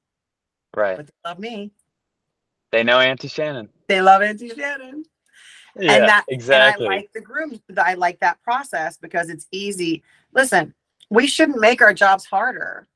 Right. 0.75 0.97
but 0.97 1.07
they 1.07 1.13
love 1.29 1.39
me. 1.39 1.71
They 2.71 2.83
know 2.83 2.99
Auntie 2.99 3.27
Shannon. 3.27 3.69
They 3.87 4.01
love 4.01 4.21
Auntie 4.21 4.49
Shannon. 4.49 5.03
Yeah, 5.75 5.93
and 5.93 6.03
that 6.07 6.25
exactly. 6.29 6.85
and 6.85 6.93
I 6.93 6.97
like 6.97 7.13
the 7.13 7.21
groom. 7.21 7.59
I 7.77 7.95
like 7.95 8.19
that 8.19 8.41
process 8.43 8.97
because 8.97 9.29
it's 9.29 9.47
easy. 9.51 10.03
Listen, 10.31 10.73
we 11.09 11.27
shouldn't 11.27 11.59
make 11.59 11.81
our 11.81 11.93
jobs 11.93 12.25
harder. 12.25 12.87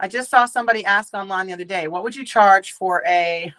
I 0.00 0.08
just 0.08 0.30
saw 0.30 0.46
somebody 0.46 0.84
ask 0.84 1.14
online 1.14 1.46
the 1.46 1.52
other 1.52 1.64
day, 1.64 1.86
what 1.88 2.02
would 2.02 2.16
you 2.16 2.24
charge 2.24 2.72
for 2.72 3.04
a 3.06 3.52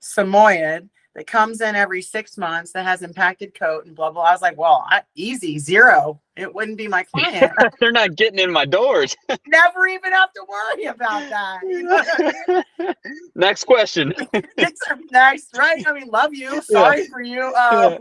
Samoyed 0.00 0.88
that 1.14 1.26
comes 1.26 1.60
in 1.60 1.74
every 1.74 2.02
six 2.02 2.38
months 2.38 2.72
that 2.72 2.84
has 2.84 3.02
impacted 3.02 3.54
coat 3.54 3.84
and 3.86 3.96
blah 3.96 4.10
blah. 4.10 4.22
I 4.22 4.32
was 4.32 4.42
like, 4.42 4.56
well, 4.56 4.84
I, 4.88 5.02
easy 5.14 5.58
zero. 5.58 6.20
It 6.36 6.54
wouldn't 6.54 6.78
be 6.78 6.88
my 6.88 7.02
client. 7.14 7.52
They're 7.80 7.92
not 7.92 8.16
getting 8.16 8.38
in 8.38 8.50
my 8.52 8.64
doors. 8.64 9.16
Never 9.46 9.86
even 9.88 10.12
have 10.12 10.32
to 10.34 10.44
worry 10.48 10.84
about 10.84 11.28
that. 11.30 11.60
You 11.62 11.82
know 11.82 12.02
I 12.18 12.64
mean? 12.78 12.94
Next 13.34 13.64
question. 13.64 14.14
Nice, 15.10 15.48
right? 15.56 15.84
I 15.86 15.92
mean, 15.92 16.08
love 16.08 16.32
you. 16.32 16.62
Sorry 16.62 17.06
for 17.08 17.20
you. 17.20 17.52
Um, 17.54 17.98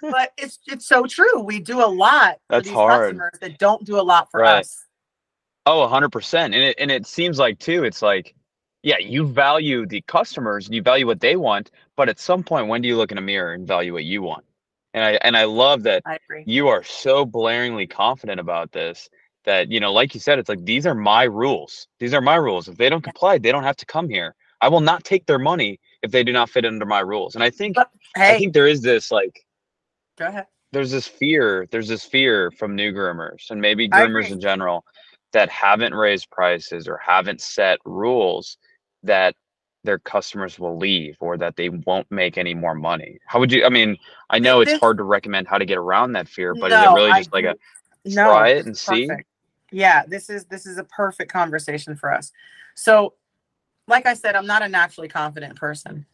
but 0.00 0.32
it's 0.38 0.58
it's 0.66 0.86
so 0.86 1.04
true. 1.04 1.40
We 1.40 1.60
do 1.60 1.84
a 1.84 1.86
lot 1.86 2.38
for 2.48 2.60
these 2.62 2.72
hard. 2.72 3.10
customers 3.16 3.38
that 3.40 3.58
don't 3.58 3.84
do 3.84 4.00
a 4.00 4.02
lot 4.02 4.30
for 4.30 4.40
Right. 4.40 4.60
us. 4.60 4.84
Oh, 5.66 5.86
100%. 5.88 6.34
And 6.44 6.54
it 6.54 6.76
and 6.78 6.90
it 6.90 7.06
seems 7.06 7.38
like 7.38 7.58
too 7.58 7.84
it's 7.84 8.02
like 8.02 8.34
yeah, 8.84 8.98
you 8.98 9.26
value 9.26 9.86
the 9.86 10.02
customers 10.02 10.66
and 10.66 10.74
you 10.74 10.82
value 10.82 11.06
what 11.06 11.20
they 11.20 11.36
want, 11.36 11.70
but 11.96 12.10
at 12.10 12.20
some 12.20 12.42
point 12.44 12.68
when 12.68 12.82
do 12.82 12.88
you 12.88 12.98
look 12.98 13.10
in 13.10 13.16
a 13.18 13.22
mirror 13.22 13.54
and 13.54 13.66
value 13.66 13.94
what 13.94 14.04
you 14.04 14.20
want? 14.22 14.44
And 14.92 15.02
I 15.02 15.12
and 15.22 15.36
I 15.36 15.44
love 15.44 15.82
that 15.84 16.02
I 16.04 16.18
you 16.44 16.68
are 16.68 16.84
so 16.84 17.24
blaringly 17.24 17.88
confident 17.88 18.38
about 18.40 18.72
this 18.72 19.08
that 19.46 19.72
you 19.72 19.80
know 19.80 19.90
like 19.90 20.14
you 20.14 20.20
said 20.20 20.38
it's 20.38 20.50
like 20.50 20.64
these 20.66 20.86
are 20.86 20.94
my 20.94 21.24
rules. 21.24 21.88
These 21.98 22.12
are 22.12 22.20
my 22.20 22.36
rules. 22.36 22.68
If 22.68 22.76
they 22.76 22.90
don't 22.90 23.02
comply, 23.02 23.38
they 23.38 23.50
don't 23.50 23.64
have 23.64 23.76
to 23.78 23.86
come 23.86 24.08
here. 24.08 24.36
I 24.60 24.68
will 24.68 24.82
not 24.82 25.02
take 25.02 25.24
their 25.24 25.38
money 25.38 25.80
if 26.02 26.10
they 26.10 26.22
do 26.22 26.32
not 26.32 26.50
fit 26.50 26.66
under 26.66 26.84
my 26.84 27.00
rules. 27.00 27.34
And 27.34 27.42
I 27.42 27.48
think 27.48 27.76
But 27.76 27.90
I 28.16 28.38
think 28.38 28.52
there 28.52 28.68
is 28.68 28.82
this 28.82 29.10
like 29.10 29.46
go 30.18 30.26
ahead. 30.26 30.46
there's 30.72 30.90
this 30.90 31.08
fear 31.08 31.66
there's 31.70 31.88
this 31.88 32.04
fear 32.04 32.50
from 32.50 32.76
new 32.76 32.92
groomers 32.92 33.50
and 33.50 33.62
maybe 33.62 33.88
groomers 33.88 34.30
in 34.30 34.40
general 34.40 34.84
that 35.32 35.48
haven't 35.48 35.94
raised 35.94 36.30
prices 36.30 36.86
or 36.86 36.98
haven't 36.98 37.40
set 37.40 37.78
rules 37.86 38.58
that 39.04 39.34
their 39.84 39.98
customers 39.98 40.58
will 40.58 40.78
leave 40.78 41.16
or 41.20 41.36
that 41.36 41.56
they 41.56 41.68
won't 41.68 42.10
make 42.10 42.38
any 42.38 42.54
more 42.54 42.74
money 42.74 43.18
how 43.26 43.38
would 43.38 43.52
you 43.52 43.64
i 43.64 43.68
mean 43.68 43.96
i 44.30 44.38
know 44.38 44.60
it's 44.60 44.72
hard 44.72 44.96
to 44.96 45.04
recommend 45.04 45.46
how 45.46 45.58
to 45.58 45.66
get 45.66 45.78
around 45.78 46.12
that 46.12 46.28
fear 46.28 46.54
but 46.54 46.72
is 46.72 46.80
it 46.80 46.90
really 46.94 47.10
I 47.12 47.18
just 47.18 47.32
like 47.32 47.44
a 47.44 47.54
agree. 48.04 48.14
try 48.14 48.48
it 48.48 48.66
and 48.66 48.76
see? 48.76 49.08
Yeah, 49.74 50.04
this 50.06 50.30
is 50.30 50.44
this 50.44 50.66
is 50.66 50.78
a 50.78 50.84
perfect 50.84 51.32
conversation 51.32 51.96
for 51.96 52.12
us. 52.12 52.30
So, 52.74 53.14
like 53.88 54.06
I 54.06 54.14
said, 54.14 54.36
I'm 54.36 54.46
not 54.46 54.62
a 54.62 54.68
naturally 54.68 55.08
confident 55.08 55.56
person. 55.56 56.06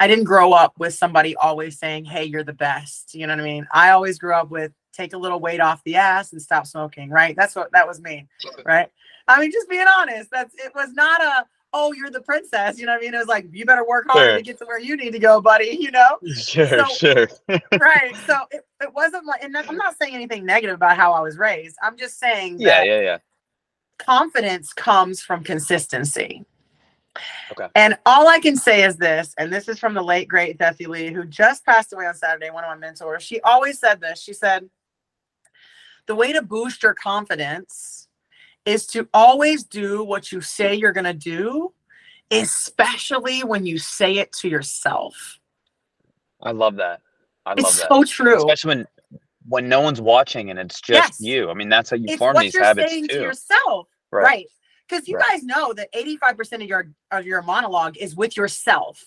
I 0.00 0.06
didn't 0.06 0.24
grow 0.24 0.52
up 0.52 0.74
with 0.78 0.94
somebody 0.94 1.36
always 1.36 1.78
saying, 1.78 2.06
"Hey, 2.06 2.24
you're 2.24 2.44
the 2.44 2.52
best." 2.52 3.14
You 3.14 3.26
know 3.26 3.34
what 3.34 3.40
I 3.40 3.44
mean? 3.44 3.66
I 3.72 3.90
always 3.90 4.18
grew 4.18 4.34
up 4.34 4.50
with 4.50 4.72
take 4.92 5.12
a 5.12 5.18
little 5.18 5.38
weight 5.38 5.60
off 5.60 5.84
the 5.84 5.94
ass 5.94 6.32
and 6.32 6.42
stop 6.42 6.66
smoking, 6.66 7.08
right? 7.08 7.36
That's 7.36 7.54
what 7.54 7.70
that 7.72 7.86
was 7.86 8.00
me, 8.00 8.26
right? 8.64 8.90
I 9.28 9.40
mean, 9.40 9.52
just 9.52 9.68
being 9.68 9.86
honest, 9.86 10.30
that's 10.30 10.54
it 10.56 10.72
was 10.74 10.92
not 10.92 11.22
a 11.22 11.46
oh, 11.74 11.92
you're 11.92 12.10
the 12.10 12.22
princess, 12.22 12.78
you 12.78 12.86
know 12.86 12.92
what 12.92 12.98
I 13.02 13.04
mean? 13.04 13.14
It 13.14 13.18
was 13.18 13.26
like 13.26 13.46
you 13.52 13.66
better 13.66 13.86
work 13.86 14.06
hard 14.08 14.24
Sure. 14.26 14.36
to 14.38 14.42
get 14.42 14.58
to 14.58 14.64
where 14.64 14.78
you 14.80 14.96
need 14.96 15.10
to 15.12 15.18
go, 15.18 15.40
buddy, 15.42 15.76
you 15.78 15.90
know? 15.90 16.16
sure 16.34 16.66
So- 16.66 16.84
sure 16.94 17.28
right. 17.78 18.16
So 18.26 18.36
it, 18.50 18.66
it 18.80 18.92
wasn't 18.94 19.26
like, 19.26 19.42
and 19.44 19.54
I'm 19.54 19.76
not 19.76 19.98
saying 19.98 20.14
anything 20.14 20.46
negative 20.46 20.76
about 20.76 20.96
how 20.96 21.12
I 21.12 21.20
was 21.20 21.36
raised. 21.36 21.76
I'm 21.82 21.98
just 21.98 22.18
saying 22.18 22.56
yeah 22.60 22.82
yeah 22.82 23.00
yeah 23.00 23.18
confidence 23.98 24.72
comes 24.72 25.20
from 25.20 25.44
consistency. 25.44 26.44
Okay. 27.50 27.66
And 27.74 27.98
all 28.06 28.28
I 28.28 28.38
can 28.38 28.56
say 28.56 28.84
is 28.84 28.96
this, 28.96 29.34
and 29.38 29.52
this 29.52 29.68
is 29.68 29.78
from 29.78 29.92
the 29.94 30.02
late 30.02 30.28
great 30.28 30.56
Bethy 30.56 30.86
Lee, 30.86 31.12
who 31.12 31.24
just 31.24 31.66
passed 31.66 31.92
away 31.92 32.06
on 32.06 32.14
Saturday, 32.14 32.50
one 32.50 32.64
of 32.64 32.70
my 32.70 32.76
mentors. 32.76 33.22
She 33.24 33.40
always 33.40 33.78
said 33.78 34.00
this. 34.00 34.20
She 34.22 34.32
said, 34.32 34.68
the 36.06 36.14
way 36.14 36.32
to 36.32 36.42
boost 36.42 36.82
your 36.82 36.94
confidence 36.94 38.07
is 38.68 38.86
to 38.86 39.08
always 39.14 39.64
do 39.64 40.04
what 40.04 40.30
you 40.30 40.40
say 40.40 40.74
you're 40.74 40.92
going 40.92 41.04
to 41.04 41.14
do, 41.14 41.72
especially 42.30 43.42
when 43.42 43.64
you 43.66 43.78
say 43.78 44.18
it 44.18 44.32
to 44.32 44.48
yourself. 44.48 45.38
i 46.42 46.50
love 46.52 46.76
that 46.76 47.00
i 47.46 47.50
love 47.54 47.60
It's 47.60 47.78
that 47.78 47.88
so 47.88 48.04
true. 48.04 48.36
especially 48.36 48.68
when 48.76 48.86
when 49.48 49.68
no 49.68 49.80
one's 49.80 50.00
watching 50.00 50.50
and 50.50 50.58
it's 50.58 50.80
just 50.80 51.06
Yes. 51.08 51.20
you 51.20 51.50
i 51.50 51.54
mean 51.54 51.68
that's 51.70 51.90
how 51.90 51.96
you 51.96 52.08
it's 52.08 52.18
form 52.18 52.34
what 52.34 52.44
these 52.44 52.54
you're 52.54 52.64
habits 52.64 52.92
saying 52.92 53.08
to 53.08 53.14
too 53.14 53.22
yourself 53.22 53.88
right 54.12 54.46
because 54.88 55.08
you 55.08 55.16
Right. 55.16 55.26
guys 55.30 55.42
know 55.42 55.72
that 55.72 55.90
85% 55.92 56.62
of 56.62 56.68
your 56.68 56.90
of 57.10 57.26
your 57.26 57.42
monologue 57.42 57.96
is 57.96 58.14
with 58.14 58.36
yourself 58.36 59.06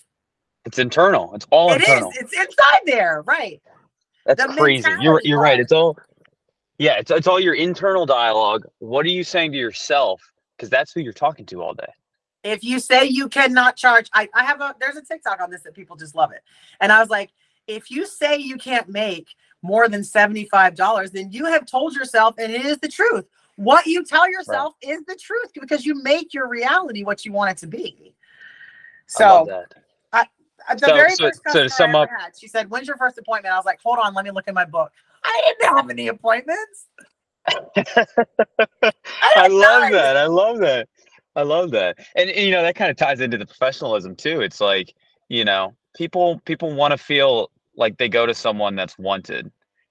it's 0.64 0.78
internal 0.78 1.32
it's 1.34 1.46
all 1.50 1.72
It 1.72 1.80
is. 1.82 1.86
internal 1.86 2.12
it's 2.20 2.32
inside 2.32 2.80
there 2.86 3.22
right 3.26 3.62
That's 4.26 4.42
the 4.44 4.52
crazy. 4.52 4.84
You're 5.00 5.20
you're 5.24 5.40
right. 5.40 5.58
It's 5.58 5.72
all 5.72 5.98
yeah, 6.82 6.94
it's 6.98 7.10
it's 7.10 7.26
all 7.26 7.38
your 7.40 7.54
internal 7.54 8.06
dialogue. 8.06 8.64
What 8.78 9.06
are 9.06 9.10
you 9.10 9.24
saying 9.24 9.52
to 9.52 9.58
yourself? 9.58 10.20
Because 10.56 10.68
that's 10.70 10.92
who 10.92 11.00
you're 11.00 11.12
talking 11.12 11.46
to 11.46 11.62
all 11.62 11.74
day. 11.74 11.92
if 12.44 12.64
you 12.64 12.80
say 12.80 13.04
you 13.06 13.28
cannot 13.28 13.76
charge 13.76 14.08
I, 14.12 14.28
I 14.34 14.42
have 14.44 14.60
a 14.60 14.74
there's 14.80 14.96
a 14.96 15.02
tiktok 15.02 15.40
on 15.40 15.48
this 15.50 15.62
that 15.62 15.74
people 15.74 15.94
just 15.96 16.14
love 16.16 16.32
it 16.32 16.42
and 16.80 16.90
i 16.90 16.98
was 16.98 17.08
like 17.08 17.30
if 17.68 17.88
you 17.88 18.04
say 18.04 18.36
you 18.36 18.56
can't 18.56 18.88
make 18.88 19.28
more 19.62 19.88
than 19.88 20.00
$75 20.02 21.12
then 21.12 21.30
you 21.30 21.44
have 21.46 21.64
told 21.66 21.94
yourself 21.94 22.34
and 22.38 22.52
it 22.52 22.64
is 22.64 22.78
the 22.78 22.88
truth 22.88 23.26
what 23.56 23.86
you 23.86 24.04
tell 24.04 24.28
yourself 24.28 24.74
is 24.82 25.00
the 25.06 25.14
truth 25.14 25.50
because 25.60 25.86
you 25.86 25.94
make 26.02 26.34
your 26.34 26.48
reality 26.48 27.04
what 27.04 27.24
you 27.24 27.30
want 27.32 27.50
it 27.52 27.58
to 27.58 27.68
be 27.68 28.12
so. 29.06 29.26
Uh, 30.12 30.24
the 30.74 30.78
So- 30.78 30.94
very 30.94 31.14
so- 31.14 31.24
first 31.24 31.42
so 31.48 31.62
to 31.64 31.70
sum 31.70 31.94
I 31.96 32.02
up- 32.02 32.08
had, 32.10 32.30
she 32.38 32.48
said, 32.48 32.70
"When's 32.70 32.86
your 32.86 32.96
first 32.96 33.18
appointment?" 33.18 33.52
I 33.52 33.56
was 33.56 33.64
like, 33.66 33.80
"Hold 33.82 33.98
on, 33.98 34.14
let 34.14 34.24
me 34.24 34.30
look 34.30 34.46
in 34.48 34.54
my 34.54 34.64
book." 34.64 34.92
I 35.24 35.42
didn't 35.46 35.76
have 35.76 35.90
any 35.90 36.08
appointments. 36.08 36.86
I 37.76 38.92
had 39.34 39.52
love 39.52 39.82
none. 39.82 39.92
that. 39.92 40.16
I 40.16 40.26
love 40.26 40.58
that. 40.58 40.88
I 41.34 41.42
love 41.42 41.70
that. 41.72 41.98
And, 42.14 42.28
and, 42.30 42.46
you 42.46 42.52
know, 42.52 42.62
that 42.62 42.76
kind 42.76 42.90
of 42.90 42.96
ties 42.96 43.20
into 43.20 43.38
the 43.38 43.46
professionalism 43.46 44.16
too. 44.16 44.40
It's 44.40 44.60
like, 44.60 44.94
you 45.28 45.44
know, 45.44 45.74
people 45.96 46.40
people 46.44 46.74
want 46.74 46.92
to 46.92 46.98
feel 46.98 47.50
like 47.76 47.96
they 47.98 48.08
go 48.08 48.26
to 48.26 48.34
someone 48.34 48.76
that's 48.76 48.98
wanted. 48.98 49.50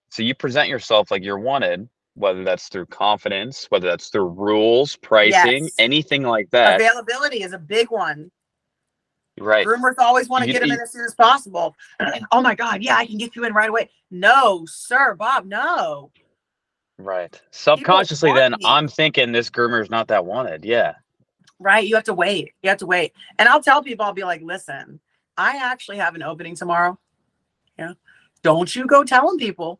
So 0.09 0.23
you 0.23 0.35
present 0.35 0.69
yourself 0.69 1.09
like 1.09 1.23
you're 1.23 1.39
wanted, 1.39 1.89
whether 2.15 2.43
that's 2.43 2.67
through 2.67 2.87
confidence, 2.87 3.65
whether 3.69 3.87
that's 3.87 4.09
through 4.09 4.27
rules, 4.29 4.97
pricing, 4.97 5.63
Yes. 5.63 5.75
anything 5.79 6.23
like 6.23 6.49
that. 6.51 6.75
Availability 6.79 7.43
is 7.43 7.53
a 7.53 7.59
big 7.59 7.89
one. 7.89 8.29
Right. 9.41 9.65
Groomers 9.65 9.95
always 9.97 10.29
want 10.29 10.43
to 10.43 10.47
You- 10.47 10.53
get 10.53 10.61
them 10.61 10.71
in 10.71 10.79
as 10.79 10.91
soon 10.91 11.05
as 11.05 11.13
possible. 11.15 11.75
oh 12.31 12.41
my 12.41 12.55
God, 12.55 12.81
yeah, 12.81 12.95
I 12.95 13.05
can 13.05 13.17
get 13.17 13.35
you 13.35 13.43
in 13.45 13.53
right 13.53 13.69
away. 13.69 13.89
No, 14.09 14.65
sir, 14.67 15.15
Bob, 15.15 15.45
no. 15.45 16.11
Right. 16.97 17.41
Subconsciously, 17.51 18.33
then. 18.33 18.55
I'm 18.63 18.87
thinking 18.87 19.31
this 19.31 19.49
groomer's 19.49 19.89
not 19.89 20.07
that 20.09 20.25
wanted. 20.25 20.63
Yeah. 20.63 20.93
Right? 21.59 21.87
You 21.87 21.95
have 21.95 22.03
to 22.05 22.13
wait. 22.13 22.53
You 22.61 22.69
have 22.69 22.79
to 22.79 22.85
wait. 22.85 23.13
And 23.39 23.49
I'll 23.49 23.61
tell 23.61 23.81
people, 23.83 24.05
I'll 24.05 24.13
be 24.13 24.23
like, 24.23 24.41
listen, 24.41 24.99
I 25.37 25.57
actually 25.57 25.97
have 25.97 26.15
an 26.15 26.23
opening 26.23 26.55
tomorrow. 26.55 26.99
Yeah. 27.77 27.93
Don't 28.43 28.75
you 28.75 28.85
go 28.85 29.03
telling 29.03 29.37
people 29.39 29.79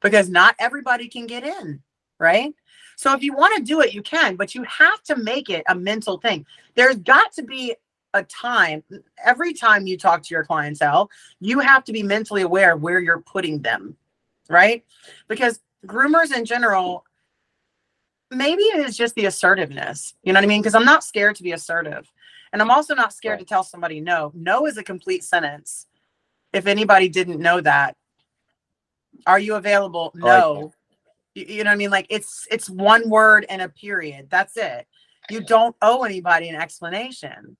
because 0.00 0.28
not 0.28 0.54
everybody 0.58 1.08
can 1.08 1.26
get 1.26 1.44
in. 1.44 1.82
Right. 2.18 2.54
So 2.96 3.12
if 3.14 3.22
you 3.22 3.34
want 3.34 3.56
to 3.56 3.62
do 3.62 3.80
it, 3.80 3.92
you 3.92 4.02
can, 4.02 4.36
but 4.36 4.54
you 4.54 4.62
have 4.64 5.02
to 5.04 5.16
make 5.16 5.50
it 5.50 5.64
a 5.68 5.74
mental 5.74 6.18
thing. 6.18 6.46
There's 6.74 6.96
got 6.96 7.32
to 7.32 7.42
be 7.42 7.74
a 8.14 8.22
time 8.22 8.82
every 9.24 9.54
time 9.54 9.86
you 9.86 9.96
talk 9.96 10.22
to 10.22 10.34
your 10.34 10.44
clientele, 10.44 11.10
you 11.40 11.60
have 11.60 11.84
to 11.84 11.92
be 11.92 12.02
mentally 12.02 12.42
aware 12.42 12.72
of 12.74 12.82
where 12.82 13.00
you're 13.00 13.20
putting 13.20 13.60
them. 13.60 13.96
Right. 14.48 14.84
Because 15.28 15.60
groomers 15.86 16.36
in 16.36 16.44
general, 16.44 17.04
maybe 18.30 18.62
it 18.62 18.80
is 18.86 18.96
just 18.96 19.14
the 19.14 19.26
assertiveness. 19.26 20.14
You 20.22 20.32
know 20.32 20.38
what 20.38 20.44
I 20.44 20.48
mean? 20.48 20.60
Because 20.60 20.74
I'm 20.74 20.84
not 20.84 21.04
scared 21.04 21.36
to 21.36 21.42
be 21.42 21.52
assertive. 21.52 22.10
And 22.52 22.60
I'm 22.60 22.70
also 22.70 22.94
not 22.94 23.12
scared 23.14 23.34
Right. 23.34 23.40
to 23.40 23.46
tell 23.46 23.62
somebody 23.62 24.00
no. 24.00 24.30
No 24.34 24.66
is 24.66 24.76
a 24.76 24.82
complete 24.82 25.24
sentence. 25.24 25.86
If 26.52 26.66
anybody 26.66 27.08
didn't 27.08 27.40
know 27.40 27.60
that, 27.62 27.96
are 29.26 29.38
you 29.38 29.54
available? 29.54 30.12
Like 30.14 30.24
No. 30.24 30.72
You, 31.34 31.46
you 31.46 31.64
know 31.64 31.70
what 31.70 31.74
I 31.74 31.76
mean? 31.76 31.90
Like 31.90 32.06
it's 32.10 32.46
it's 32.50 32.68
one 32.68 33.08
word 33.08 33.46
and 33.48 33.62
a 33.62 33.68
period. 33.70 34.28
That's 34.28 34.56
it. 34.58 34.86
You 35.30 35.40
don't 35.40 35.74
owe 35.80 36.02
anybody 36.04 36.48
an 36.50 36.56
explanation. 36.56 37.56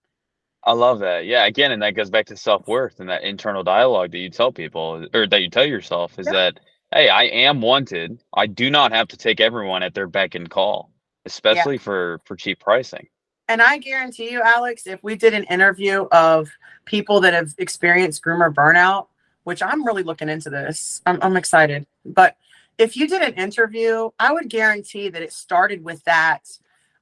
I 0.65 0.73
love 0.73 1.01
that. 1.01 1.27
Yeah, 1.27 1.47
again, 1.47 1.73
and 1.73 1.83
that 1.83 1.95
goes 1.97 2.11
back 2.11 2.27
to 2.27 2.37
self 2.37 2.67
worth 2.69 3.01
and 3.01 3.09
that 3.11 3.25
internal 3.25 3.65
dialogue 3.65 4.13
that 4.13 4.19
you 4.19 4.31
tell 4.31 4.53
people 4.53 5.07
or 5.15 5.27
that 5.27 5.43
you 5.43 5.51
tell 5.51 5.65
yourself 5.67 6.19
is 6.19 6.27
Yeah. 6.27 6.33
that 6.33 6.61
hey, 6.93 7.09
I 7.09 7.25
am 7.25 7.63
wanted. 7.63 8.23
I 8.35 8.47
do 8.47 8.71
not 8.71 8.93
have 8.93 9.09
to 9.09 9.17
take 9.17 9.41
everyone 9.41 9.83
at 9.83 9.95
their 9.95 10.07
beck 10.07 10.35
and 10.35 10.49
call, 10.51 10.91
especially 11.27 11.79
for 11.79 12.21
for 12.25 12.37
cheap 12.37 12.61
pricing. 12.61 13.09
And 13.49 13.63
I 13.63 13.79
guarantee 13.79 14.31
you, 14.31 14.43
Alex, 14.43 14.87
if 14.87 15.03
we 15.03 15.17
did 15.17 15.35
an 15.35 15.45
interview 15.45 16.07
of 16.13 16.51
people 16.85 17.21
that 17.21 17.35
have 17.35 17.55
experienced 17.59 18.23
groomer 18.25 18.55
burnout, 18.55 19.09
which 19.45 19.63
I'm 19.63 19.85
really 19.85 20.05
looking 20.05 20.29
into 20.29 20.51
this, 20.51 21.03
I'm, 21.07 21.19
I'm 21.23 21.37
excited. 21.37 21.87
But 22.05 22.37
if 22.79 22.97
you 22.97 23.09
did 23.09 23.23
an 23.23 23.35
interview, 23.35 24.11
I 24.19 24.33
would 24.33 24.49
guarantee 24.49 25.09
that 25.11 25.23
it 25.23 25.33
started 25.33 25.85
with 25.85 26.05
that 26.05 26.49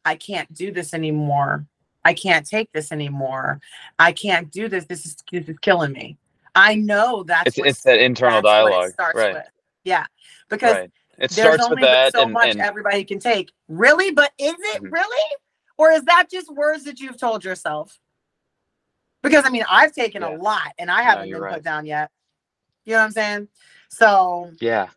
I 0.04 0.16
can't 0.16 0.52
do 0.54 0.72
this 0.72 0.94
anymore. 0.94 1.66
I 2.05 2.14
can't 2.14 2.46
take 2.46 2.72
this 2.72 2.92
anymore. 2.92 3.61
I 3.98 4.12
can't 4.12 4.51
do 4.51 4.68
this. 4.68 4.86
This 4.86 5.05
is, 5.07 5.16
this 5.30 5.48
is 5.48 5.59
killing 5.61 5.92
me. 5.92 6.16
I 6.55 6.74
know 6.74 7.22
that's 7.24 7.48
It's 7.48 7.59
what- 7.59 7.68
it's 7.68 7.82
that 7.82 8.01
internal 8.01 8.42
that's 8.42 8.44
what 8.44 8.68
it 8.68 8.70
dialogue, 8.70 8.90
starts 8.92 9.16
right? 9.18 9.34
with. 9.34 9.46
Yeah, 9.84 10.07
because 10.48 10.74
Right. 10.74 10.90
It 11.18 11.30
there's 11.32 11.57
starts 11.57 11.64
only 11.64 11.82
with 11.82 11.90
that, 11.90 12.12
so 12.12 12.22
and, 12.22 12.32
much 12.32 12.48
and 12.48 12.61
everybody 12.62 13.05
can 13.05 13.18
take. 13.18 13.53
Really? 13.68 14.11
But 14.11 14.32
is 14.38 14.55
it 14.59 14.82
Mhm. 14.82 14.90
really? 14.90 15.36
Or 15.76 15.90
is 15.92 16.03
that 16.05 16.30
just 16.30 16.51
words 16.51 16.84
that 16.84 16.98
you've 16.98 17.18
told 17.18 17.44
yourself? 17.44 17.98
Because 19.22 19.44
I 19.44 19.51
mean, 19.51 19.64
I've 19.70 19.92
taken 19.92 20.22
Yeah. 20.22 20.34
a 20.34 20.38
lot 20.38 20.72
and 20.78 20.90
I 20.90 21.03
haven't 21.03 21.28
you're 21.28 21.38
been 21.38 21.44
right. 21.44 21.55
put 21.57 21.62
down 21.62 21.84
yet. 21.84 22.11
You 22.86 22.92
know 22.94 23.01
what 23.01 23.05
I'm 23.05 23.11
saying? 23.12 23.48
So 23.90 24.51
yeah, 24.61 24.88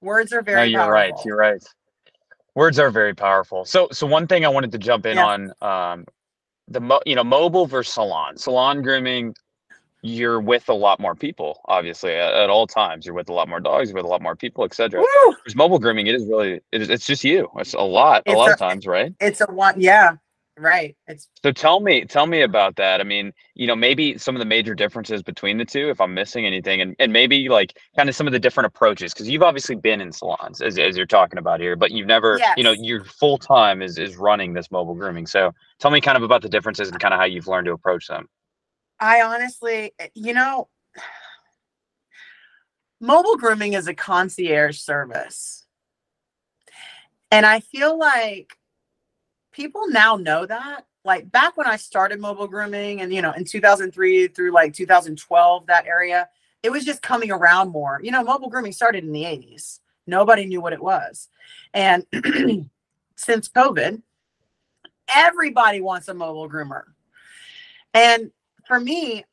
words 0.00 0.32
are 0.32 0.40
no, 0.40 0.42
very 0.42 0.68
you're 0.70 0.80
powerful. 0.80 0.92
right. 0.92 1.24
You're 1.26 1.36
right. 1.36 1.62
Words 2.54 2.78
are 2.78 2.90
very 2.90 3.14
powerful. 3.14 3.64
So 3.66 3.88
so 3.92 4.06
one 4.06 4.26
thing 4.26 4.46
I 4.46 4.48
wanted 4.48 4.72
to 4.72 4.78
jump 4.78 5.04
in 5.04 5.16
Yeah. 5.18 5.26
on 5.26 5.52
um 5.60 6.06
the 6.68 6.80
mo- 6.80 7.00
you 7.06 7.14
know 7.14 7.24
mobile 7.24 7.66
versus 7.66 7.92
salon. 7.94 8.36
Salon 8.36 8.82
grooming 8.82 9.34
you're 10.02 10.40
with 10.40 10.68
a 10.68 10.72
lot 10.74 11.00
more 11.00 11.16
people 11.16 11.60
obviously 11.66 12.12
at, 12.12 12.32
at 12.32 12.50
all 12.50 12.66
times. 12.66 13.04
You're 13.04 13.16
with 13.16 13.28
a 13.28 13.32
lot 13.32 13.48
more 13.48 13.58
dogs, 13.60 13.88
you're 13.88 13.96
with 13.96 14.04
a 14.04 14.08
lot 14.08 14.22
more 14.22 14.36
people, 14.36 14.64
etc. 14.64 15.02
There's 15.44 15.56
mobile 15.56 15.78
grooming 15.78 16.06
it 16.06 16.14
is 16.14 16.26
really 16.26 16.60
it 16.72 16.82
is, 16.82 16.90
it's 16.90 17.06
just 17.06 17.24
you. 17.24 17.48
It's 17.56 17.74
a 17.74 17.80
lot 17.80 18.22
a 18.26 18.32
lot 18.32 18.50
a- 18.50 18.52
of 18.52 18.58
times, 18.58 18.86
right? 18.86 19.12
It's 19.20 19.40
a 19.40 19.46
one, 19.46 19.80
yeah, 19.80 20.16
right. 20.58 20.96
It's 21.06 21.28
So 21.42 21.52
tell 21.52 21.80
me, 21.80 22.04
tell 22.04 22.26
me 22.26 22.42
about 22.42 22.76
that. 22.76 23.00
I 23.00 23.04
mean, 23.04 23.32
you 23.54 23.66
know, 23.66 23.76
maybe 23.76 24.18
some 24.18 24.34
of 24.34 24.40
the 24.40 24.46
major 24.46 24.74
differences 24.74 25.22
between 25.22 25.58
the 25.58 25.64
two, 25.64 25.88
if 25.90 26.00
I'm 26.00 26.14
missing 26.14 26.46
anything, 26.46 26.80
and, 26.80 26.96
and 26.98 27.12
maybe 27.12 27.48
like 27.48 27.78
kind 27.96 28.08
of 28.08 28.14
some 28.14 28.26
of 28.26 28.32
the 28.32 28.38
different 28.38 28.66
approaches, 28.66 29.12
because 29.12 29.28
you've 29.28 29.42
obviously 29.42 29.76
been 29.76 30.00
in 30.00 30.12
salons 30.12 30.60
as, 30.60 30.78
as 30.78 30.96
you're 30.96 31.06
talking 31.06 31.38
about 31.38 31.60
here, 31.60 31.76
but 31.76 31.90
you've 31.90 32.06
never, 32.06 32.40
you 32.56 32.64
know, 32.64 32.72
your 32.72 33.04
full 33.04 33.38
time 33.38 33.82
is 33.82 33.98
is 33.98 34.16
running 34.16 34.52
this 34.52 34.70
mobile 34.70 34.94
grooming. 34.94 35.26
So 35.26 35.52
tell 35.78 35.90
me 35.90 36.00
kind 36.00 36.16
of 36.16 36.22
about 36.22 36.42
the 36.42 36.48
differences 36.48 36.88
and 36.88 36.98
kind 37.00 37.14
of 37.14 37.20
how 37.20 37.26
you've 37.26 37.48
learned 37.48 37.66
to 37.66 37.72
approach 37.72 38.08
them. 38.08 38.28
I 39.00 39.22
honestly, 39.22 39.92
eh, 39.98 40.08
you 40.14 40.34
know, 40.34 40.68
mobile 43.00 43.36
grooming 43.36 43.74
is 43.74 43.86
a 43.86 43.94
concierge 43.94 44.78
service. 44.78 45.64
And 47.30 47.44
I 47.44 47.60
feel 47.60 47.98
like 47.98 48.57
people 49.58 49.88
now 49.88 50.14
know 50.14 50.46
that. 50.46 50.86
Like 51.04 51.30
back 51.32 51.56
when 51.56 51.66
I 51.66 51.76
started 51.76 52.20
mobile 52.20 52.46
grooming 52.46 53.00
and, 53.00 53.12
you 53.12 53.20
know, 53.20 53.32
in 53.32 53.44
2003 53.44 54.28
through 54.28 54.52
like 54.52 54.72
2012, 54.72 55.66
that 55.66 55.86
area, 55.86 56.28
it 56.62 56.70
was 56.70 56.84
just 56.84 57.02
coming 57.02 57.32
around 57.32 57.70
more. 57.70 57.98
You 58.00 58.12
know, 58.12 58.22
mobile 58.22 58.50
grooming 58.50 58.72
started 58.72 59.02
in 59.02 59.12
the 59.12 59.24
80s. 59.24 59.80
Nobody 60.06 60.46
knew 60.46 60.60
what 60.60 60.72
it 60.72 60.82
was. 60.82 61.28
And 61.74 62.06
since 63.16 63.48
COVID, 63.48 64.00
everybody 65.12 65.80
wants 65.80 66.06
a 66.06 66.14
mobile 66.14 66.48
groomer. 66.48 66.84
And 67.92 68.30
for 68.66 68.78
me, 68.78 69.24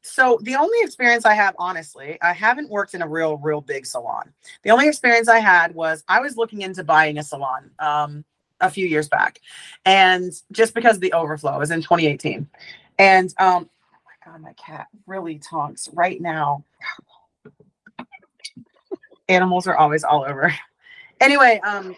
so 0.00 0.38
the 0.42 0.54
only 0.54 0.78
experience 0.82 1.26
I 1.26 1.34
have, 1.34 1.54
honestly, 1.58 2.16
I 2.22 2.32
haven't 2.32 2.70
worked 2.70 2.94
in 2.94 3.02
a 3.02 3.08
real, 3.08 3.36
real 3.36 3.60
big 3.60 3.84
salon. 3.84 4.32
The 4.62 4.70
only 4.70 4.88
experience 4.88 5.28
I 5.28 5.40
had 5.40 5.74
was 5.74 6.04
I 6.08 6.20
was 6.20 6.36
looking 6.38 6.62
into 6.62 6.84
buying 6.84 7.18
a 7.18 7.22
salon 7.22 7.70
um, 7.78 8.24
a 8.62 8.70
few 8.70 8.86
years 8.86 9.08
back, 9.08 9.40
and 9.84 10.32
just 10.52 10.74
because 10.74 10.96
of 10.96 11.02
the 11.02 11.12
overflow 11.12 11.56
it 11.56 11.58
was 11.58 11.70
in 11.70 11.82
2018, 11.82 12.48
and 12.98 13.34
um, 13.38 13.68
oh 13.94 13.98
my 14.06 14.32
god, 14.32 14.40
my 14.40 14.52
cat 14.54 14.86
really 15.06 15.38
talks 15.38 15.88
right 15.92 16.20
now. 16.20 16.64
Animals 19.28 19.66
are 19.66 19.76
always 19.76 20.04
all 20.04 20.24
over. 20.24 20.52
Anyway, 21.20 21.60
um, 21.64 21.94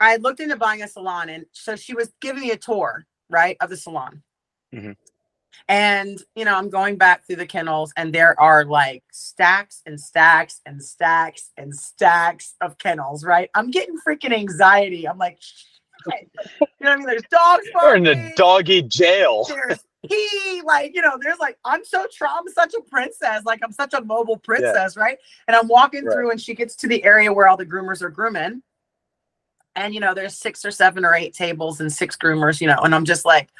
I 0.00 0.16
looked 0.16 0.40
into 0.40 0.56
buying 0.56 0.82
a 0.82 0.88
salon, 0.88 1.28
and 1.28 1.46
so 1.52 1.76
she 1.76 1.94
was 1.94 2.12
giving 2.20 2.42
me 2.42 2.50
a 2.50 2.56
tour, 2.56 3.06
right, 3.30 3.56
of 3.60 3.70
the 3.70 3.76
salon. 3.76 4.22
Mhm. 4.74 4.96
And 5.68 6.20
you 6.34 6.44
know, 6.44 6.56
I'm 6.56 6.68
going 6.70 6.96
back 6.96 7.24
through 7.24 7.36
the 7.36 7.46
kennels, 7.46 7.92
and 7.96 8.12
there 8.12 8.38
are 8.40 8.64
like 8.64 9.04
stacks 9.12 9.80
and 9.86 10.00
stacks 10.00 10.60
and 10.66 10.82
stacks 10.82 11.52
and 11.56 11.72
stacks 11.74 12.54
of 12.60 12.76
kennels, 12.78 13.24
right? 13.24 13.48
I'm 13.54 13.70
getting 13.70 13.96
freaking 14.06 14.34
anxiety. 14.34 15.06
I'm 15.08 15.18
like. 15.18 15.38
you 16.06 16.12
know 16.80 16.90
what 16.90 16.90
I 16.90 16.96
mean? 16.96 17.06
There's 17.06 17.22
dogs. 17.30 17.66
We're 17.74 17.96
in 17.96 18.04
the 18.04 18.32
doggy 18.36 18.82
jail. 18.82 19.44
There's 19.48 19.78
pee, 20.08 20.62
like 20.64 20.94
you 20.94 21.02
know, 21.02 21.18
there's 21.20 21.38
like 21.38 21.58
I'm 21.64 21.84
so 21.84 22.06
tra- 22.12 22.30
I'm 22.30 22.48
such 22.48 22.74
a 22.74 22.80
princess, 22.82 23.44
like 23.44 23.60
I'm 23.62 23.72
such 23.72 23.94
a 23.94 24.02
mobile 24.02 24.36
princess, 24.36 24.96
right? 24.96 25.18
And 25.48 25.56
I'm 25.56 25.68
walking 25.68 26.04
Right. 26.04 26.12
through, 26.12 26.30
and 26.30 26.40
she 26.40 26.54
gets 26.54 26.76
to 26.76 26.86
the 26.88 27.02
area 27.04 27.32
where 27.32 27.48
all 27.48 27.56
the 27.56 27.66
groomers 27.66 28.02
are 28.02 28.10
grooming, 28.10 28.62
and 29.76 29.94
you 29.94 30.00
know, 30.00 30.14
there's 30.14 30.36
six 30.36 30.64
or 30.64 30.70
seven 30.70 31.04
or 31.04 31.14
eight 31.14 31.34
tables 31.34 31.80
and 31.80 31.92
six 31.92 32.16
groomers, 32.16 32.60
you 32.60 32.66
know, 32.66 32.78
and 32.82 32.94
I'm 32.94 33.04
just 33.04 33.24
like. 33.24 33.50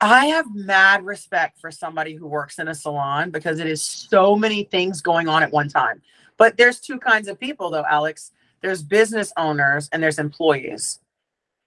I 0.00 0.26
have 0.26 0.54
mad 0.54 1.04
respect 1.04 1.58
for 1.60 1.72
somebody 1.72 2.14
who 2.14 2.28
works 2.28 2.60
in 2.60 2.68
a 2.68 2.74
salon 2.74 3.32
because 3.32 3.58
it 3.58 3.66
is 3.66 3.82
so 3.82 4.36
many 4.36 4.62
things 4.62 5.00
going 5.00 5.26
on 5.26 5.42
at 5.42 5.50
one 5.50 5.68
time. 5.68 6.00
But 6.36 6.56
there's 6.56 6.78
two 6.78 7.00
kinds 7.00 7.26
of 7.26 7.40
people 7.40 7.68
though, 7.70 7.84
Alex. 7.84 8.30
There's 8.60 8.82
business 8.82 9.32
owners 9.36 9.88
and 9.92 10.02
there's 10.02 10.18
employees. 10.18 11.00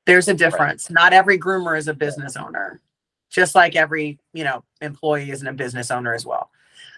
There's 0.06 0.28
a 0.28 0.34
difference. 0.34 0.90
Not 0.90 1.14
every 1.14 1.38
groomer 1.40 1.78
is 1.78 1.88
a 1.88 1.94
business 1.94 2.36
owner. 2.36 2.82
Just 3.30 3.56
like 3.56 3.76
every, 3.76 4.20
you 4.34 4.44
know, 4.44 4.64
employee 4.82 5.32
isn't 5.32 5.48
a 5.48 5.54
business 5.54 5.90
owner 5.92 6.14
as 6.14 6.26
well. 6.26 6.50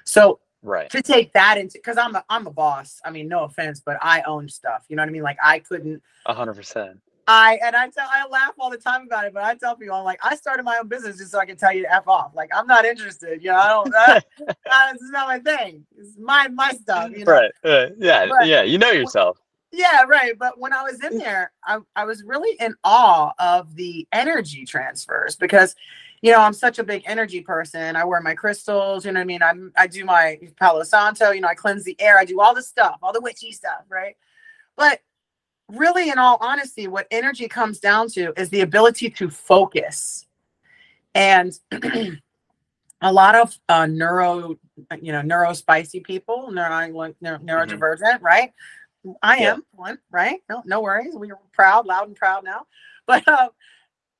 So 0.05 0.39
Right. 0.65 0.89
to 0.91 1.01
take 1.01 1.33
that 1.33 1.57
into 1.57 1.73
because 1.77 1.97
I'm 1.97 2.15
a 2.15 2.23
I'm 2.29 2.47
a 2.47 2.51
boss. 2.51 3.01
I 3.03 3.11
mean, 3.11 3.27
no 3.27 3.43
offense, 3.43 3.81
but 3.85 3.97
I 4.01 4.21
own 4.21 4.47
stuff. 4.47 4.85
You 4.87 4.95
know 4.95 5.01
what 5.03 5.09
I 5.09 5.11
mean? 5.11 5.21
Like 5.23 5.37
I 5.43 5.59
couldn't 5.59 6.01
A 6.25 6.33
hundred 6.33 6.53
percent. 6.55 6.99
I 7.27 7.59
and 7.63 7.75
I 7.75 7.89
tell 7.89 8.07
I 8.09 8.25
laugh 8.27 8.53
all 8.57 8.69
the 8.69 8.77
time 8.77 9.03
about 9.05 9.25
it, 9.25 9.33
but 9.33 9.43
I 9.43 9.55
tell 9.55 9.75
people 9.75 9.95
I'm 9.95 10.05
like 10.05 10.19
I 10.23 10.35
started 10.37 10.63
my 10.63 10.77
own 10.77 10.87
business 10.87 11.17
just 11.17 11.31
so 11.31 11.39
I 11.39 11.45
can 11.45 11.57
tell 11.57 11.73
you 11.73 11.83
to 11.83 11.93
f 11.93 12.07
off. 12.07 12.31
Like 12.33 12.49
I'm 12.55 12.65
not 12.65 12.85
interested. 12.85 13.43
You 13.43 13.51
know, 13.51 13.57
I 13.57 13.67
don't. 13.67 14.23
This 14.93 15.01
is 15.01 15.11
not 15.11 15.27
my 15.27 15.39
thing. 15.39 15.85
It's 15.97 16.17
my 16.17 16.47
my 16.47 16.71
stuff. 16.71 17.11
You 17.11 17.25
know. 17.25 17.31
Right. 17.33 17.51
Uh, 17.63 17.87
yeah. 17.97 18.25
But- 18.27 18.47
yeah. 18.47 18.63
You 18.63 18.77
know 18.77 18.91
yourself. 18.91 19.39
Yeah, 19.75 20.03
right. 20.07 20.37
But 20.37 20.59
when 20.59 20.71
I 20.71 20.83
was 20.83 21.03
in 21.03 21.17
there, 21.17 21.51
I, 21.65 21.79
I 21.95 22.05
was 22.05 22.23
really 22.23 22.55
in 22.59 22.75
awe 22.83 23.31
of 23.39 23.75
the 23.75 24.07
energy 24.11 24.65
transfers 24.65 25.35
because, 25.35 25.75
you 26.21 26.31
know, 26.31 26.39
I'm 26.39 26.53
such 26.53 26.77
a 26.77 26.83
big 26.83 27.01
energy 27.07 27.41
person. 27.41 27.95
I 27.95 28.05
wear 28.05 28.21
my 28.21 28.35
crystals, 28.35 29.03
you 29.03 29.11
know 29.11 29.19
what 29.19 29.23
I 29.23 29.25
mean? 29.25 29.41
I'm 29.41 29.73
I 29.75 29.87
do 29.87 30.05
my 30.05 30.39
Palo 30.59 30.83
Santo, 30.83 31.31
you 31.31 31.41
know, 31.41 31.47
I 31.47 31.55
cleanse 31.55 31.83
the 31.85 31.99
air, 31.99 32.19
I 32.19 32.25
do 32.25 32.39
all 32.39 32.53
the 32.53 32.61
stuff, 32.61 32.99
all 33.01 33.11
the 33.11 33.19
witchy 33.19 33.51
stuff, 33.51 33.81
right? 33.89 34.15
But 34.77 34.99
really, 35.67 36.11
in 36.11 36.19
all 36.19 36.37
honesty, 36.39 36.87
what 36.87 37.07
energy 37.09 37.47
comes 37.47 37.79
down 37.79 38.09
to 38.09 38.31
is 38.39 38.49
the 38.49 38.61
ability 38.61 39.09
to 39.09 39.31
focus. 39.31 40.27
And 41.15 41.51
a 43.01 43.11
lot 43.11 43.33
of 43.33 43.57
uh, 43.69 43.87
neuro, 43.87 44.55
you 45.01 45.11
know, 45.11 45.21
neurospicy 45.21 46.03
people, 46.03 46.51
neuro, 46.51 46.87
neuro, 46.87 47.39
neurodivergent, 47.39 48.21
right? 48.21 48.53
I 49.21 49.37
Yeah. 49.37 49.53
am 49.53 49.65
one, 49.71 49.99
right? 50.11 50.41
No, 50.49 50.61
no 50.65 50.81
worries. 50.81 51.13
We're 51.13 51.37
proud, 51.51 51.85
loud 51.85 52.07
and 52.07 52.15
proud 52.15 52.43
now. 52.43 52.67
But 53.05 53.27
uh, 53.27 53.49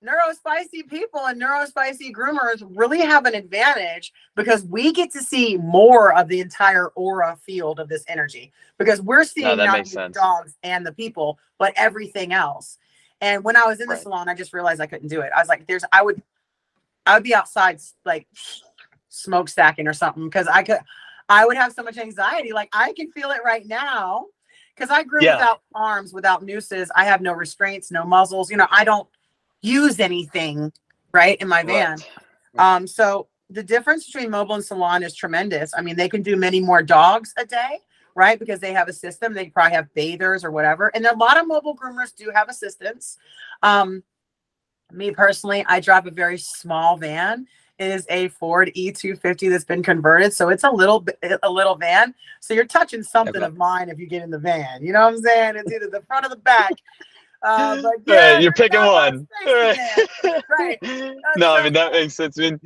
neurospicy 0.06 0.86
people 0.90 1.26
and 1.28 1.42
neurospicy 1.42 2.12
groomers 2.12 2.62
really 2.76 3.00
have 3.00 3.26
an 3.26 3.34
advantage 3.34 4.12
because 4.36 4.66
we 4.66 4.92
get 4.92 5.10
to 5.14 5.24
see 5.24 5.56
more 5.56 6.14
of 6.18 6.28
the 6.28 6.42
entire 6.42 6.88
aura 6.90 7.38
field 7.46 7.80
of 7.80 7.88
this 7.88 8.04
energy 8.10 8.52
because 8.78 9.02
we're 9.02 9.24
seeing 9.24 9.56
that 9.56 9.66
not 9.66 9.86
the 9.86 10.10
dogs 10.10 10.58
and 10.64 10.86
the 10.86 10.92
people, 10.92 11.40
but 11.58 11.72
everything 11.78 12.34
else. 12.34 12.78
And 13.22 13.42
when 13.42 13.56
I 13.56 13.66
was 13.66 13.80
in 13.80 13.88
the 13.88 13.94
Right. 13.94 14.04
salon, 14.04 14.28
I 14.28 14.36
just 14.36 14.54
realized 14.54 14.82
I 14.82 14.86
couldn't 14.88 15.08
do 15.08 15.22
it. 15.22 15.32
I 15.34 15.40
was 15.40 15.48
like, 15.48 15.66
"There's," 15.66 15.86
I 15.94 16.02
would, 16.02 16.22
I 17.06 17.14
would 17.14 17.24
be 17.24 17.34
outside 17.34 17.80
like 18.04 18.28
smokestacking 19.08 19.88
or 19.88 19.94
something 19.94 20.26
because 20.26 20.48
I 20.48 20.64
could, 20.64 20.80
I 21.30 21.46
would 21.46 21.56
have 21.56 21.72
so 21.72 21.84
much 21.84 21.98
anxiety. 21.98 22.52
Like 22.52 22.70
I 22.74 22.92
can 22.92 23.12
feel 23.12 23.32
it 23.32 23.40
right 23.46 23.66
now 23.66 24.26
because 24.76 24.90
I 24.90 25.04
grew 25.04 25.22
Yeah. 25.22 25.36
without 25.36 25.62
arms, 25.74 26.14
without 26.14 26.44
nooses. 26.44 26.92
I 26.96 27.06
have 27.06 27.22
no 27.22 27.34
restraints, 27.34 27.92
no 27.92 28.04
muzzles. 28.06 28.50
You 28.50 28.58
know, 28.58 28.68
I 28.72 28.84
don't 28.84 29.08
use 29.62 30.00
anything 30.00 30.72
right 31.12 31.40
in 31.42 31.48
my 31.48 31.64
van. 31.64 31.98
Right. 32.54 32.76
Um, 32.76 32.88
so 32.88 33.28
the 33.50 33.64
difference 33.64 34.06
between 34.06 34.32
mobile 34.32 34.56
and 34.56 34.66
salon 34.66 35.04
is 35.04 35.16
tremendous. 35.16 35.74
I 35.78 35.82
mean, 35.82 35.96
they 35.96 36.10
can 36.10 36.22
do 36.22 36.36
many 36.36 36.60
more 36.60 36.82
dogs 36.82 37.34
a 37.38 37.46
day, 37.46 37.80
right? 38.16 38.40
Because 38.40 38.60
they 38.60 38.74
have 38.74 38.88
a 38.88 38.94
system. 38.94 39.34
They 39.34 39.50
probably 39.50 39.76
have 39.76 39.94
bathers 39.94 40.44
or 40.44 40.52
whatever. 40.52 40.88
And 40.96 41.06
a 41.06 41.16
lot 41.16 41.38
of 41.40 41.48
mobile 41.48 41.76
groomers 41.76 42.16
do 42.16 42.32
have 42.34 42.50
assistants. 42.50 43.18
Um, 43.62 44.04
me 44.92 45.12
personally, 45.12 45.66
I 45.68 45.80
drive 45.80 46.08
a 46.08 46.12
very 46.12 46.38
small 46.38 46.98
van. 46.98 47.48
Is 47.92 48.06
a 48.10 48.30
Ford 48.30 48.72
E250 48.76 49.50
that's 49.50 49.66
been 49.66 49.84
converted, 49.84 50.34
so 50.34 50.50
it's 50.50 50.64
a 50.64 50.72
little 50.72 51.00
bit 51.02 51.20
a 51.44 51.50
little 51.50 51.76
van. 51.76 52.16
So 52.40 52.54
you're 52.54 52.66
touching 52.66 53.04
something 53.04 53.36
Okay. 53.36 53.46
of 53.46 53.58
mine 53.58 53.90
if 53.90 54.00
you 54.00 54.08
get 54.08 54.22
in 54.24 54.30
the 54.30 54.40
van. 54.40 54.84
You 54.84 54.94
know 54.94 55.02
what 55.02 55.16
I'm 55.16 55.22
saying? 55.22 55.56
It's 55.58 55.72
either 55.72 55.90
the 55.90 56.02
front 56.08 56.26
or 56.26 56.30
the 56.30 56.38
back. 56.38 56.72
Uh, 57.46 57.76
but 57.82 57.96
Yeah, 58.06 58.32
yeah, 58.32 58.40
you're 58.40 58.54
picking 58.54 58.80
one. 58.80 59.28
Right. 60.50 60.80
no, 61.38 61.54
I 61.54 61.62
mean 61.62 61.74
that 61.74 61.92
makes 61.92 62.16
sense. 62.16 62.40
I 62.40 62.44
mean, 62.44 62.60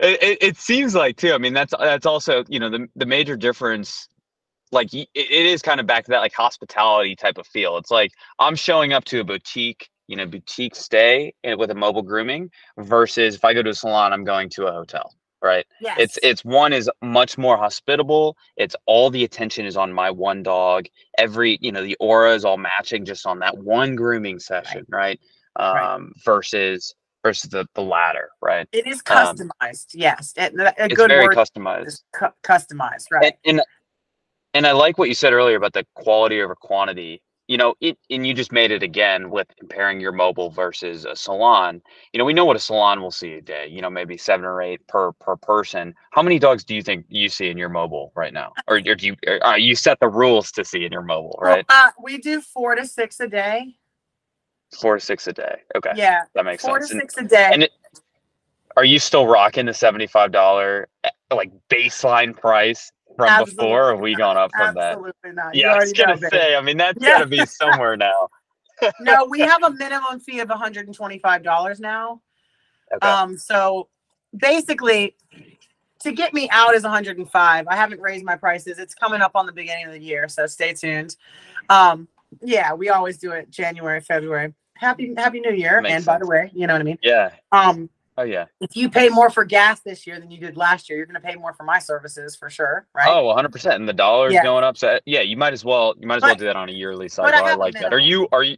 it, 0.00 0.22
it, 0.22 0.38
it 0.42 0.56
seems 0.56 0.96
like 0.96 1.16
too. 1.16 1.32
I 1.32 1.38
mean, 1.38 1.54
that's 1.54 1.72
that's 1.78 2.06
also 2.06 2.42
you 2.48 2.58
know 2.58 2.68
the 2.68 2.88
the 2.96 3.06
major 3.06 3.36
difference. 3.36 4.08
Like 4.72 4.92
it, 4.92 5.08
it 5.14 5.46
is 5.46 5.62
kind 5.62 5.78
of 5.78 5.86
back 5.86 6.06
to 6.06 6.10
that 6.10 6.18
like 6.18 6.32
hospitality 6.32 7.14
type 7.14 7.38
of 7.38 7.46
feel. 7.46 7.76
It's 7.76 7.92
like 7.92 8.10
I'm 8.40 8.56
showing 8.56 8.92
up 8.92 9.04
to 9.04 9.20
a 9.20 9.24
boutique, 9.24 9.88
you 10.08 10.16
know, 10.16 10.26
boutique 10.26 10.74
stay 10.74 11.34
with 11.44 11.70
a 11.70 11.74
mobile 11.74 12.02
grooming 12.02 12.50
versus 12.78 13.34
if 13.34 13.44
I 13.44 13.54
go 13.54 13.62
to 13.62 13.70
a 13.70 13.74
salon, 13.74 14.12
I'm 14.12 14.24
going 14.24 14.48
to 14.50 14.66
a 14.66 14.72
hotel. 14.72 15.14
Right. 15.42 15.66
Yes. 15.80 15.96
It's 16.00 16.18
it's 16.22 16.44
one 16.44 16.72
is 16.72 16.90
much 17.02 17.36
more 17.38 17.56
hospitable. 17.56 18.36
It's 18.56 18.74
all 18.86 19.10
the 19.10 19.22
attention 19.22 19.66
is 19.66 19.76
on 19.76 19.92
my 19.92 20.10
one 20.10 20.42
dog. 20.42 20.86
Every 21.18 21.58
you 21.60 21.70
know 21.70 21.82
the 21.84 21.96
aura 22.00 22.34
is 22.34 22.44
all 22.44 22.56
matching 22.56 23.04
just 23.04 23.26
on 23.26 23.38
that 23.40 23.56
one 23.58 23.94
grooming 23.94 24.40
session, 24.40 24.84
right? 24.88 25.20
Right. 25.58 25.94
Um, 25.94 26.12
versus 26.24 26.94
versus 27.22 27.50
the 27.50 27.66
the 27.74 27.82
latter, 27.82 28.30
right? 28.42 28.66
It 28.72 28.86
is 28.86 29.02
um, 29.08 29.36
customized. 29.36 29.88
yes. 29.94 30.32
And 30.36 30.58
a 30.60 30.68
a 30.82 30.86
It's 30.86 30.94
good 30.94 31.08
very 31.08 31.26
word 31.26 31.36
customized. 31.36 32.02
cu- 32.14 32.26
customized, 32.42 33.06
right? 33.12 33.34
And, 33.44 33.58
and 33.58 33.66
and 34.54 34.66
I 34.66 34.72
like 34.72 34.96
what 34.98 35.08
you 35.08 35.14
said 35.14 35.32
earlier 35.34 35.56
about 35.56 35.74
the 35.74 35.86
quality 35.94 36.40
over 36.40 36.54
quantity. 36.56 37.22
You 37.48 37.56
know, 37.58 37.74
it 37.80 37.96
and 38.10 38.26
you 38.26 38.34
just 38.34 38.50
made 38.50 38.72
it 38.72 38.82
again 38.82 39.30
with 39.30 39.46
comparing 39.58 40.00
your 40.00 40.10
mobile 40.12 40.50
versus 40.50 41.04
a 41.04 41.14
salon. 41.14 41.80
You 42.12 42.18
know, 42.18 42.24
we 42.24 42.32
know 42.32 42.44
what 42.44 42.56
a 42.56 42.60
salon 42.60 43.00
will 43.00 43.12
see 43.12 43.34
a 43.34 43.40
day. 43.40 43.68
You 43.68 43.80
know, 43.82 43.90
maybe 43.90 44.16
seven 44.16 44.44
or 44.44 44.60
eight 44.60 44.84
per 44.88 45.12
per 45.12 45.36
person. 45.36 45.94
How 46.10 46.22
many 46.22 46.38
dogs 46.40 46.64
do 46.64 46.74
you 46.74 46.82
think 46.82 47.06
you 47.08 47.28
see 47.28 47.48
in 47.48 47.56
your 47.56 47.68
mobile 47.68 48.12
right 48.16 48.32
now, 48.32 48.52
or, 48.66 48.78
or 48.84 48.94
do 48.96 49.06
you 49.06 49.16
or, 49.28 49.44
uh, 49.46 49.54
you 49.56 49.76
set 49.76 50.00
the 50.00 50.08
rules 50.08 50.50
to 50.52 50.64
see 50.64 50.84
in 50.84 50.90
your 50.90 51.02
mobile, 51.02 51.38
Well, 51.40 51.52
right? 51.54 51.66
uh, 51.68 51.90
we 52.02 52.18
do 52.18 52.40
four 52.40 52.74
to 52.74 52.84
six 52.84 53.20
a 53.20 53.28
day. 53.28 53.76
Four 54.80 54.96
to 54.96 55.00
six 55.00 55.26
a 55.28 55.32
day. 55.32 55.60
Okay, 55.76 55.92
Yeah, 55.94 56.24
that 56.34 56.44
makes 56.44 56.64
four 56.64 56.80
sense. 56.80 56.90
to 56.90 56.94
And 56.94 57.02
six 57.02 57.16
a 57.18 57.22
day. 57.28 57.50
and 57.52 57.62
it- 57.62 57.72
are 58.76 58.84
you 58.84 58.98
still 58.98 59.26
rocking 59.26 59.66
the 59.66 59.72
seventy 59.72 60.06
five 60.08 60.32
dollar 60.32 60.88
like 61.32 61.50
baseline 61.70 62.36
price 62.36 62.90
from 63.16 63.44
before, 63.44 63.88
or 63.88 63.92
have 63.92 64.00
we 64.00 64.14
gone 64.14 64.36
up 64.36 64.50
from 64.56 64.74
that? 64.74 64.92
Absolutely 64.92 65.32
not. 65.32 65.54
You 65.54 65.62
Yeah, 65.62 65.72
I 65.72 65.76
was 65.78 65.92
gonna 65.92 66.18
say. 66.18 66.54
I 66.54 66.60
mean, 66.60 66.76
that's 66.76 66.98
Yeah. 67.00 67.14
gotta 67.14 67.26
be 67.38 67.44
somewhere 67.46 67.96
now. 67.96 68.28
no, 69.00 69.24
we 69.24 69.40
have 69.40 69.62
a 69.62 69.70
minimum 69.70 70.20
fee 70.20 70.40
of 70.40 70.48
$125 70.48 71.80
now. 71.80 72.20
Okay. 72.94 73.08
Um, 73.08 73.36
so 73.38 73.88
basically, 74.36 75.16
to 76.00 76.12
get 76.12 76.34
me 76.34 76.48
out 76.50 76.74
is 76.74 76.82
105. 76.84 77.66
I 77.68 77.74
haven't 77.76 78.00
raised 78.00 78.24
my 78.24 78.36
prices. 78.36 78.78
It's 78.78 78.94
coming 78.94 79.20
up 79.22 79.32
on 79.34 79.46
the 79.46 79.52
beginning 79.52 79.86
of 79.86 79.92
the 79.92 80.00
year, 80.00 80.28
so 80.28 80.46
stay 80.46 80.72
tuned. 80.74 81.16
Um, 81.68 82.06
yeah, 82.42 82.74
we 82.74 82.90
always 82.90 83.18
do 83.18 83.32
it 83.32 83.50
January, 83.50 84.00
February. 84.00 84.54
Happy 84.74 85.14
Happy 85.16 85.40
New 85.40 85.52
Year! 85.52 85.80
Makes 85.80 85.94
and 85.94 86.04
by 86.04 86.18
the 86.18 86.26
way, 86.26 86.50
you 86.54 86.66
know 86.66 86.74
what 86.74 86.80
I 86.80 86.84
mean. 86.84 86.98
yeah. 87.02 87.30
Um, 87.50 87.88
Oh 88.18 88.22
yeah. 88.22 88.46
if 88.60 88.74
you 88.76 88.88
pay 88.88 89.08
more 89.10 89.28
for 89.28 89.44
gas 89.44 89.80
this 89.80 90.06
year 90.06 90.18
than 90.18 90.30
you 90.30 90.38
did 90.40 90.56
last 90.56 90.88
year, 90.88 90.96
you're 90.96 91.06
going 91.06 91.20
to 91.20 91.26
pay 91.26 91.34
more 91.34 91.52
for 91.52 91.64
my 91.64 91.78
services 91.78 92.34
for 92.34 92.48
sure, 92.48 92.86
right? 92.94 93.08
Oh, 93.10 93.24
100 93.24 93.52
percent. 93.52 93.74
And 93.76 93.88
the 93.88 93.92
dollar's 93.92 94.32
Yeah. 94.32 94.42
going 94.42 94.64
up. 94.64 94.78
So 94.78 94.98
yeah, 95.04 95.20
you 95.20 95.36
might 95.36 95.52
as 95.52 95.64
well. 95.64 95.94
You 96.00 96.06
might 96.06 96.16
as 96.16 96.22
well 96.22 96.34
do 96.34 96.44
that 96.46 96.56
on 96.56 96.68
a 96.68 96.72
yearly 96.72 97.06
but 97.06 97.12
cycle. 97.12 97.44
I 97.44 97.50
I, 97.50 97.54
like 97.54 97.74
that. 97.74 97.92
Are 97.92 97.98
you? 97.98 98.26
Are 98.32 98.42
you? 98.42 98.56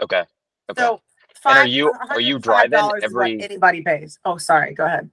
Okay. 0.00 0.24
Okay. 0.70 0.82
So, 0.82 1.00
And 1.44 1.58
are 1.58 1.66
you- 1.66 1.92
are 2.10 2.20
you 2.20 2.38
driving 2.38 2.70
$105 2.72 2.86
is 2.86 2.92
what 2.92 3.04
every- 3.04 3.42
anybody 3.42 3.82
pays? 3.82 4.18
Oh, 4.24 4.38
sorry. 4.38 4.72
Go 4.74 4.86
ahead. 4.86 5.10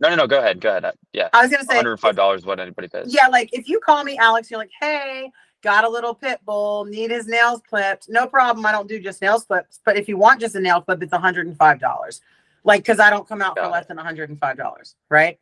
no, 0.00 0.08
no, 0.08 0.16
no. 0.16 0.26
Go 0.26 0.38
ahead. 0.38 0.60
Go 0.60 0.70
ahead. 0.70 0.84
Uh, 0.84 0.92
Yeah. 1.12 1.28
I 1.32 1.42
was 1.42 1.50
going 1.50 1.60
to 1.60 1.66
say, 1.66 1.76
105 1.76 2.16
dollars 2.16 2.40
is 2.40 2.46
what 2.46 2.58
anybody 2.58 2.88
pays. 2.88 3.14
yeah, 3.14 3.28
like 3.28 3.50
if 3.52 3.68
you 3.68 3.78
call 3.78 4.02
me 4.04 4.18
Alex, 4.18 4.50
you're 4.50 4.58
like, 4.58 4.70
hey, 4.80 5.30
got 5.62 5.84
a 5.84 5.88
little 5.88 6.14
pit 6.14 6.40
bull, 6.44 6.84
need 6.86 7.10
his 7.10 7.26
nails 7.26 7.60
clipped. 7.68 8.08
No 8.08 8.26
problem. 8.26 8.66
I 8.66 8.72
don't 8.72 8.88
do 8.88 8.98
just 9.00 9.22
nails 9.22 9.44
clips. 9.44 9.80
But 9.84 9.96
if 9.96 10.08
you 10.08 10.16
want 10.16 10.40
just 10.40 10.54
a 10.56 10.60
nail 10.60 10.80
clip, 10.82 11.02
it's 11.02 11.12
$105. 11.12 12.20
Like, 12.64 12.80
because 12.82 12.98
I 12.98 13.10
don't 13.10 13.28
come 13.28 13.42
out 13.42 13.56
for 13.56 13.62
Got 13.62 13.72
less 13.72 13.86
than 13.86 13.98
$105, 13.98 14.94
right? 15.10 15.38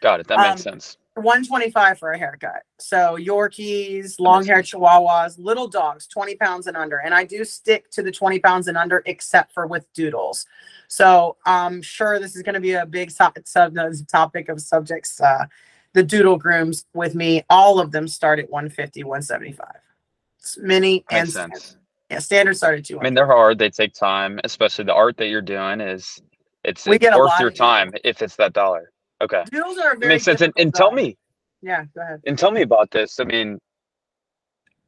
Got 0.00 0.20
it. 0.20 0.28
That 0.28 0.38
makes 0.38 0.66
Um, 0.66 0.72
sense. 0.72 0.96
125 1.16 1.98
for 1.98 2.12
a 2.12 2.18
haircut. 2.18 2.62
So 2.78 3.16
Yorkies, 3.18 4.18
long 4.20 4.44
hair 4.46 4.62
Chihuahuas, 4.62 5.36
little 5.38 5.68
dogs, 5.68 6.06
20 6.06 6.36
pounds 6.36 6.66
and 6.66 6.76
under. 6.76 6.98
And 6.98 7.12
I 7.12 7.24
do 7.24 7.44
stick 7.44 7.90
to 7.90 8.02
the 8.02 8.12
20 8.12 8.38
pounds 8.38 8.68
and 8.68 8.78
under, 8.78 9.02
except 9.04 9.52
for 9.52 9.66
with 9.66 9.92
doodles. 9.92 10.46
So 10.88 11.36
I'm 11.44 11.82
sure 11.82 12.18
this 12.18 12.36
is 12.36 12.42
going 12.42 12.54
to 12.54 12.60
be 12.60 12.72
a 12.72 12.86
big 12.86 13.10
sub 13.10 13.36
topic 14.08 14.48
of 14.48 14.60
subjects. 14.60 15.20
Uh, 15.20 15.46
the 15.92 16.02
doodle 16.04 16.38
grooms 16.38 16.86
with 16.94 17.14
me, 17.14 17.44
all 17.50 17.80
of 17.80 17.90
them 17.90 18.06
start 18.08 18.38
at 18.38 18.48
150, 18.48 19.02
175. 19.04 19.68
It's 20.38 20.56
Mini 20.58 21.04
and 21.10 21.26
Makes 21.26 21.32
standard. 21.32 21.60
sense. 21.60 21.76
Yeah, 22.08 22.18
standard 22.20 22.56
start 22.56 22.78
at 22.78 22.90
I 22.98 23.02
mean, 23.02 23.14
they're 23.14 23.26
hard. 23.26 23.58
They 23.58 23.70
take 23.70 23.92
time, 23.94 24.40
especially 24.44 24.84
the 24.84 24.94
art 24.94 25.16
that 25.18 25.26
you're 25.26 25.42
doing 25.42 25.80
is 25.80 26.22
it's, 26.64 26.86
We 26.86 26.96
it's 26.96 27.02
get 27.02 27.16
worth 27.16 27.38
your 27.40 27.50
time 27.50 27.92
if 28.04 28.22
it's 28.22 28.36
that 28.36 28.52
dollar. 28.52 28.92
Okay. 29.20 29.44
Doodles 29.50 29.78
are 29.78 29.96
very 29.96 30.14
makes 30.14 30.24
sense. 30.24 30.40
And, 30.40 30.52
and 30.56 30.74
tell 30.74 30.92
me, 30.92 31.16
Yeah, 31.62 31.84
go 31.94 32.02
ahead. 32.02 32.20
and 32.26 32.38
tell 32.38 32.50
me 32.50 32.62
about 32.62 32.90
this. 32.90 33.20
I 33.20 33.24
mean, 33.24 33.58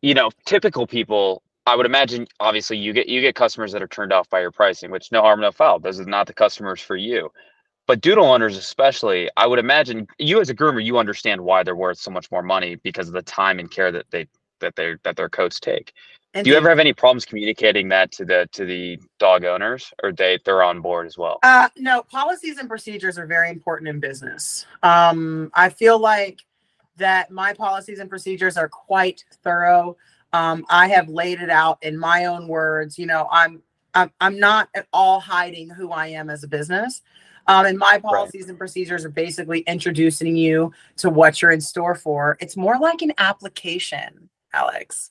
you 0.01 0.15
know, 0.15 0.31
typical 0.47 0.87
people, 0.87 1.43
I 1.67 1.77
would 1.77 1.87
imagine 1.87 2.27
obviously 2.41 2.77
you 2.79 2.93
get 2.93 3.09
you 3.09 3.21
get 3.21 3.35
customers 3.35 3.73
that 3.73 3.83
are 3.83 3.89
turned 3.89 4.13
off 4.13 4.29
by 4.31 4.41
your 4.41 4.51
pricing, 4.51 4.91
which 4.91 5.13
no 5.13 5.21
harm, 5.23 5.41
no 5.41 5.53
foul. 5.53 5.79
Those 5.79 6.01
are 6.01 6.05
not 6.05 6.27
the 6.27 6.35
customers 6.35 6.81
for 6.81 6.97
you. 6.97 7.31
But 7.87 8.01
doodle 8.01 8.27
owners 8.27 8.57
especially, 8.57 9.29
I 9.37 9.47
would 9.47 9.59
imagine 9.59 10.07
you 10.19 10.41
as 10.41 10.51
a 10.51 10.55
groomer, 10.55 10.83
you 10.85 10.99
understand 10.99 11.41
why 11.41 11.63
they're 11.63 11.77
worth 11.77 11.99
so 11.99 12.11
much 12.11 12.31
more 12.31 12.43
money 12.43 12.77
because 12.77 13.09
of 13.09 13.15
the 13.15 13.23
time 13.23 13.59
and 13.59 13.71
care 13.71 13.93
that 13.93 14.07
they 14.11 14.27
that 14.61 14.77
they 14.77 14.97
that 15.05 15.17
their 15.17 15.29
coats 15.29 15.61
take. 15.61 15.93
Do 16.35 16.39
you 16.39 16.45
Indeed. 16.55 16.57
ever 16.57 16.69
have 16.71 16.79
any 16.79 16.95
problems 16.95 17.27
communicating 17.27 17.91
that 17.91 18.11
to 18.13 18.25
the 18.25 18.49
to 18.53 18.65
the 18.65 18.99
dog 19.19 19.45
owners 19.45 19.93
or 20.03 20.13
they 20.13 20.39
they're 20.47 20.63
on 20.63 20.81
board 20.81 21.07
as 21.07 21.19
well? 21.19 21.39
Uh, 21.43 21.69
no, 21.77 22.03
policies 22.05 22.57
and 22.57 22.71
procedures 22.71 23.19
are 23.19 23.27
very 23.27 23.51
important 23.51 23.89
in 23.89 24.01
business. 24.01 24.65
Um, 24.83 25.51
I 25.53 25.69
feel 25.69 25.99
like 25.99 26.41
that 26.97 27.31
my 27.31 27.53
policies 27.53 27.99
and 27.99 28.09
procedures 28.09 28.57
are 28.57 28.69
quite 28.69 29.25
thorough. 29.43 29.99
Um, 30.33 30.65
I 30.71 30.89
have 30.89 31.11
laid 31.11 31.43
it 31.43 31.51
out 31.51 31.83
in 31.83 31.99
my 31.99 32.25
own 32.25 32.49
words. 32.49 32.99
You 32.99 33.05
know, 33.05 33.29
I'm 33.31 33.63
I'm 33.93 34.11
I'm 34.19 34.39
not 34.39 34.71
at 34.75 34.87
all 34.91 35.21
hiding 35.21 35.69
who 35.69 35.91
I 35.91 36.07
am 36.07 36.31
as 36.31 36.45
a 36.45 36.49
business. 36.49 37.03
Um, 37.47 37.67
and 37.67 37.77
my 37.77 37.99
policies 37.99 38.49
and 38.49 38.57
procedures 38.57 39.05
are 39.05 39.11
basically 39.11 39.61
introducing 39.61 40.37
you 40.37 40.73
to 40.99 41.11
what 41.11 41.43
you're 41.43 41.51
in 41.51 41.61
store 41.61 41.95
for. 41.95 42.39
It's 42.41 42.57
more 42.57 42.79
like 42.79 43.03
an 43.03 43.13
application, 43.19 44.31
Alex. 44.55 45.11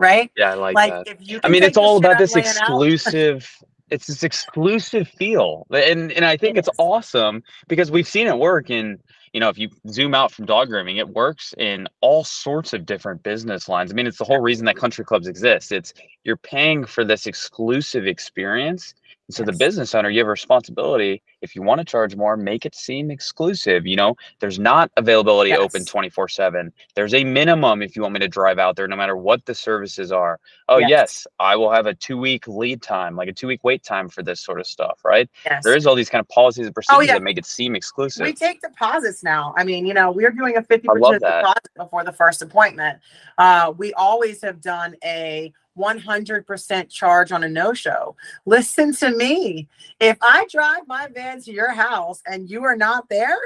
Right? 0.00 0.32
Yeah, 0.36 0.52
I 0.52 0.54
like, 0.56 0.76
Like, 0.76 0.92
that. 0.92 1.08
if 1.08 1.18
you 1.20 1.40
I 1.44 1.50
mean, 1.50 1.64
it's 1.64 1.78
all 1.78 1.98
about 1.98 2.18
this 2.18 2.36
exclusive. 2.36 3.50
it's 3.90 4.08
this 4.08 4.24
exclusive 4.24 5.08
feel, 5.08 5.66
and 5.72 6.12
and 6.12 6.26
I 6.26 6.38
think 6.38 6.56
It 6.56 6.60
it's 6.60 6.68
is. 6.68 6.76
awesome 6.78 7.44
because 7.68 7.92
we've 7.92 8.08
seen 8.08 8.28
it 8.28 8.38
work 8.38 8.70
in. 8.70 9.00
You 9.34 9.40
know, 9.40 9.50
if 9.50 9.58
you 9.58 9.70
zoom 9.88 10.14
out 10.14 10.32
from 10.32 10.46
dog 10.46 10.68
grooming, 10.70 10.98
it 10.98 11.08
works 11.10 11.54
in 11.58 11.88
all 12.02 12.24
sorts 12.24 12.74
of 12.74 12.86
different 12.86 13.22
business 13.24 13.68
lines. 13.68 13.92
I 13.92 13.96
mean, 13.96 14.08
it's 14.08 14.18
the 14.18 14.24
whole 14.24 14.40
reason 14.40 14.66
that 14.66 14.76
country 14.76 15.04
clubs 15.06 15.28
exist. 15.28 15.72
It's 15.72 15.94
you're 16.24 16.38
paying 16.38 16.84
for 16.86 17.04
this 17.04 17.26
exclusive 17.26 18.06
experience. 18.08 18.94
And 19.28 19.34
so 19.36 19.44
the 19.44 19.52
business 19.54 19.94
owner, 19.94 20.10
you 20.10 20.20
have 20.20 20.28
a 20.28 20.32
responsibility. 20.32 21.22
If 21.42 21.56
you 21.56 21.62
want 21.62 21.78
to 21.80 21.84
charge 21.84 22.16
more, 22.16 22.36
make 22.36 22.66
it 22.66 22.74
seem 22.74 23.10
exclusive. 23.10 23.86
You 23.86 23.96
know, 23.96 24.16
there's 24.40 24.58
not 24.58 24.90
availability 24.96 25.52
open 25.54 25.84
24 25.84 26.28
7. 26.28 26.72
There's 26.94 27.14
a 27.14 27.24
minimum 27.24 27.82
if 27.82 27.96
you 27.96 28.02
want 28.02 28.14
me 28.14 28.20
to 28.20 28.28
drive 28.28 28.58
out 28.58 28.76
there, 28.76 28.86
no 28.86 28.96
matter 28.96 29.16
what 29.16 29.44
the 29.46 29.54
services 29.54 30.12
are. 30.12 30.38
Oh, 30.68 30.78
Yes. 30.78 30.90
yes, 30.90 31.26
I 31.38 31.56
will 31.56 31.70
have 31.70 31.86
a 31.86 31.94
two 31.94 32.18
week 32.18 32.46
lead 32.46 32.82
time, 32.82 33.16
like 33.16 33.28
a 33.28 33.32
two 33.32 33.46
week 33.46 33.64
wait 33.64 33.82
time 33.82 34.08
for 34.08 34.22
this 34.22 34.40
sort 34.40 34.60
of 34.60 34.66
stuff, 34.66 35.00
right? 35.04 35.28
Yes. 35.44 35.64
There 35.64 35.76
is 35.76 35.86
all 35.86 35.94
these 35.94 36.10
kind 36.10 36.20
of 36.20 36.28
policies 36.28 36.66
and 36.66 36.74
procedures 36.74 36.98
Oh, 36.98 37.00
yeah. 37.02 37.14
that 37.14 37.22
make 37.22 37.38
it 37.38 37.46
seem 37.46 37.74
exclusive. 37.74 38.24
We 38.26 38.32
take 38.32 38.60
deposits 38.60 39.22
now. 39.22 39.54
I 39.56 39.64
mean, 39.64 39.86
you 39.86 39.94
know, 39.94 40.10
we're 40.10 40.30
doing 40.32 40.56
a 40.56 40.62
50% 40.62 41.20
deposit 41.20 41.68
before 41.76 42.04
the 42.04 42.12
first 42.12 42.42
appointment. 42.42 42.98
Uh, 43.38 43.72
we 43.76 43.92
always 43.94 44.42
have 44.42 44.60
done 44.60 44.94
a 45.04 45.52
100% 45.78 46.90
charge 46.90 47.32
on 47.32 47.44
a 47.44 47.48
no 47.48 47.72
show. 47.72 48.16
Listen 48.44 48.92
to 48.96 49.16
me. 49.16 49.68
If 50.00 50.18
I 50.20 50.46
drive 50.50 50.86
my 50.86 51.06
van 51.06 51.29
to 51.38 51.52
your 51.52 51.70
house 51.72 52.22
and 52.26 52.48
you 52.50 52.64
are 52.64 52.76
not 52.76 53.08
there, 53.08 53.36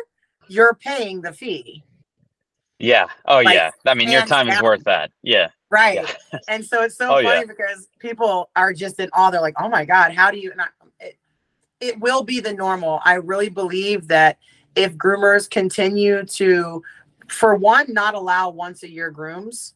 you're 0.49 0.75
paying 0.75 1.21
the 1.21 1.33
fee. 1.33 1.85
yeah. 2.79 3.07
Oh, 3.27 3.41
Like, 3.41 3.55
yeah. 3.55 3.71
I 3.87 3.95
mean, 3.95 4.11
your 4.11 4.25
time 4.27 4.49
is 4.49 4.63
worth 4.63 4.85
that. 4.85 5.11
Yeah. 5.23 5.49
Right. 5.71 6.05
and 6.49 6.65
so 6.65 6.83
it's 6.83 6.97
so 6.97 7.11
Oh, 7.11 7.23
funny 7.23 7.41
yeah. 7.41 7.45
because 7.45 7.89
people 7.99 8.51
are 8.55 8.73
just 8.73 9.01
in 9.01 9.11
awe. 9.13 9.31
They're 9.31 9.41
like, 9.41 9.61
oh 9.61 9.69
my 9.69 9.85
God, 9.85 10.13
how 10.13 10.31
do 10.31 10.39
you 10.39 10.55
not? 10.55 10.69
It, 11.01 11.19
it 11.81 12.01
will 12.01 12.23
be 12.23 12.41
the 12.41 12.53
normal. 12.53 13.01
I 13.05 13.15
really 13.15 13.49
believe 13.49 14.09
that 14.09 14.39
if 14.77 14.95
groomers 14.97 15.51
continue 15.51 16.25
to 16.25 16.83
for 17.29 17.55
one, 17.57 17.93
not 17.93 18.15
allow 18.15 18.51
once 18.51 18.83
a 18.83 18.89
year 18.91 19.11
grooms. 19.11 19.75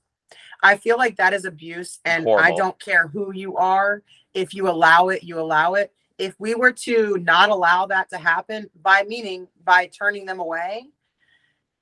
I 0.63 0.77
feel 0.77 0.99
like 0.99 1.17
that 1.17 1.33
is 1.33 1.45
abuse, 1.45 2.01
and 2.05 2.29
I 2.29 2.53
don't 2.57 2.79
care 2.81 3.07
who 3.09 3.33
you 3.33 3.57
are. 3.57 4.03
If 4.35 4.55
you 4.55 4.69
allow 4.69 5.09
it, 5.09 5.23
you 5.23 5.39
allow 5.41 5.75
it. 5.75 5.93
If 6.19 6.35
we 6.39 6.55
were 6.55 6.73
to 6.73 7.17
not 7.19 7.49
allow 7.51 7.87
that 7.87 8.11
to 8.11 8.19
happen, 8.19 8.69
by 8.83 9.05
meaning 9.05 9.49
by 9.65 9.87
turning 9.87 10.27
them 10.27 10.41
away, 10.41 10.89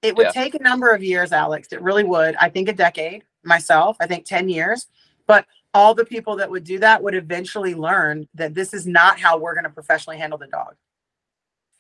it 0.03 0.14
would 0.14 0.26
Yeah. 0.26 0.32
take 0.32 0.55
a 0.55 0.62
number 0.62 0.91
of 0.91 1.03
years, 1.03 1.32
Alex. 1.32 1.68
It 1.72 1.80
really 1.80 2.05
would. 2.05 2.37
I 2.37 2.51
think 2.51 2.68
a 2.68 2.72
decade 2.72 3.24
myself, 3.43 3.97
I 3.99 4.07
think 4.07 4.26
10 4.26 4.49
years. 4.49 4.87
But 5.26 5.47
all 5.72 5.95
the 5.95 6.05
people 6.05 6.37
that 6.37 6.51
would 6.51 6.64
do 6.64 6.78
that 6.78 7.03
would 7.03 7.14
eventually 7.14 7.74
learn 7.74 8.28
that 8.34 8.55
this 8.55 8.72
is 8.72 8.87
not 8.87 9.18
how 9.18 9.39
we're 9.39 9.55
going 9.55 9.64
to 9.64 9.70
professionally 9.70 10.18
handle 10.18 10.39
the 10.39 10.47
dog. 10.47 10.76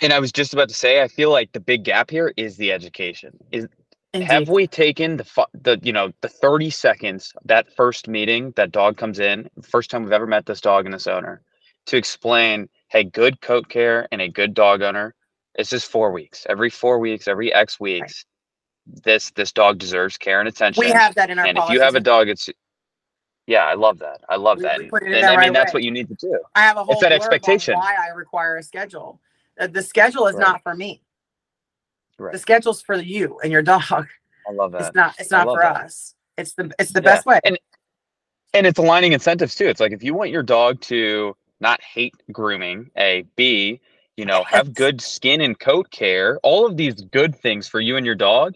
And 0.00 0.12
I 0.12 0.18
was 0.18 0.32
just 0.32 0.52
about 0.52 0.68
to 0.68 0.74
say, 0.74 1.02
I 1.02 1.08
feel 1.08 1.30
like 1.30 1.52
the 1.52 1.60
big 1.60 1.84
gap 1.84 2.10
here 2.10 2.32
is 2.36 2.56
the 2.56 2.72
education. 2.72 3.38
Is 3.52 3.68
have 4.14 4.48
we 4.48 4.66
taken 4.66 5.18
the 5.18 5.46
the 5.52 5.78
you 5.82 5.92
know 5.92 6.10
the 6.22 6.28
30 6.28 6.70
seconds 6.70 7.34
that 7.44 7.66
first 7.76 8.08
meeting 8.08 8.52
that 8.56 8.72
dog 8.72 8.96
comes 8.96 9.18
in 9.18 9.50
first 9.62 9.90
time 9.90 10.02
we've 10.04 10.12
ever 10.12 10.26
met 10.26 10.46
this 10.46 10.60
dog 10.60 10.86
and 10.86 10.94
this 10.94 11.06
owner 11.06 11.42
to 11.86 11.96
explain 11.96 12.68
hey 12.88 13.04
good 13.04 13.40
coat 13.40 13.68
care 13.68 14.06
and 14.12 14.20
a 14.20 14.28
good 14.28 14.54
dog 14.54 14.82
owner 14.82 15.14
it's 15.54 15.70
just 15.70 15.90
four 15.90 16.12
weeks 16.12 16.46
every 16.48 16.70
four 16.70 16.98
weeks 16.98 17.28
every 17.28 17.52
x 17.52 17.80
weeks 17.80 18.24
this 19.04 19.30
this 19.32 19.52
dog 19.52 19.78
deserves 19.78 20.16
care 20.18 20.40
and 20.40 20.48
attention 20.48 20.82
We 20.84 20.90
have 20.90 21.14
that 21.16 21.30
in 21.30 21.38
our 21.38 21.46
and 21.46 21.58
if 21.58 21.68
you 21.70 21.80
have 21.80 21.94
a 21.94 22.00
dog 22.00 22.28
it's 22.28 22.48
yeah 23.46 23.64
i 23.64 23.74
love 23.74 23.98
that 24.00 24.20
i 24.28 24.36
love 24.36 24.58
We- 24.58 24.64
that 24.64 24.78
we 24.78 24.84
and, 24.84 24.90
put 24.90 25.02
it 25.02 25.06
in 25.06 25.12
and 25.12 25.22
there 25.22 25.30
i 25.30 25.36
mean 25.36 25.48
right 25.48 25.54
that's 25.54 25.74
what 25.74 25.82
you 25.82 25.90
need 25.90 26.08
to 26.08 26.14
do 26.14 26.38
I 26.54 26.62
have 26.62 26.76
a 26.78 26.84
whole 26.84 26.94
It's 26.94 27.02
that 27.02 27.12
expectation. 27.12 27.74
why 27.74 27.96
I 28.00 28.08
require 28.08 28.56
a 28.56 28.62
schedule. 28.62 29.20
Uh, 29.60 29.66
The 29.66 29.82
schedule 29.82 30.26
is 30.26 30.34
Right. 30.36 30.40
not 30.40 30.62
for 30.62 30.74
me. 30.74 31.02
right 32.18 32.32
The 32.32 32.38
schedule's 32.38 32.80
for 32.80 32.96
you 32.96 33.38
and 33.40 33.52
your 33.52 33.60
dog. 33.62 33.82
i 34.48 34.52
love 34.52 34.72
that 34.72 34.86
It's 34.88 34.96
not. 34.96 35.14
It's 35.18 35.30
not 35.30 35.44
for 35.52 35.60
that. 35.60 35.76
us. 35.84 36.14
It's 36.38 36.54
the. 36.54 36.72
It's 36.78 36.92
the 36.92 37.00
Yeah. 37.02 37.04
best 37.12 37.26
way. 37.26 37.40
And 37.44 37.58
and 38.54 38.66
it's 38.66 38.78
aligning 38.78 39.12
incentives 39.12 39.54
too. 39.54 39.66
It's 39.66 39.80
like 39.80 39.92
if 39.92 40.02
you 40.02 40.14
want 40.14 40.30
your 40.30 40.42
dog 40.42 40.80
to 40.82 41.36
not 41.60 41.80
hate 41.82 42.14
grooming, 42.32 42.90
a 42.96 43.24
B, 43.36 43.80
you 44.16 44.24
know, 44.24 44.44
have 44.48 44.74
good 44.74 45.00
skin 45.00 45.40
and 45.40 45.58
coat 45.58 45.90
care, 45.90 46.38
all 46.42 46.66
of 46.66 46.76
these 46.76 46.94
good 46.94 47.34
things 47.36 47.68
for 47.68 47.80
you 47.80 47.96
and 47.96 48.06
your 48.06 48.14
dog, 48.14 48.54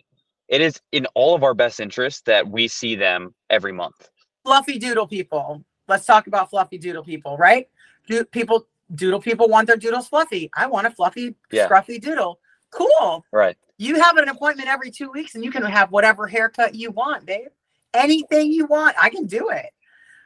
it 0.48 0.60
is 0.60 0.80
in 0.92 1.06
all 1.14 1.34
of 1.34 1.44
our 1.44 1.54
best 1.54 1.80
interests 1.80 2.22
that 2.26 2.48
we 2.48 2.66
see 2.68 2.94
them 2.96 3.34
every 3.50 3.72
month. 3.72 4.08
fluffy 4.44 4.78
doodle 4.78 5.06
people. 5.06 5.64
Let's 5.86 6.06
talk 6.06 6.26
about 6.26 6.50
fluffy 6.50 6.78
doodle 6.78 7.04
people, 7.04 7.36
right? 7.36 7.68
Do 8.08 8.24
people 8.24 8.66
doodle 8.94 9.20
people 9.20 9.48
want 9.48 9.66
their 9.66 9.76
doodles 9.76 10.08
fluffy? 10.08 10.50
I 10.56 10.66
want 10.66 10.86
a 10.86 10.90
fluffy, 10.90 11.34
Yeah. 11.52 11.68
scruffy 11.68 12.00
doodle. 12.00 12.40
Cool. 12.70 13.24
Right. 13.32 13.56
You 13.78 14.00
have 14.00 14.16
an 14.16 14.28
appointment 14.28 14.68
every 14.68 14.90
two 14.90 15.10
weeks 15.10 15.34
and 15.34 15.44
you 15.44 15.50
can 15.50 15.62
have 15.64 15.90
whatever 15.92 16.26
haircut 16.26 16.74
you 16.74 16.90
want, 16.90 17.26
babe. 17.26 17.48
Anything 17.94 18.52
you 18.52 18.66
want, 18.66 18.96
I 19.00 19.08
can 19.10 19.26
do 19.26 19.50
it. 19.50 19.66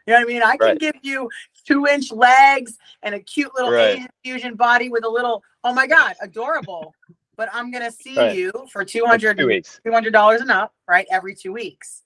You 0.06 0.12
know 0.12 0.20
what 0.20 0.28
I 0.28 0.32
mean? 0.32 0.42
I 0.42 0.56
can 0.56 0.68
Right. 0.68 0.78
give 0.78 0.96
you 1.02 1.30
two 1.66 1.86
inch 1.86 2.12
legs 2.12 2.76
and 3.02 3.14
a 3.14 3.20
cute 3.20 3.54
little 3.54 3.70
Right. 3.70 3.96
Asian 3.96 4.08
fusion 4.22 4.54
body 4.54 4.88
with 4.90 5.04
a 5.04 5.08
little, 5.08 5.42
oh 5.62 5.72
my 5.72 5.86
God, 5.86 6.14
adorable. 6.20 6.94
but 7.36 7.48
I'm 7.52 7.72
going 7.72 7.82
to 7.82 7.90
see 7.90 8.16
Right. 8.16 8.36
you 8.36 8.52
for 8.70 8.82
Like 8.82 8.88
200 8.88 9.38
two 9.38 9.46
weeks. 9.48 9.80
two 9.84 9.90
hundred 9.90 10.12
dollars 10.12 10.40
and 10.40 10.52
up, 10.52 10.72
right? 10.86 11.04
Every 11.10 11.34
two 11.34 11.52
weeks. 11.52 12.02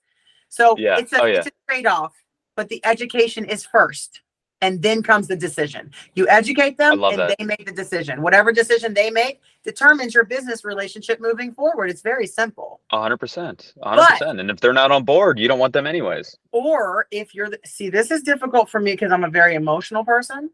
So 0.47 0.75
Yeah. 0.77 0.97
it's 0.97 1.13
a 1.13 1.21
Oh, 1.21 1.25
yeah. 1.25 1.37
it's 1.37 1.47
a 1.47 1.51
trade-off, 1.67 2.15
but 2.55 2.67
the 2.69 2.83
education 2.83 3.45
is 3.45 3.63
first, 3.63 4.21
and 4.61 4.81
then 4.81 5.01
comes 5.01 5.27
the 5.27 5.35
decision. 5.35 5.91
You 6.15 6.27
educate 6.27 6.77
them, 6.77 7.03
and 7.03 7.17
that. 7.19 7.35
they 7.37 7.45
make 7.45 7.65
the 7.65 7.71
decision. 7.71 8.21
Whatever 8.21 8.51
decision 8.51 8.93
they 8.93 9.09
make 9.09 9.41
determines 9.63 10.13
your 10.13 10.25
business 10.25 10.65
relationship 10.65 11.19
moving 11.21 11.53
forward. 11.53 11.89
It's 11.89 12.01
very 12.01 12.27
simple. 12.27 12.81
Hundred 12.91 13.17
percent. 13.17 13.73
Hundred 13.81 14.05
percent. 14.07 14.39
And 14.39 14.49
if 14.49 14.59
they're 14.59 14.73
not 14.73 14.91
on 14.91 15.03
board, 15.05 15.39
you 15.39 15.47
don't 15.47 15.59
want 15.59 15.73
them 15.73 15.87
anyways. 15.87 16.37
Or 16.51 17.07
if 17.11 17.33
you're 17.33 17.49
the, 17.49 17.59
see, 17.65 17.89
this 17.89 18.11
is 18.11 18.21
difficult 18.21 18.69
for 18.69 18.79
me 18.79 18.91
because 18.93 19.11
I'm 19.11 19.23
a 19.23 19.29
very 19.29 19.55
emotional 19.55 20.03
person. 20.03 20.49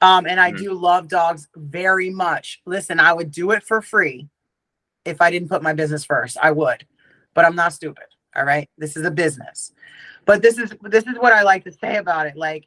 Um, 0.00 0.26
and 0.26 0.38
I 0.40 0.52
Mhm. 0.52 0.58
do 0.58 0.72
love 0.74 1.08
dogs 1.08 1.48
very 1.56 2.10
much. 2.10 2.60
Listen, 2.66 3.00
I 3.00 3.12
would 3.12 3.30
do 3.30 3.50
it 3.52 3.62
for 3.62 3.80
free 3.82 4.28
if 5.04 5.20
I 5.20 5.30
didn't 5.30 5.48
put 5.48 5.62
my 5.62 5.72
business 5.72 6.04
first. 6.04 6.36
I 6.40 6.52
would, 6.52 6.86
but 7.34 7.44
I'm 7.44 7.56
not 7.56 7.72
stupid. 7.72 8.04
All 8.34 8.44
right. 8.44 8.68
This 8.78 8.96
is 8.96 9.04
a 9.04 9.10
business. 9.10 9.72
But 10.24 10.40
this 10.40 10.56
is 10.58 10.72
this 10.82 11.04
is 11.04 11.18
what 11.18 11.32
I 11.32 11.42
like 11.42 11.64
to 11.64 11.72
say 11.72 11.96
about 11.96 12.26
it. 12.26 12.36
Like 12.36 12.66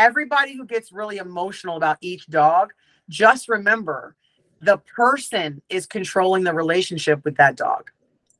everybody 0.00 0.56
who 0.56 0.64
gets 0.64 0.92
really 0.92 1.18
emotional 1.18 1.76
about 1.76 1.98
each 2.00 2.26
dog, 2.26 2.72
just 3.10 3.48
remember 3.50 4.16
the 4.62 4.78
person 4.78 5.60
is 5.68 5.86
controlling 5.86 6.42
the 6.42 6.54
relationship 6.54 7.22
with 7.22 7.36
that 7.36 7.54
dog. 7.56 7.90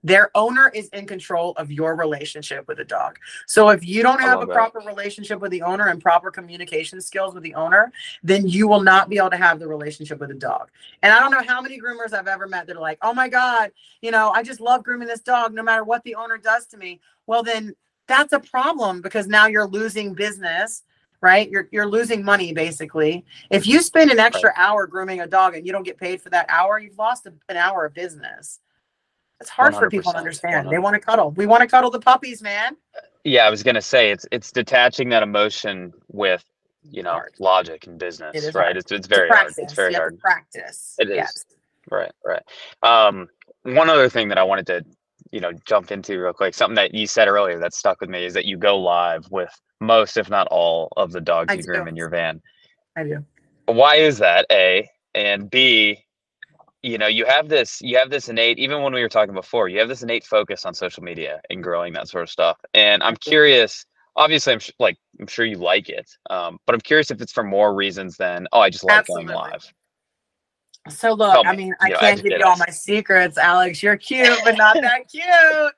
Their 0.02 0.30
owner 0.34 0.70
is 0.74 0.88
in 0.88 1.04
control 1.04 1.52
of 1.58 1.70
your 1.70 1.94
relationship 1.94 2.66
with 2.66 2.78
the 2.78 2.86
dog. 2.86 3.18
So 3.46 3.68
if 3.68 3.86
you 3.86 4.02
don't 4.02 4.22
have 4.22 4.40
a 4.40 4.46
that. 4.46 4.54
proper 4.54 4.78
relationship 4.78 5.40
with 5.40 5.50
the 5.50 5.60
owner 5.60 5.88
and 5.88 6.00
proper 6.00 6.30
communication 6.30 7.02
skills 7.02 7.34
with 7.34 7.42
the 7.42 7.54
owner, 7.54 7.92
then 8.22 8.48
you 8.48 8.66
will 8.66 8.80
not 8.80 9.10
be 9.10 9.18
able 9.18 9.28
to 9.28 9.36
have 9.36 9.58
the 9.58 9.68
relationship 9.68 10.18
with 10.18 10.30
the 10.30 10.34
dog. 10.36 10.70
And 11.02 11.12
I 11.12 11.20
don't 11.20 11.30
know 11.30 11.44
how 11.46 11.60
many 11.60 11.78
groomers 11.78 12.14
I've 12.14 12.28
ever 12.28 12.48
met 12.48 12.66
that 12.68 12.76
are 12.78 12.80
like, 12.80 12.96
"Oh 13.02 13.12
my 13.12 13.28
god, 13.28 13.72
you 14.00 14.10
know, 14.10 14.30
I 14.30 14.42
just 14.42 14.62
love 14.62 14.82
grooming 14.82 15.08
this 15.08 15.20
dog 15.20 15.52
no 15.52 15.62
matter 15.62 15.84
what 15.84 16.02
the 16.04 16.14
owner 16.14 16.38
does 16.38 16.64
to 16.68 16.78
me." 16.78 17.00
Well, 17.26 17.42
then 17.42 17.74
that's 18.06 18.32
a 18.32 18.40
problem 18.40 19.02
because 19.02 19.26
now 19.26 19.46
you're 19.48 19.68
losing 19.68 20.14
business, 20.14 20.82
right? 21.20 21.50
You're 21.50 21.68
you're 21.70 21.86
losing 21.86 22.24
money 22.24 22.52
basically. 22.52 23.24
If 23.50 23.66
you 23.66 23.82
spend 23.82 24.10
an 24.10 24.18
extra 24.18 24.52
hour 24.56 24.86
grooming 24.86 25.20
a 25.20 25.26
dog 25.26 25.54
and 25.54 25.66
you 25.66 25.72
don't 25.72 25.82
get 25.82 25.98
paid 25.98 26.20
for 26.20 26.30
that 26.30 26.46
hour, 26.48 26.78
you've 26.78 26.98
lost 26.98 27.26
a, 27.26 27.32
an 27.48 27.56
hour 27.56 27.86
of 27.86 27.94
business. 27.94 28.60
It's 29.40 29.50
hard 29.50 29.74
for 29.74 29.88
people 29.88 30.12
to 30.12 30.18
100%, 30.18 30.20
understand. 30.20 30.70
They 30.70 30.78
want 30.78 30.94
to 30.94 31.00
cuddle. 31.00 31.30
We 31.30 31.46
want 31.46 31.62
to 31.62 31.66
cuddle 31.66 31.90
the 31.90 32.00
puppies, 32.00 32.42
man. 32.42 32.76
Yeah, 33.24 33.46
I 33.46 33.50
was 33.50 33.62
gonna 33.62 33.82
say 33.82 34.10
it's 34.10 34.26
it's 34.30 34.52
detaching 34.52 35.08
that 35.10 35.22
emotion 35.22 35.92
with 36.08 36.44
you 36.82 37.02
know 37.02 37.12
hard. 37.12 37.34
logic 37.38 37.86
and 37.86 37.98
business, 37.98 38.34
is 38.34 38.54
right? 38.54 38.64
hard. 38.64 38.76
It's 38.76 38.92
it's 38.92 39.06
very 39.06 39.28
hard. 39.28 39.52
It's 39.56 39.72
very 39.72 39.94
hard. 39.94 40.18
practice. 40.18 40.96
It 40.98 41.10
is. 41.10 41.16
Yes. 41.16 41.44
Right, 41.90 42.12
right. 42.24 42.42
Um, 42.82 43.28
one 43.62 43.90
other 43.90 44.08
thing 44.08 44.28
that 44.28 44.38
I 44.38 44.42
wanted 44.44 44.66
to, 44.68 44.84
you 45.32 45.40
know, 45.40 45.52
jump 45.64 45.92
into 45.92 46.20
real 46.20 46.32
quick, 46.32 46.54
something 46.54 46.74
that 46.76 46.94
you 46.94 47.06
said 47.06 47.28
earlier 47.28 47.58
that 47.58 47.74
stuck 47.74 48.00
with 48.00 48.10
me 48.10 48.24
is 48.24 48.34
that 48.34 48.44
you 48.44 48.56
go 48.56 48.78
live 48.78 49.30
with 49.30 49.50
most, 49.80 50.16
if 50.16 50.28
not 50.28 50.48
all, 50.50 50.92
of 50.96 51.12
the 51.12 51.20
dogs 51.20 51.52
I 51.52 51.56
you 51.56 51.62
groom 51.62 51.88
in 51.88 51.96
your 51.96 52.08
van. 52.08 52.40
I 52.96 53.04
do. 53.04 53.24
Why 53.66 53.96
is 53.96 54.18
that? 54.18 54.46
A 54.50 54.88
and 55.14 55.50
B. 55.50 56.04
You 56.82 56.96
know, 56.96 57.06
you 57.06 57.26
have 57.26 57.48
this, 57.48 57.80
you 57.82 57.98
have 57.98 58.10
this 58.10 58.28
innate. 58.28 58.58
Even 58.58 58.82
when 58.82 58.94
we 58.94 59.02
were 59.02 59.08
talking 59.08 59.34
before, 59.34 59.68
you 59.68 59.78
have 59.80 59.88
this 59.88 60.02
innate 60.02 60.24
focus 60.24 60.64
on 60.64 60.74
social 60.74 61.02
media 61.02 61.40
and 61.50 61.62
growing 61.62 61.92
that 61.92 62.08
sort 62.08 62.22
of 62.22 62.30
stuff. 62.30 62.58
And 62.72 63.02
I'm 63.02 63.16
curious. 63.16 63.84
Obviously, 64.16 64.54
I'm 64.54 64.58
sh- 64.58 64.72
like, 64.78 64.96
I'm 65.20 65.26
sure 65.26 65.44
you 65.44 65.56
like 65.56 65.88
it, 65.88 66.10
um, 66.30 66.58
but 66.66 66.74
I'm 66.74 66.80
curious 66.80 67.10
if 67.10 67.20
it's 67.20 67.32
for 67.32 67.44
more 67.44 67.74
reasons 67.74 68.16
than 68.16 68.48
oh, 68.52 68.60
I 68.60 68.68
just 68.68 68.82
like 68.82 68.98
Absolutely. 68.98 69.26
going 69.26 69.36
live. 69.36 69.72
So 70.88 71.12
look, 71.12 71.32
Tell 71.32 71.46
I 71.46 71.52
me, 71.52 71.64
mean, 71.64 71.74
I 71.80 71.88
you 71.90 71.96
can't 71.96 72.22
give 72.22 72.38
you 72.38 72.44
all 72.44 72.56
my 72.56 72.70
secrets, 72.70 73.36
Alex. 73.36 73.82
You're 73.82 73.96
cute, 73.96 74.38
but 74.44 74.56
not 74.56 74.76
that 74.80 75.08
cute. 75.10 75.74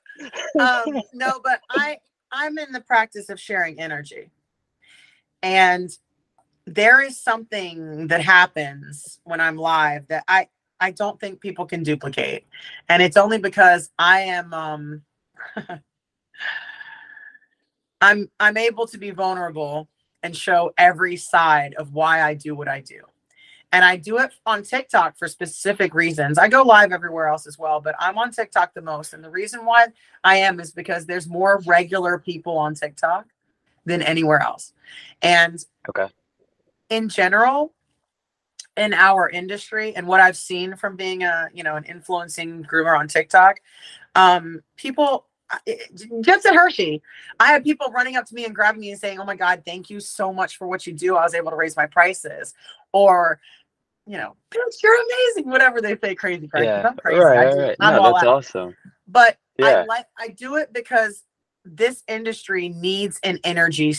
Um, 0.61 1.03
no, 1.13 1.41
but 1.43 1.61
I 1.71 1.99
I'm 2.31 2.59
in 2.59 2.73
the 2.73 2.81
practice 2.81 3.29
of 3.29 3.41
sharing 3.41 3.81
energy. 3.81 4.31
And 5.43 5.91
there 6.67 7.03
is 7.03 7.21
something 7.21 8.07
that 8.07 8.23
happens 8.23 9.21
when 9.25 9.41
I'm 9.41 9.57
live 9.57 10.07
that 10.09 10.25
I 10.29 10.49
I 10.81 10.93
don't 10.93 11.19
think 11.21 11.41
people 11.41 11.67
can 11.67 11.83
duplicate. 11.83 12.47
And 12.89 13.03
it's 13.03 13.17
only 13.17 13.39
because 13.39 13.91
I 13.99 14.21
am 14.21 14.55
um 14.55 15.03
I'm 18.01 18.31
I'm 18.39 18.57
able 18.57 18.87
to 18.89 18.99
be 18.99 19.11
vulnerable 19.11 19.89
and 20.23 20.37
show 20.37 20.73
every 20.79 21.17
side 21.17 21.75
of 21.75 21.93
why 21.93 22.23
I 22.23 22.35
do 22.35 22.55
what 22.55 22.69
I 22.69 22.81
do. 22.81 23.01
And 23.73 23.85
I 23.85 23.97
do 23.97 24.19
it 24.19 24.33
on 24.45 24.63
TikTok 24.63 25.17
for 25.17 25.27
specific 25.27 25.95
reasons. 25.95 26.37
I 26.37 26.49
go 26.49 26.63
live 26.63 26.93
everywhere 26.93 27.27
else 27.29 27.47
as 27.47 27.59
well, 27.59 27.81
but 27.81 27.95
I'm 27.99 28.19
on 28.19 28.31
TikTok 28.31 28.75
the 28.75 28.83
most. 28.83 29.15
And 29.15 29.25
the 29.25 29.31
reason 29.31 29.65
why 29.65 29.87
I 30.23 30.37
am 30.37 30.61
is 30.61 30.73
because 30.73 31.07
there's 31.07 31.27
more 31.27 31.61
regular 31.67 32.19
people 32.19 32.59
on 32.59 32.75
TikTok 32.75 33.27
than 33.87 34.03
anywhere 34.03 34.41
else. 34.41 34.75
And 35.23 35.65
Okay. 35.89 36.13
in 36.91 37.09
general, 37.09 37.73
in 38.77 38.93
our 38.93 39.29
industry 39.31 39.95
and 39.97 40.07
what 40.07 40.21
I've 40.21 40.37
seen 40.37 40.77
from 40.77 40.97
being 40.97 41.23
a, 41.23 41.49
you 41.55 41.63
know, 41.63 41.77
an 41.77 41.85
influencing 41.85 42.65
groomer 42.65 42.99
on 42.99 43.09
TikTok, 43.09 43.61
um, 44.15 44.63
people 44.77 45.27
just 46.23 46.47
at 46.47 46.55
Hershey, 46.55 47.03
I 47.39 47.49
had 47.49 47.63
people 47.63 47.89
running 47.89 48.17
up 48.17 48.25
to 48.27 48.35
me 48.35 48.47
and 48.47 48.55
grabbing 48.55 48.81
me 48.81 48.91
and 48.91 48.99
saying, 48.99 49.19
"Oh 49.19 49.25
my 49.25 49.37
God, 49.37 49.65
thank 49.67 49.91
you 49.91 50.01
so 50.01 50.33
much 50.33 50.57
for 50.57 50.67
what 50.67 50.87
you 50.87 50.95
do. 50.95 51.17
I 51.17 51.25
was 51.25 51.35
able 51.35 51.51
to 51.51 51.57
raise 51.57 51.77
my 51.77 51.85
prices," 51.85 52.55
or, 52.93 53.39
you 54.07 54.17
know, 54.17 54.37
"Bitch, 54.51 54.83
you're 54.83 55.01
amazing." 55.01 55.51
Whatever 55.51 55.81
they 55.81 55.97
say, 55.97 56.15
crazy 56.15 56.49
prices. 56.49 56.69
Yeah, 56.69 56.89
I'm 56.89 56.97
crazy. 56.97 57.21
right, 57.21 57.55
right. 57.55 57.77
I'm 57.81 57.95
No, 57.95 58.03
that's 58.13 58.25
out. 58.25 58.35
awesome. 58.35 58.77
But 59.07 59.37
I 59.63 59.85
like 59.85 60.07
I 60.19 60.29
do 60.29 60.57
it 60.57 60.73
because 60.73 61.23
this 61.65 62.03
industry 62.09 62.69
needs 62.69 63.21
an 63.23 63.39
energy 63.45 63.95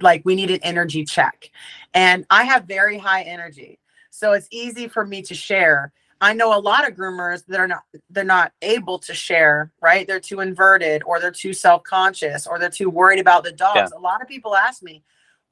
like 0.00 0.22
we 0.24 0.34
need 0.34 0.50
an 0.50 0.60
energy 0.62 1.04
check. 1.04 1.50
And 1.94 2.24
I 2.30 2.44
have 2.44 2.64
very 2.64 2.98
high 2.98 3.22
energy. 3.22 3.78
So 4.10 4.32
it's 4.32 4.48
easy 4.50 4.88
for 4.88 5.06
me 5.06 5.22
to 5.22 5.34
share. 5.34 5.92
I 6.20 6.34
know 6.34 6.56
a 6.56 6.60
lot 6.60 6.86
of 6.86 6.94
groomers 6.94 7.44
that 7.46 7.58
are 7.58 7.68
not 7.68 7.82
they're 8.10 8.24
not 8.24 8.52
able 8.60 8.98
to 9.00 9.14
share, 9.14 9.72
right? 9.80 10.06
They're 10.06 10.20
too 10.20 10.40
inverted 10.40 11.02
or 11.06 11.18
they're 11.18 11.30
too 11.30 11.54
self-conscious 11.54 12.46
or 12.46 12.58
they're 12.58 12.68
too 12.68 12.90
worried 12.90 13.20
about 13.20 13.44
the 13.44 13.52
dogs. 13.52 13.92
Yeah. 13.94 13.98
A 13.98 14.00
lot 14.00 14.20
of 14.20 14.28
people 14.28 14.54
ask 14.54 14.82
me, 14.82 15.02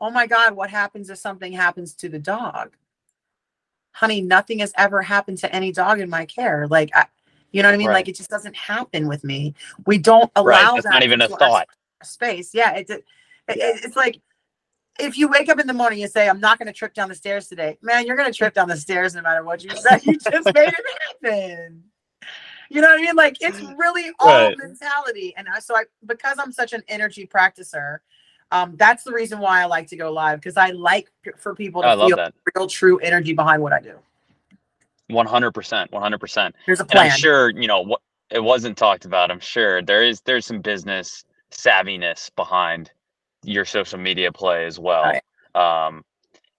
"Oh 0.01 0.11
my 0.11 0.27
god, 0.27 0.55
what 0.55 0.69
happens 0.69 1.09
if 1.09 1.19
something 1.19 1.53
happens 1.53 1.95
to 1.95 2.09
the 2.09 2.19
dog?" 2.19 2.77
Honey, 3.99 4.21
nothing 4.21 4.61
has 4.61 4.73
ever 4.77 5.03
happened 5.03 5.39
to 5.39 5.53
any 5.53 5.73
dog 5.73 5.99
in 5.99 6.09
my 6.09 6.25
care. 6.25 6.69
Like 6.69 6.91
I, 6.95 7.07
you 7.51 7.63
know 7.65 7.69
what 7.69 7.75
I 7.75 7.79
mean? 7.79 7.89
Right. 7.89 7.95
Like 7.95 8.09
it 8.09 8.15
just 8.15 8.31
doesn't 8.31 8.55
happen 8.55 9.09
with 9.09 9.25
me. 9.25 9.55
We 9.87 9.99
don't 9.99 10.31
allow 10.37 10.45
Right. 10.75 10.83
That 10.85 10.91
not 10.91 11.03
even 11.03 11.21
a 11.21 11.27
thought. 11.29 11.67
space. 12.05 12.55
Yeah, 12.55 12.75
it's 12.77 12.91
it, 12.93 13.05
it- 13.49 13.81
it's 13.85 13.97
like 13.97 14.21
if 15.01 15.19
you 15.19 15.27
wake 15.27 15.49
up 15.49 15.59
in 15.59 15.67
the 15.67 15.73
morning 15.73 16.01
and 16.05 16.13
say, 16.13 16.29
"I'm 16.29 16.39
not 16.39 16.59
going 16.61 16.67
to 16.69 16.73
trip 16.73 16.95
down 16.95 17.09
the 17.09 17.17
stairs 17.17 17.49
today," 17.49 17.77
man, 17.83 18.07
you're 18.07 18.15
going 18.15 18.31
to 18.31 18.37
trip 18.37 18.55
down 18.55 18.69
the 18.69 18.77
stairs 18.77 19.17
no 19.17 19.23
matter 19.23 19.43
what 19.43 19.65
you 19.65 19.71
say. 19.71 19.99
You 20.05 20.17
just 20.31 20.55
made 20.55 20.69
it 20.69 20.85
happen. 21.25 21.83
You 22.71 22.81
know 22.81 22.89
what 22.91 23.01
I 23.01 23.03
mean? 23.03 23.17
Like 23.17 23.39
it's 23.41 23.61
really 23.77 24.13
all 24.21 24.29
Right. 24.29 24.59
mentality, 24.59 25.35
and 25.37 25.49
I, 25.49 25.59
so 25.59 25.75
I 25.75 25.87
because 26.07 26.39
I'm 26.39 26.53
such 26.53 26.73
an 26.73 26.85
energy 26.87 27.27
practicer. 27.27 27.99
Um, 28.51 28.75
that's 28.77 29.05
the 29.05 29.13
reason 29.13 29.39
why 29.41 29.61
I 29.61 29.67
like 29.67 29.89
to 29.89 29.97
go 29.97 30.11
live 30.13 30.41
because 30.41 30.57
I 30.57 30.71
like 30.71 31.11
for 31.37 31.55
people 31.55 31.83
to 31.83 31.97
feel 31.97 32.17
that. 32.17 32.35
real, 32.55 32.67
true 32.67 32.99
energy 32.99 33.35
behind 33.35 33.63
what 33.63 33.73
I 33.73 33.81
do. 33.81 33.95
One 35.09 35.27
hundred 35.27 35.53
percent. 35.53 35.93
One 35.93 36.03
hundred 36.03 36.19
percent. 36.19 36.55
There's 36.67 36.81
a 36.81 36.83
And 36.83 36.91
plan. 36.91 37.11
I'm 37.11 37.19
sure 37.19 37.51
you 37.51 37.67
know 37.67 37.81
what 37.83 38.01
it 38.31 38.43
wasn't 38.43 38.77
talked 38.77 39.05
about. 39.05 39.31
I'm 39.31 39.41
sure 39.41 39.83
there 39.83 40.03
is 40.03 40.21
there's 40.23 40.47
some 40.47 40.61
business 40.61 41.25
savviness 41.51 42.31
behind 42.37 42.91
your 43.43 43.65
social 43.65 43.99
media 43.99 44.33
play 44.33 44.67
as 44.67 44.79
well. 44.79 45.05
Right. 45.05 45.23
Um, 45.87 46.05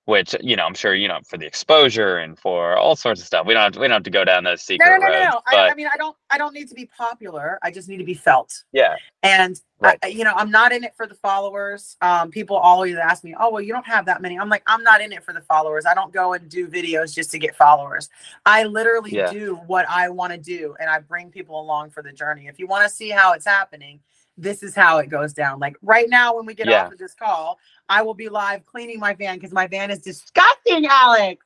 which 0.09 0.35
you 0.41 0.55
know 0.57 0.65
I'm 0.65 0.73
sure 0.75 0.95
you 0.95 1.07
know 1.07 1.19
for 1.27 1.37
the 1.37 1.45
exposure 1.45 2.17
and 2.17 2.37
for 2.39 2.77
all 2.77 2.95
sorts 2.97 3.21
of 3.21 3.27
stuff. 3.27 3.45
We 3.47 3.53
don't 3.53 3.63
have 3.63 3.73
to, 3.73 3.79
we 3.79 3.87
don't 3.87 3.95
have 3.95 4.03
to 4.03 4.09
go 4.11 4.25
down 4.25 4.43
those 4.43 4.63
secret 4.63 4.85
No, 4.89 4.97
no, 4.97 5.07
no, 5.07 5.13
no, 5.13 5.19
roads. 5.21 5.33
no. 5.35 5.41
But 5.51 5.55
I, 5.69 5.71
I 5.71 5.75
mean, 5.75 5.87
I 5.93 5.97
don't, 5.97 6.17
I 6.31 6.37
don't 6.39 6.53
need 6.53 6.69
to 6.69 6.75
be 6.75 6.87
popular. 6.87 7.59
I 7.63 7.71
just 7.71 7.89
need 7.89 7.97
to 7.97 8.03
be 8.05 8.15
felt. 8.15 8.63
yeah, 8.73 8.95
And 9.23 9.59
Right. 9.79 9.99
I, 10.03 10.07
you 10.07 10.25
know, 10.25 10.33
I'm 10.35 10.51
not 10.51 10.71
in 10.73 10.83
it 10.83 10.93
for 10.97 11.07
the 11.07 11.15
followers. 11.15 11.97
Um, 12.01 12.31
people 12.31 12.57
always 12.57 12.95
ask 12.97 13.23
me, 13.23 13.35
"Oh, 13.39 13.49
well, 13.51 13.61
you 13.61 13.73
don't 13.73 13.85
have 13.87 14.05
that 14.07 14.21
many." 14.21 14.37
I'm 14.39 14.49
like, 14.49 14.63
I'm 14.67 14.83
not 14.83 15.01
in 15.01 15.13
it 15.13 15.23
for 15.23 15.33
the 15.33 15.41
followers. 15.41 15.85
I 15.85 15.93
don't 15.93 16.11
go 16.13 16.33
and 16.33 16.49
do 16.49 16.67
videos 16.67 17.13
just 17.15 17.31
to 17.31 17.39
get 17.39 17.55
followers. 17.55 18.09
I 18.45 18.63
literally 18.65 19.11
Yeah. 19.11 19.31
do 19.31 19.55
what 19.67 19.87
I 19.89 20.09
want 20.09 20.33
to 20.33 20.37
do, 20.39 20.75
and 20.81 20.89
I 20.89 20.99
bring 20.99 21.31
people 21.31 21.61
along 21.61 21.91
for 21.91 22.03
the 22.03 22.11
journey. 22.11 22.47
If 22.47 22.59
you 22.59 22.67
want 22.67 22.83
to 22.89 22.93
see 22.93 23.09
how 23.09 23.33
it's 23.33 23.45
happening, 23.45 24.01
this 24.39 24.63
is 24.63 24.73
how 24.73 24.97
it 24.99 25.09
goes 25.09 25.33
down. 25.33 25.59
Like 25.59 25.75
right 25.81 26.09
now, 26.09 26.35
when 26.35 26.45
we 26.45 26.53
get 26.53 26.67
Yeah. 26.67 26.85
off 26.85 26.91
of 26.93 26.97
this 26.97 27.13
call, 27.13 27.59
I 27.87 28.01
will 28.01 28.13
be 28.13 28.29
live 28.29 28.65
cleaning 28.65 28.99
my 28.99 29.13
van 29.13 29.35
because 29.35 29.51
my 29.51 29.67
van 29.67 29.91
is 29.91 29.99
disgusting, 29.99 30.85
Alex. 30.89 31.45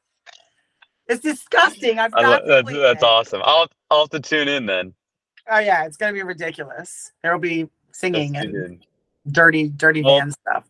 It's 1.07 1.21
disgusting. 1.21 1.99
I've 1.99 2.11
got 2.11 2.45
that's 2.45 2.71
that's 2.71 3.03
awesome. 3.03 3.41
I'll 3.43 3.67
I'll 3.89 4.01
have 4.01 4.09
to 4.11 4.19
tune 4.19 4.47
in 4.47 4.65
then. 4.65 4.93
Oh 5.49 5.59
yeah, 5.59 5.85
it's 5.85 5.97
gonna 5.97 6.13
be 6.13 6.23
ridiculous. 6.23 7.11
There 7.21 7.33
will 7.33 7.39
be 7.39 7.67
singing 7.91 8.35
and 8.37 8.85
dirty, 9.29 9.69
dirty 9.69 10.01
Well, 10.01 10.19
van 10.19 10.31
stuff. 10.31 10.63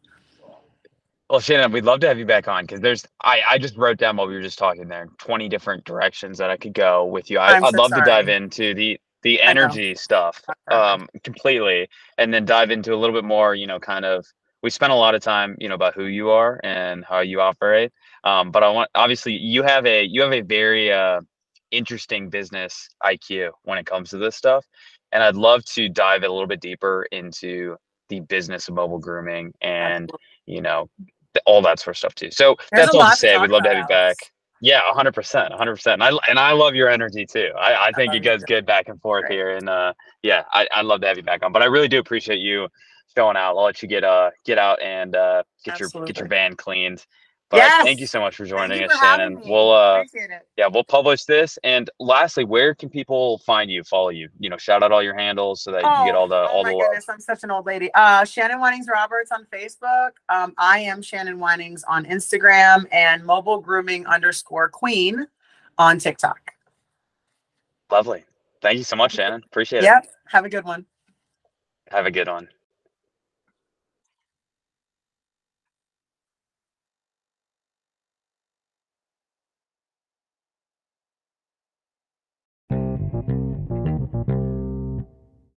Well, 1.30 1.40
Shannon, 1.40 1.72
we'd 1.72 1.86
love 1.86 2.00
to 2.02 2.08
have 2.08 2.18
you 2.20 2.26
back 2.26 2.48
on 2.48 2.64
because 2.64 2.82
there's 2.82 3.06
I 3.22 3.42
I 3.48 3.58
just 3.58 3.78
wrote 3.78 3.98
down 3.98 4.18
while 4.18 4.28
we 4.28 4.34
were 4.34 4.42
just 4.42 4.60
talking 4.60 4.88
there 4.88 5.08
20 5.20 5.50
different 5.50 5.84
directions 5.84 6.38
that 6.40 6.50
I 6.50 6.58
could 6.58 6.74
go 6.74 7.06
with 7.06 7.30
you. 7.30 7.40
I, 7.40 7.58
I'd 7.58 7.72
so 7.72 7.82
love 7.82 7.92
to 7.94 8.02
dive 8.02 8.30
into 8.30 8.74
the 8.74 9.00
the 9.24 9.42
energy 9.42 9.96
stuff 9.96 10.42
um 10.72 11.08
completely 11.24 11.88
and 12.18 12.34
then 12.34 12.46
dive 12.46 12.72
into 12.72 12.94
a 12.94 12.98
little 12.98 13.16
bit 13.16 13.26
more, 13.26 13.56
you 13.56 13.68
know, 13.68 13.80
kind 13.80 14.06
of 14.06 14.26
we 14.62 14.70
spent 14.70 14.94
a 14.94 14.96
lot 14.96 15.14
of 15.14 15.22
time, 15.22 15.58
you 15.60 15.68
know, 15.68 15.76
about 15.76 15.94
who 15.94 16.06
you 16.06 16.30
are 16.30 16.60
and 16.64 17.04
how 17.04 17.20
you 17.20 17.42
operate. 17.42 17.92
Um, 18.24 18.52
but 18.52 18.64
I 18.64 18.70
want 18.70 18.90
obviously 18.96 19.34
you 19.34 19.64
have 19.64 19.86
a 19.86 20.04
you 20.04 20.22
have 20.22 20.34
a 20.34 20.42
very 20.42 20.92
uh 20.92 21.22
interesting 21.72 22.30
business 22.30 22.88
IQ 23.04 23.50
when 23.64 23.78
it 23.78 23.86
comes 23.86 24.12
to 24.12 24.18
this 24.18 24.36
stuff. 24.36 24.66
And 25.12 25.22
I'd 25.22 25.36
love 25.36 25.64
to 25.74 25.90
dive 25.90 26.24
a 26.24 26.30
little 26.30 26.48
bit 26.48 26.62
deeper 26.62 27.06
into 27.12 27.76
the 28.10 28.22
business 28.22 28.68
of 28.68 28.76
mobile 28.76 29.00
grooming 29.00 29.54
and 29.62 30.12
you 30.46 30.62
know 30.62 30.90
all 31.46 31.62
that 31.64 31.80
sort 31.80 31.96
of 31.96 31.98
stuff 31.98 32.16
too. 32.16 32.32
So 32.32 32.56
There's 32.72 32.86
that's 32.88 32.96
all 32.96 33.10
to 33.10 33.16
say. 33.16 33.38
We'd 33.38 33.52
love 33.52 33.64
to 33.64 33.70
have 33.70 33.78
you 33.78 33.88
back. 33.88 34.18
Yeah, 34.64 34.80
hundred 34.94 35.14
percent, 35.14 35.54
hundred 35.54 35.76
percent. 35.76 36.02
And 36.02 36.04
I 36.04 36.18
and 36.30 36.40
I 36.40 36.54
love 36.54 36.74
your 36.74 36.88
energy 36.88 37.26
too. 37.26 37.52
I, 37.60 37.88
I 37.88 37.92
think 37.92 38.08
love 38.08 38.16
it 38.16 38.18
you 38.20 38.24
goes 38.24 38.44
good 38.46 38.66
back 38.66 38.88
and 38.88 38.98
forth 39.02 39.26
Great. 39.26 39.34
here. 39.34 39.58
And 39.58 39.68
uh, 39.68 39.94
yeah, 40.22 40.44
I 40.54 40.66
I'd 40.74 40.86
love 40.86 41.02
to 41.02 41.08
have 41.08 41.18
you 41.18 41.24
back 41.24 41.44
on. 41.44 41.52
But 41.52 41.64
I 41.64 41.66
really 41.66 41.90
do 41.90 42.00
appreciate 42.00 42.40
you 42.40 42.70
showing 43.14 43.36
out. 43.36 43.58
I'll 43.58 43.66
let 43.66 43.82
you 43.82 43.90
get 43.90 44.06
uh 44.06 44.32
get 44.46 44.58
out 44.58 44.82
and 44.82 45.18
uh 45.18 45.44
get 45.66 45.82
your 45.82 45.90
get 46.06 46.18
your 46.18 46.30
van 46.30 46.56
cleaned. 46.56 47.06
But 47.54 47.72
thank 47.84 48.00
you 48.00 48.08
so 48.08 48.20
much 48.20 48.36
for 48.36 48.46
joining 48.46 48.82
you 48.82 48.88
us, 48.88 49.00
Shannon. 49.00 49.36
me. 49.36 49.42
We'll 49.46 49.72
uh 49.72 50.02
Appreciate 50.02 50.32
it. 50.32 50.48
yeah, 50.58 50.68
we'll 50.68 50.84
publish 50.84 51.26
this. 51.26 51.60
And 51.64 51.90
lastly, 52.00 52.46
where 52.46 52.74
can 52.74 52.90
people 52.90 53.38
find 53.40 53.70
you, 53.70 53.84
follow 53.84 54.10
you? 54.10 54.30
You 54.40 54.50
know, 54.50 54.58
shout 54.58 54.82
out 54.82 54.92
all 54.92 55.04
your 55.04 55.16
handles 55.16 55.62
so 55.62 55.72
that 55.72 55.84
you 55.84 55.88
can 55.90 56.06
get 56.08 56.16
all 56.16 56.28
the 56.28 56.36
oh 56.36 56.48
all 56.48 56.64
my 56.64 56.72
the 56.72 56.76
love. 56.76 56.88
goodness, 56.88 57.06
I'm 57.10 57.20
such 57.20 57.44
an 57.44 57.52
old 57.52 57.68
lady. 57.68 57.92
Uh, 57.94 58.26
Shannon 58.26 58.58
Wynings 58.60 58.88
Roberts 58.88 59.32
on 59.32 59.46
Facebook. 59.54 60.12
Um, 60.30 60.54
I 60.58 60.80
am 60.80 61.04
Shannon 61.04 61.38
Wynings 61.38 61.84
on 61.88 62.06
Instagram 62.06 62.86
and 62.92 63.24
mobile 63.24 63.60
grooming 63.60 64.08
underscore 64.08 64.70
queen 64.70 65.28
on 65.78 66.00
TikTok. 66.00 66.40
Lovely. 67.92 68.24
Thank 68.62 68.80
you 68.80 68.84
so 68.84 68.96
much, 68.96 69.14
Shannon. 69.14 69.44
Appreciate 69.46 69.80
it. 69.80 69.86
Yep. 69.86 70.08
Have 70.30 70.46
a 70.46 70.50
good 70.50 70.66
one. 70.66 70.86
Have 71.92 72.08
a 72.08 72.12
good 72.12 72.28
one. 72.28 72.48